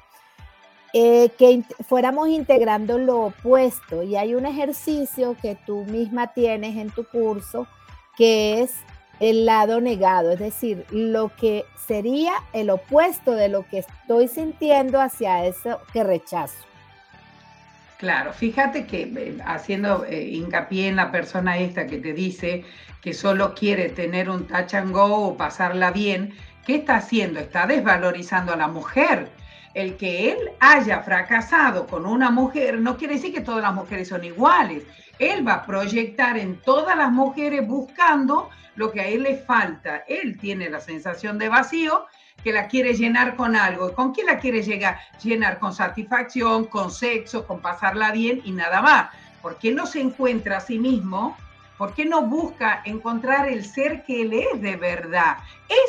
eh, 0.94 1.30
que 1.38 1.64
fuéramos 1.88 2.28
integrando 2.28 2.98
lo 2.98 3.26
opuesto. 3.26 4.02
Y 4.02 4.16
hay 4.16 4.34
un 4.34 4.48
ejercicio 4.48 5.38
que 5.40 5.56
tú 5.68 5.86
misma 5.86 6.34
tienes 6.34 6.76
en 6.76 6.90
tu 6.90 7.04
curso, 7.04 7.68
que 8.18 8.62
es 8.62 8.74
el 9.20 9.46
lado 9.46 9.80
negado, 9.80 10.32
es 10.32 10.40
decir, 10.40 10.88
lo 10.90 11.30
que 11.36 11.66
sería 11.86 12.34
el 12.54 12.72
opuesto 12.72 13.34
de 13.34 13.48
lo 13.48 13.68
que 13.70 13.78
estoy 13.78 14.28
sintiendo 14.28 15.00
hacia 15.00 15.46
eso 15.46 15.80
que 15.94 16.04
rechazo. 16.04 16.71
Claro, 18.02 18.34
fíjate 18.34 18.88
que 18.88 19.04
eh, 19.04 19.38
haciendo 19.46 20.06
eh, 20.06 20.24
hincapié 20.24 20.88
en 20.88 20.96
la 20.96 21.12
persona 21.12 21.60
esta 21.60 21.86
que 21.86 22.00
te 22.00 22.14
dice 22.14 22.66
que 23.00 23.14
solo 23.14 23.54
quiere 23.54 23.90
tener 23.90 24.28
un 24.28 24.48
touch 24.48 24.74
and 24.74 24.92
go 24.92 25.28
o 25.28 25.38
pasarla 25.38 25.92
bien, 25.92 26.34
¿qué 26.66 26.78
está 26.78 26.96
haciendo? 26.96 27.40
Está 27.40 27.68
desvalorizando 27.68 28.54
a 28.54 28.56
la 28.56 28.68
mujer. 28.68 29.30
El 29.76 29.98
que 29.98 30.32
él 30.32 30.40
haya 30.60 31.04
fracasado 31.04 31.86
con 31.86 32.08
una 32.08 32.32
mujer 32.32 32.80
no 32.80 32.98
quiere 32.98 33.14
decir 33.14 33.36
que 33.36 33.42
todas 33.42 33.62
las 33.62 33.76
mujeres 33.76 34.08
son 34.08 34.24
iguales. 34.24 34.84
Él 35.20 35.48
va 35.48 35.54
a 35.54 35.66
proyectar 35.68 36.40
en 36.40 36.56
todas 36.56 36.98
las 36.98 37.12
mujeres 37.12 37.68
buscando 37.68 38.50
lo 38.78 38.92
que 38.92 39.02
a 39.02 39.08
él 39.10 39.22
le 39.22 39.38
falta. 39.38 40.06
Él 40.08 40.40
tiene 40.40 40.72
la 40.72 40.80
sensación 40.80 41.38
de 41.38 41.50
vacío 41.50 42.08
que 42.44 42.52
la 42.52 42.68
quiere 42.68 42.94
llenar 42.94 43.36
con 43.36 43.56
algo. 43.56 43.94
¿Con 43.94 44.14
quién 44.14 44.28
la 44.28 44.40
quiere 44.40 44.62
llegar? 44.62 45.00
llenar? 45.22 45.60
Con 45.60 45.74
satisfacción, 45.74 46.66
con 46.66 46.92
sexo, 46.92 47.46
con 47.46 47.60
pasarla 47.60 48.12
bien 48.12 48.42
y 48.44 48.52
nada 48.52 48.82
más. 48.82 49.10
¿Por 49.42 49.58
qué 49.58 49.72
no 49.72 49.86
se 49.86 50.02
encuentra 50.02 50.58
a 50.58 50.62
sí 50.62 50.78
mismo? 50.78 51.36
¿Por 51.78 51.96
qué 51.96 52.06
no 52.06 52.22
busca 52.22 52.84
encontrar 52.86 53.48
el 53.48 53.66
ser 53.66 54.04
que 54.04 54.22
él 54.22 54.34
es 54.34 54.62
de 54.62 54.76
verdad? 54.76 55.38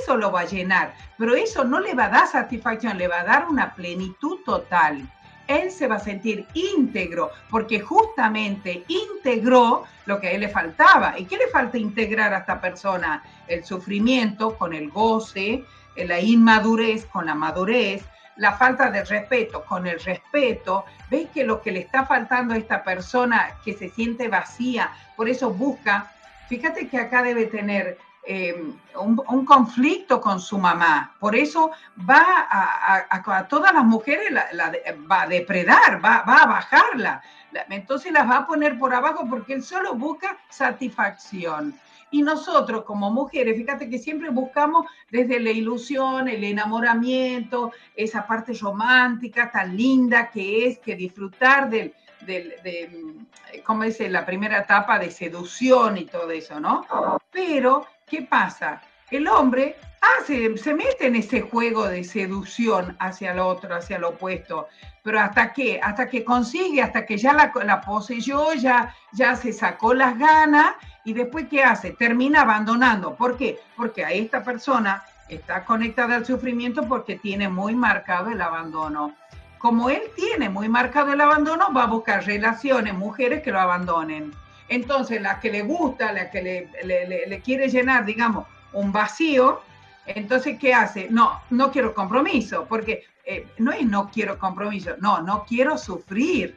Eso 0.00 0.16
lo 0.16 0.32
va 0.32 0.40
a 0.40 0.46
llenar, 0.46 0.94
pero 1.18 1.34
eso 1.34 1.64
no 1.64 1.80
le 1.80 1.92
va 1.92 2.06
a 2.06 2.08
dar 2.08 2.26
satisfacción, 2.26 2.96
le 2.96 3.08
va 3.08 3.20
a 3.20 3.24
dar 3.24 3.46
una 3.46 3.74
plenitud 3.74 4.38
total. 4.42 5.06
Él 5.48 5.70
se 5.70 5.86
va 5.86 5.96
a 5.96 6.00
sentir 6.00 6.46
íntegro 6.54 7.30
porque 7.50 7.80
justamente 7.80 8.84
integró 8.88 9.84
lo 10.06 10.18
que 10.18 10.28
a 10.28 10.30
él 10.30 10.40
le 10.40 10.48
faltaba. 10.48 11.18
¿Y 11.18 11.26
qué 11.26 11.36
le 11.36 11.48
falta 11.48 11.76
integrar 11.76 12.32
a 12.32 12.38
esta 12.38 12.58
persona? 12.58 13.22
El 13.46 13.62
sufrimiento 13.62 14.56
con 14.56 14.72
el 14.72 14.88
goce, 14.88 15.62
la 15.96 16.20
inmadurez 16.20 17.06
con 17.06 17.26
la 17.26 17.34
madurez, 17.34 18.04
la 18.36 18.52
falta 18.52 18.90
de 18.90 19.04
respeto 19.04 19.64
con 19.64 19.86
el 19.86 20.00
respeto, 20.00 20.84
ves 21.10 21.28
que 21.30 21.44
lo 21.44 21.60
que 21.60 21.72
le 21.72 21.80
está 21.80 22.06
faltando 22.06 22.54
a 22.54 22.56
esta 22.56 22.82
persona 22.82 23.56
que 23.64 23.74
se 23.74 23.88
siente 23.88 24.28
vacía, 24.28 24.90
por 25.16 25.28
eso 25.28 25.50
busca, 25.50 26.10
fíjate 26.48 26.88
que 26.88 26.98
acá 26.98 27.22
debe 27.22 27.46
tener 27.46 27.98
eh, 28.24 28.72
un, 28.94 29.44
conflicto 29.44 30.20
con 30.20 30.40
su 30.40 30.56
mamá, 30.56 31.14
por 31.18 31.34
eso 31.34 31.72
va 32.08 32.24
a, 32.48 33.46
todas 33.48 33.74
las 33.74 33.84
mujeres 33.84 34.30
la, 34.30 34.72
va 35.10 35.22
a 35.22 35.26
depredar, 35.26 36.02
va, 36.02 36.22
va 36.22 36.36
a 36.36 36.46
bajarla, 36.46 37.22
entonces 37.68 38.12
las 38.12 38.28
va 38.30 38.38
a 38.38 38.46
poner 38.46 38.78
por 38.78 38.94
abajo 38.94 39.26
porque 39.28 39.54
él 39.54 39.62
solo 39.62 39.94
busca 39.94 40.36
satisfacción. 40.48 41.74
Y 42.12 42.22
nosotros 42.22 42.84
como 42.84 43.10
mujeres, 43.10 43.56
fíjate 43.56 43.88
que 43.90 43.98
siempre 43.98 44.30
buscamos 44.30 44.86
desde 45.10 45.40
la 45.40 45.50
ilusión, 45.50 46.28
el 46.28 46.44
enamoramiento, 46.44 47.72
esa 47.96 48.26
parte 48.26 48.52
romántica 48.52 49.50
tan 49.50 49.76
linda 49.76 50.30
que 50.30 50.66
es 50.66 50.78
que 50.78 50.94
disfrutar 50.94 51.68
del, 51.68 51.94
del 52.20 52.54
de, 52.62 53.16
¿cómo 53.64 53.82
dice? 53.82 54.08
La 54.08 54.24
primera 54.24 54.58
etapa 54.58 54.98
de 54.98 55.10
seducción 55.10 55.98
y 55.98 56.04
todo 56.04 56.30
eso, 56.30 56.60
¿no? 56.60 56.86
Pero, 57.30 57.86
¿qué 58.06 58.22
pasa? 58.22 58.82
El 59.10 59.26
hombre 59.26 59.76
hace, 60.02 60.56
se 60.58 60.74
mete 60.74 61.06
en 61.06 61.16
ese 61.16 61.40
juego 61.40 61.88
de 61.88 62.04
seducción 62.04 62.96
hacia 62.98 63.32
el 63.32 63.38
otro, 63.38 63.74
hacia 63.74 63.98
lo 63.98 64.10
opuesto. 64.10 64.68
Pero 65.02 65.20
hasta 65.20 65.52
que, 65.52 65.80
hasta 65.82 66.08
que 66.08 66.24
consigue, 66.24 66.82
hasta 66.82 67.06
que 67.06 67.16
ya 67.16 67.32
la, 67.32 67.52
la 67.64 67.80
poseyó, 67.80 68.54
ya, 68.54 68.94
ya 69.12 69.34
se 69.36 69.52
sacó 69.52 69.94
las 69.94 70.18
ganas 70.18 70.74
y 71.04 71.12
después, 71.12 71.46
¿qué 71.48 71.64
hace? 71.64 71.90
Termina 71.92 72.42
abandonando. 72.42 73.14
¿Por 73.14 73.36
qué? 73.36 73.58
Porque 73.76 74.04
a 74.04 74.10
esta 74.10 74.44
persona 74.44 75.04
está 75.28 75.64
conectada 75.64 76.16
al 76.16 76.26
sufrimiento 76.26 76.86
porque 76.86 77.16
tiene 77.16 77.48
muy 77.48 77.74
marcado 77.74 78.30
el 78.30 78.40
abandono. 78.40 79.14
Como 79.58 79.90
él 79.90 80.02
tiene 80.16 80.48
muy 80.48 80.68
marcado 80.68 81.12
el 81.12 81.20
abandono, 81.20 81.72
va 81.72 81.84
a 81.84 81.86
buscar 81.86 82.24
relaciones, 82.24 82.94
mujeres 82.94 83.42
que 83.42 83.52
lo 83.52 83.60
abandonen. 83.60 84.32
Entonces, 84.68 85.20
la 85.20 85.38
que 85.40 85.50
le 85.50 85.62
gusta, 85.62 86.12
la 86.12 86.30
que 86.30 86.42
le, 86.42 87.26
le 87.26 87.40
quiere 87.40 87.68
llenar, 87.68 88.04
digamos, 88.04 88.46
un 88.72 88.90
vacío, 88.90 89.60
entonces, 90.06 90.58
¿qué 90.58 90.74
hace? 90.74 91.08
No, 91.10 91.40
no 91.50 91.70
quiero 91.70 91.94
compromiso, 91.94 92.66
porque 92.68 93.04
eh, 93.24 93.46
no 93.58 93.72
es 93.72 93.84
no 93.86 94.10
quiero 94.10 94.38
compromiso, 94.38 94.96
no, 94.98 95.22
no 95.22 95.44
quiero 95.44 95.78
sufrir. 95.78 96.56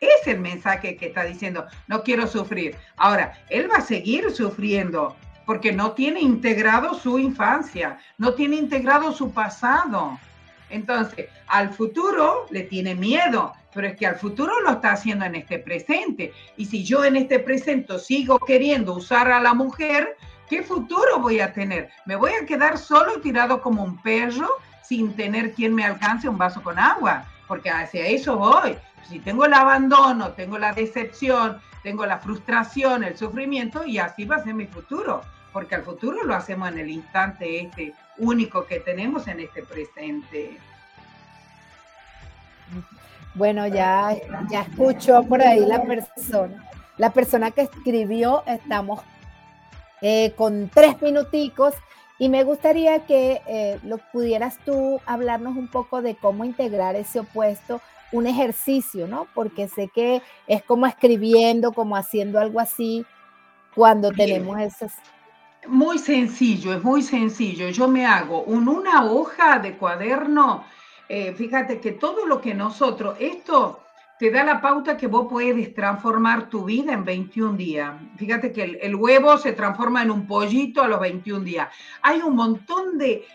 Es 0.00 0.26
el 0.26 0.40
mensaje 0.40 0.96
que 0.96 1.06
está 1.06 1.24
diciendo, 1.24 1.66
no 1.86 2.02
quiero 2.02 2.26
sufrir. 2.26 2.76
Ahora, 2.96 3.38
él 3.48 3.70
va 3.70 3.76
a 3.76 3.82
seguir 3.82 4.30
sufriendo 4.32 5.16
porque 5.46 5.72
no 5.72 5.92
tiene 5.92 6.20
integrado 6.20 6.94
su 6.94 7.18
infancia, 7.18 7.98
no 8.18 8.34
tiene 8.34 8.56
integrado 8.56 9.12
su 9.12 9.32
pasado. 9.32 10.18
Entonces, 10.70 11.28
al 11.46 11.72
futuro 11.72 12.46
le 12.50 12.62
tiene 12.62 12.94
miedo, 12.94 13.52
pero 13.74 13.88
es 13.88 13.96
que 13.96 14.06
al 14.06 14.16
futuro 14.16 14.60
lo 14.60 14.72
está 14.72 14.92
haciendo 14.92 15.24
en 15.24 15.36
este 15.36 15.58
presente. 15.58 16.32
Y 16.56 16.66
si 16.66 16.84
yo 16.84 17.04
en 17.04 17.16
este 17.16 17.38
presente 17.38 17.98
sigo 17.98 18.38
queriendo 18.38 18.94
usar 18.94 19.30
a 19.30 19.40
la 19.40 19.54
mujer, 19.54 20.16
¿qué 20.52 20.62
futuro 20.62 21.18
voy 21.18 21.40
a 21.40 21.50
tener? 21.54 21.88
¿Me 22.04 22.14
voy 22.14 22.32
a 22.32 22.44
quedar 22.44 22.76
solo 22.76 23.22
tirado 23.22 23.62
como 23.62 23.82
un 23.82 23.96
perro 23.96 24.50
sin 24.82 25.16
tener 25.16 25.54
quien 25.54 25.74
me 25.74 25.82
alcance 25.82 26.28
un 26.28 26.36
vaso 26.36 26.62
con 26.62 26.78
agua? 26.78 27.24
Porque 27.48 27.70
hacia 27.70 28.06
eso 28.06 28.36
voy. 28.36 28.76
Si 29.08 29.18
tengo 29.18 29.46
el 29.46 29.54
abandono, 29.54 30.32
tengo 30.32 30.58
la 30.58 30.74
decepción, 30.74 31.58
tengo 31.82 32.04
la 32.04 32.18
frustración, 32.18 33.02
el 33.02 33.16
sufrimiento, 33.16 33.86
y 33.86 33.96
así 33.96 34.26
va 34.26 34.36
a 34.36 34.44
ser 34.44 34.52
mi 34.52 34.66
futuro. 34.66 35.22
Porque 35.54 35.74
al 35.74 35.84
futuro 35.84 36.22
lo 36.22 36.34
hacemos 36.34 36.68
en 36.68 36.80
el 36.80 36.90
instante 36.90 37.60
este 37.60 37.94
único 38.18 38.66
que 38.66 38.80
tenemos 38.80 39.26
en 39.28 39.40
este 39.40 39.62
presente. 39.62 40.58
Bueno, 43.34 43.66
ya, 43.68 44.14
ya 44.50 44.60
escuchó 44.60 45.22
por 45.22 45.40
ahí 45.40 45.64
la 45.64 45.82
persona. 45.82 46.68
La 46.98 47.10
persona 47.10 47.50
que 47.50 47.62
escribió, 47.62 48.44
estamos 48.46 49.00
eh, 50.02 50.32
con 50.36 50.68
tres 50.68 51.00
minuticos 51.00 51.74
y 52.18 52.28
me 52.28 52.44
gustaría 52.44 53.06
que 53.06 53.40
eh, 53.48 53.80
lo 53.84 53.98
pudieras 53.98 54.58
tú 54.64 55.00
hablarnos 55.06 55.56
un 55.56 55.68
poco 55.68 56.02
de 56.02 56.14
cómo 56.14 56.44
integrar 56.44 56.94
ese 56.94 57.20
opuesto, 57.20 57.80
un 58.12 58.26
ejercicio, 58.26 59.08
¿no? 59.08 59.26
Porque 59.34 59.68
sé 59.68 59.88
que 59.92 60.22
es 60.46 60.62
como 60.62 60.86
escribiendo, 60.86 61.72
como 61.72 61.96
haciendo 61.96 62.38
algo 62.38 62.60
así 62.60 63.04
cuando 63.74 64.10
tenemos 64.10 64.60
esas... 64.60 64.92
Muy 65.66 65.98
sencillo, 65.98 66.74
es 66.74 66.84
muy 66.84 67.02
sencillo. 67.02 67.68
Yo 67.70 67.88
me 67.88 68.04
hago 68.04 68.42
una 68.42 69.04
hoja 69.04 69.58
de 69.58 69.76
cuaderno. 69.76 70.64
Eh, 71.08 71.32
fíjate 71.32 71.80
que 71.80 71.92
todo 71.92 72.26
lo 72.26 72.40
que 72.40 72.54
nosotros, 72.54 73.16
esto 73.18 73.81
te 74.22 74.30
da 74.30 74.44
la 74.44 74.60
pauta 74.60 74.96
que 74.96 75.08
vos 75.08 75.26
puedes 75.28 75.74
transformar 75.74 76.48
tu 76.48 76.64
vida 76.64 76.92
en 76.92 77.04
21 77.04 77.56
días. 77.56 77.92
Fíjate 78.16 78.52
que 78.52 78.78
el, 78.80 78.94
huevo 78.94 79.36
se 79.36 79.50
transforma 79.50 80.00
en 80.00 80.12
un 80.12 80.28
pollito 80.28 80.80
a 80.80 80.86
los 80.86 81.00
21 81.00 81.44
días. 81.44 81.68
Hay 82.02 82.20
un 82.20 82.36
montón 82.36 82.98
de, 82.98 83.26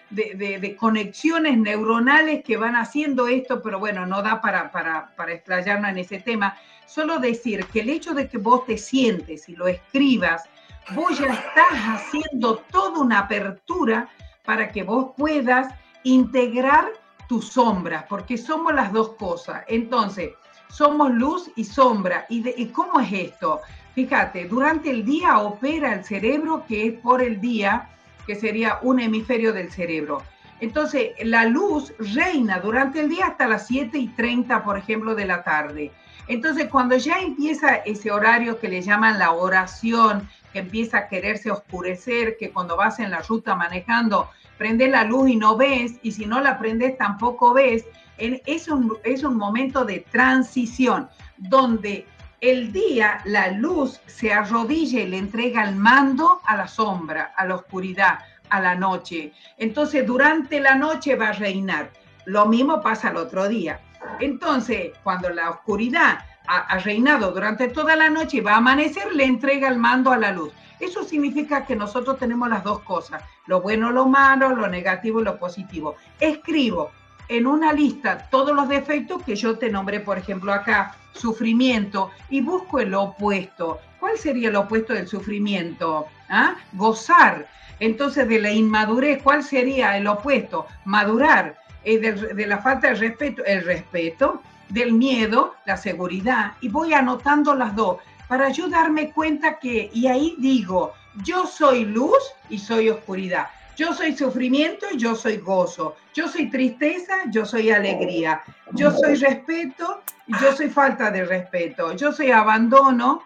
conexiones 0.79 1.57
neuronales 1.57 2.41
que 2.41 2.55
van 2.55 2.77
haciendo 2.77 3.27
esto, 3.27 3.61
pero 3.61 3.79
bueno, 3.79 4.05
no 4.05 4.21
da 4.21 4.39
para, 4.39 4.71
para, 4.71 5.13
para 5.17 5.33
explayarnos 5.33 5.91
en 5.91 5.97
ese 5.97 6.21
tema. 6.21 6.55
Solo 6.85 7.19
decir 7.19 7.65
que 7.65 7.81
el 7.81 7.89
hecho 7.89 8.13
de 8.13 8.29
que 8.29 8.37
vos 8.37 8.65
te 8.65 8.77
sientes 8.77 9.49
y 9.49 9.57
lo 9.57 9.67
escribas, 9.67 10.43
vos 10.91 11.19
ya 11.19 11.33
estás 11.33 11.67
haciendo 11.73 12.63
toda 12.71 13.01
una 13.01 13.19
apertura 13.19 14.07
para 14.45 14.71
que 14.71 14.83
vos 14.83 15.11
puedas 15.17 15.67
integrar 16.03 16.93
tus 17.27 17.49
sombras, 17.49 18.05
porque 18.07 18.37
somos 18.37 18.73
las 18.73 18.93
dos 18.93 19.15
cosas. 19.15 19.65
Entonces, 19.67 20.29
somos 20.69 21.11
luz 21.11 21.49
y 21.55 21.63
sombra. 21.63 22.25
¿Y, 22.29 22.65
cómo 22.67 22.99
es 22.99 23.11
esto? 23.11 23.61
Fíjate, 23.95 24.45
durante 24.45 24.91
el 24.91 25.05
día 25.05 25.39
opera 25.39 25.93
el 25.93 26.03
cerebro, 26.03 26.63
que 26.67 26.87
es 26.87 26.93
por 26.93 27.21
el 27.21 27.41
día, 27.41 27.89
que 28.25 28.35
sería 28.35 28.79
un 28.81 28.99
hemisferio 28.99 29.53
del 29.53 29.71
cerebro. 29.71 30.21
Entonces, 30.59 31.11
la 31.23 31.45
luz 31.45 31.93
reina 31.99 32.59
durante 32.59 32.99
el 32.99 33.09
día 33.09 33.27
hasta 33.27 33.47
las 33.47 33.67
7 33.67 33.97
y 33.97 34.07
30, 34.09 34.63
por 34.63 34.77
ejemplo, 34.77 35.15
de 35.15 35.25
la 35.25 35.43
tarde. 35.43 35.91
Entonces, 36.27 36.67
cuando 36.69 36.97
ya 36.97 37.19
empieza 37.19 37.75
ese 37.75 38.11
horario 38.11 38.59
que 38.59 38.67
le 38.67 38.81
llaman 38.81 39.17
la 39.17 39.31
oración, 39.31 40.27
empieza 40.59 40.97
a 40.97 41.07
quererse 41.07 41.51
oscurecer, 41.51 42.37
que 42.37 42.51
cuando 42.51 42.77
vas 42.77 42.99
en 42.99 43.11
la 43.11 43.19
ruta 43.19 43.55
manejando, 43.55 44.29
prende 44.57 44.87
la 44.87 45.03
luz 45.03 45.29
y 45.29 45.35
no 45.35 45.55
ves, 45.55 45.93
y 46.01 46.11
si 46.11 46.25
no 46.25 46.41
la 46.41 46.57
prendes 46.57 46.97
tampoco 46.97 47.53
ves, 47.53 47.85
es 48.17 48.67
un, 48.67 48.97
es 49.03 49.23
un 49.23 49.37
momento 49.37 49.85
de 49.85 49.99
transición 50.11 51.09
donde 51.37 52.07
el 52.41 52.71
día, 52.71 53.21
la 53.25 53.51
luz 53.51 53.99
se 54.05 54.31
arrodilla 54.31 55.01
y 55.01 55.07
le 55.07 55.17
entrega 55.17 55.63
el 55.63 55.75
mando 55.75 56.39
a 56.45 56.55
la 56.55 56.67
sombra, 56.67 57.33
a 57.35 57.45
la 57.45 57.55
oscuridad, 57.55 58.19
a 58.49 58.59
la 58.61 58.75
noche. 58.75 59.33
Entonces, 59.57 60.05
durante 60.05 60.59
la 60.59 60.75
noche 60.75 61.15
va 61.15 61.29
a 61.29 61.33
reinar. 61.33 61.89
Lo 62.25 62.45
mismo 62.45 62.81
pasa 62.81 63.09
el 63.09 63.17
otro 63.17 63.47
día. 63.47 63.79
Entonces, 64.19 64.91
cuando 65.03 65.29
la 65.29 65.49
oscuridad 65.49 66.19
ha, 66.47 66.77
reinado 66.79 67.31
durante 67.31 67.67
toda 67.67 67.95
la 67.95 68.09
noche 68.09 68.37
y 68.37 68.41
va 68.41 68.53
a 68.53 68.57
amanecer, 68.57 69.13
le 69.13 69.25
entrega 69.25 69.67
el 69.67 69.77
mando 69.77 70.11
a 70.11 70.17
la 70.17 70.31
luz. 70.31 70.51
Eso 70.79 71.03
significa 71.03 71.65
que 71.65 71.75
nosotros 71.75 72.17
tenemos 72.17 72.49
las 72.49 72.63
dos 72.63 72.79
cosas, 72.79 73.23
lo 73.45 73.61
bueno, 73.61 73.91
lo 73.91 74.07
malo, 74.07 74.55
lo 74.55 74.67
negativo 74.67 75.21
y 75.21 75.23
lo 75.23 75.37
positivo. 75.37 75.95
Escribo 76.19 76.91
en 77.29 77.47
una 77.47 77.73
lista 77.73 78.29
todos 78.29 78.55
los 78.55 78.69
defectos 78.69 79.23
que 79.23 79.35
yo 79.35 79.57
te 79.57 79.69
nombré, 79.69 79.99
por 79.99 80.17
ejemplo, 80.17 80.53
acá, 80.53 80.95
sufrimiento, 81.13 82.11
y 82.29 82.41
busco 82.41 82.79
el 82.79 82.93
opuesto. 82.93 83.79
¿Cuál 83.99 84.17
sería 84.17 84.49
el 84.49 84.55
opuesto 84.55 84.93
del 84.93 85.07
sufrimiento? 85.07 86.07
¿Ah? 86.29 86.55
Gozar. 86.73 87.47
Entonces, 87.79 88.27
de 88.27 88.39
la 88.39 88.51
inmadurez, 88.51 89.21
¿cuál 89.21 89.43
sería 89.43 89.97
el 89.97 90.07
opuesto? 90.07 90.67
Madurar. 90.85 91.57
Eh, 91.83 91.99
de, 91.99 92.11
de 92.11 92.47
la 92.47 92.59
falta 92.59 92.89
de 92.89 92.95
respeto, 92.95 93.43
el 93.45 93.63
respeto. 93.63 94.41
Del 94.69 94.93
miedo, 94.93 95.55
la 95.65 95.77
seguridad. 95.77 96.53
Y 96.61 96.69
voy 96.69 96.93
anotando 96.93 97.55
las 97.55 97.75
dos 97.75 97.97
para 98.27 98.49
yo 98.49 98.67
darme 98.67 99.11
cuenta 99.11 99.57
que, 99.59 99.89
y 99.93 100.07
ahí 100.07 100.35
digo, 100.37 100.93
yo 101.23 101.45
soy 101.45 101.85
luz 101.85 102.17
y 102.49 102.57
soy 102.57 102.89
oscuridad. 102.89 103.47
Yo 103.77 103.93
soy 103.93 104.17
sufrimiento 104.17 104.87
y 104.91 104.97
yo 104.97 105.15
soy 105.15 105.37
gozo. 105.37 105.95
Yo 106.13 106.27
soy 106.27 106.49
tristeza, 106.49 107.13
yo 107.29 107.45
soy 107.45 107.69
alegría. 107.69 108.41
Yo 108.73 108.91
soy 108.91 109.15
respeto 109.15 110.01
y 110.25 110.33
yo 110.41 110.51
soy 110.55 110.69
falta 110.69 111.11
de 111.11 111.23
respeto. 111.25 111.93
Yo 111.93 112.11
soy 112.11 112.31
abandono, 112.31 113.21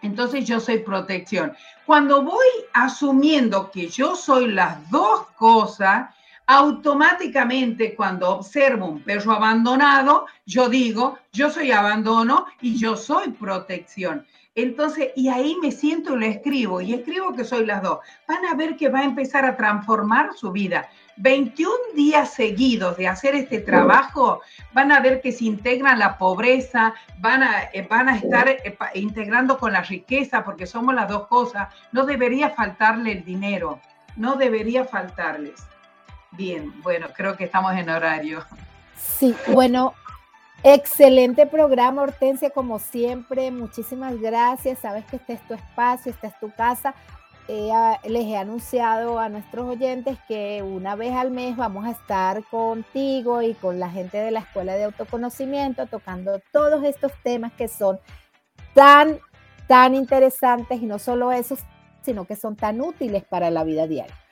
entonces 0.00 0.46
yo 0.46 0.58
soy 0.58 0.78
protección. 0.78 1.52
Cuando 1.84 2.22
voy 2.22 2.46
asumiendo 2.72 3.70
que 3.70 3.88
yo 3.88 4.16
soy 4.16 4.48
las 4.48 4.90
dos 4.90 5.26
cosas, 5.36 6.14
automáticamente 6.46 7.94
cuando 7.94 8.30
observo 8.30 8.86
un 8.86 9.02
perro 9.02 9.32
abandonado, 9.32 10.26
yo 10.46 10.68
digo, 10.68 11.18
yo 11.32 11.50
soy 11.50 11.72
abandono 11.72 12.46
y 12.60 12.76
yo 12.76 12.96
soy 12.96 13.30
protección. 13.30 14.26
Entonces, 14.56 15.08
y 15.16 15.28
ahí 15.28 15.56
me 15.60 15.72
siento 15.72 16.14
y 16.14 16.20
lo 16.20 16.26
escribo, 16.26 16.80
y 16.80 16.94
escribo 16.94 17.34
que 17.34 17.44
soy 17.44 17.66
las 17.66 17.82
dos. 17.82 17.98
Van 18.28 18.44
a 18.46 18.54
ver 18.54 18.76
que 18.76 18.88
va 18.88 19.00
a 19.00 19.04
empezar 19.04 19.44
a 19.44 19.56
transformar 19.56 20.30
su 20.36 20.52
vida. 20.52 20.88
21 21.16 21.72
días 21.94 22.34
seguidos 22.34 22.96
de 22.96 23.08
hacer 23.08 23.34
este 23.34 23.60
trabajo, 23.60 24.42
van 24.72 24.92
a 24.92 25.00
ver 25.00 25.20
que 25.20 25.32
se 25.32 25.44
integran 25.44 25.98
la 25.98 26.18
pobreza, 26.18 26.94
van 27.18 27.42
a, 27.42 27.64
eh, 27.72 27.86
van 27.88 28.08
a 28.08 28.16
estar 28.16 28.48
eh, 28.48 28.76
integrando 28.94 29.58
con 29.58 29.72
la 29.72 29.82
riqueza, 29.82 30.44
porque 30.44 30.66
somos 30.66 30.94
las 30.94 31.08
dos 31.08 31.26
cosas. 31.26 31.68
No 31.90 32.04
debería 32.04 32.50
faltarle 32.50 33.12
el 33.12 33.24
dinero, 33.24 33.80
no 34.16 34.36
debería 34.36 34.84
faltarles. 34.84 35.73
Bien, 36.36 36.72
bueno, 36.82 37.08
creo 37.14 37.36
que 37.36 37.44
estamos 37.44 37.74
en 37.74 37.88
horario. 37.88 38.44
Sí, 38.96 39.34
bueno, 39.48 39.94
Excelente 40.66 41.46
programa, 41.46 42.00
Hortensia, 42.00 42.48
como 42.48 42.78
siempre. 42.78 43.50
Muchísimas 43.50 44.18
gracias. 44.18 44.78
Sabes 44.78 45.04
que 45.04 45.16
este 45.16 45.34
es 45.34 45.46
tu 45.46 45.52
espacio, 45.52 46.10
esta 46.10 46.28
es 46.28 46.40
tu 46.40 46.50
casa. 46.52 46.94
les 47.46 48.24
he 48.24 48.36
anunciado 48.38 49.18
a 49.18 49.28
nuestros 49.28 49.68
oyentes 49.68 50.16
que 50.26 50.62
una 50.62 50.96
vez 50.96 51.14
al 51.14 51.30
mes 51.30 51.54
vamos 51.54 51.84
a 51.84 51.90
estar 51.90 52.42
contigo 52.44 53.42
y 53.42 53.52
con 53.52 53.78
la 53.78 53.90
gente 53.90 54.16
de 54.16 54.30
la 54.30 54.40
Escuela 54.40 54.72
de 54.72 54.84
Autoconocimiento 54.84 55.84
tocando 55.84 56.40
todos 56.50 56.82
estos 56.82 57.12
temas 57.22 57.52
que 57.52 57.68
son 57.68 58.00
tan, 58.72 59.18
tan 59.66 59.94
interesantes 59.94 60.80
y 60.80 60.86
no 60.86 60.98
solo 60.98 61.30
esos, 61.30 61.58
sino 62.00 62.24
que 62.24 62.36
son 62.36 62.56
tan 62.56 62.80
útiles 62.80 63.22
para 63.22 63.50
la 63.50 63.64
vida 63.64 63.86
diaria. 63.86 64.23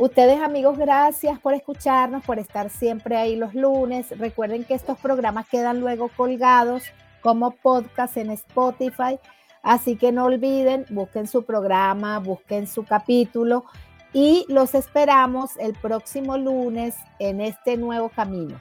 Ustedes 0.00 0.40
amigos, 0.40 0.78
gracias 0.78 1.38
por 1.40 1.52
escucharnos, 1.52 2.24
por 2.24 2.38
estar 2.38 2.70
siempre 2.70 3.18
ahí 3.18 3.36
los 3.36 3.54
lunes. 3.54 4.18
Recuerden 4.18 4.64
que 4.64 4.72
estos 4.72 4.98
programas 4.98 5.46
quedan 5.46 5.78
luego 5.78 6.08
colgados 6.16 6.84
como 7.20 7.50
podcast 7.50 8.16
en 8.16 8.30
Spotify. 8.30 9.18
Así 9.62 9.96
que 9.96 10.10
no 10.10 10.24
olviden, 10.24 10.86
busquen 10.88 11.26
su 11.26 11.44
programa, 11.44 12.18
busquen 12.18 12.66
su 12.66 12.86
capítulo 12.86 13.66
y 14.14 14.46
los 14.48 14.74
esperamos 14.74 15.58
el 15.58 15.74
próximo 15.74 16.38
lunes 16.38 16.96
en 17.18 17.42
este 17.42 17.76
nuevo 17.76 18.08
camino. 18.08 18.58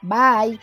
Bye. 0.00 0.60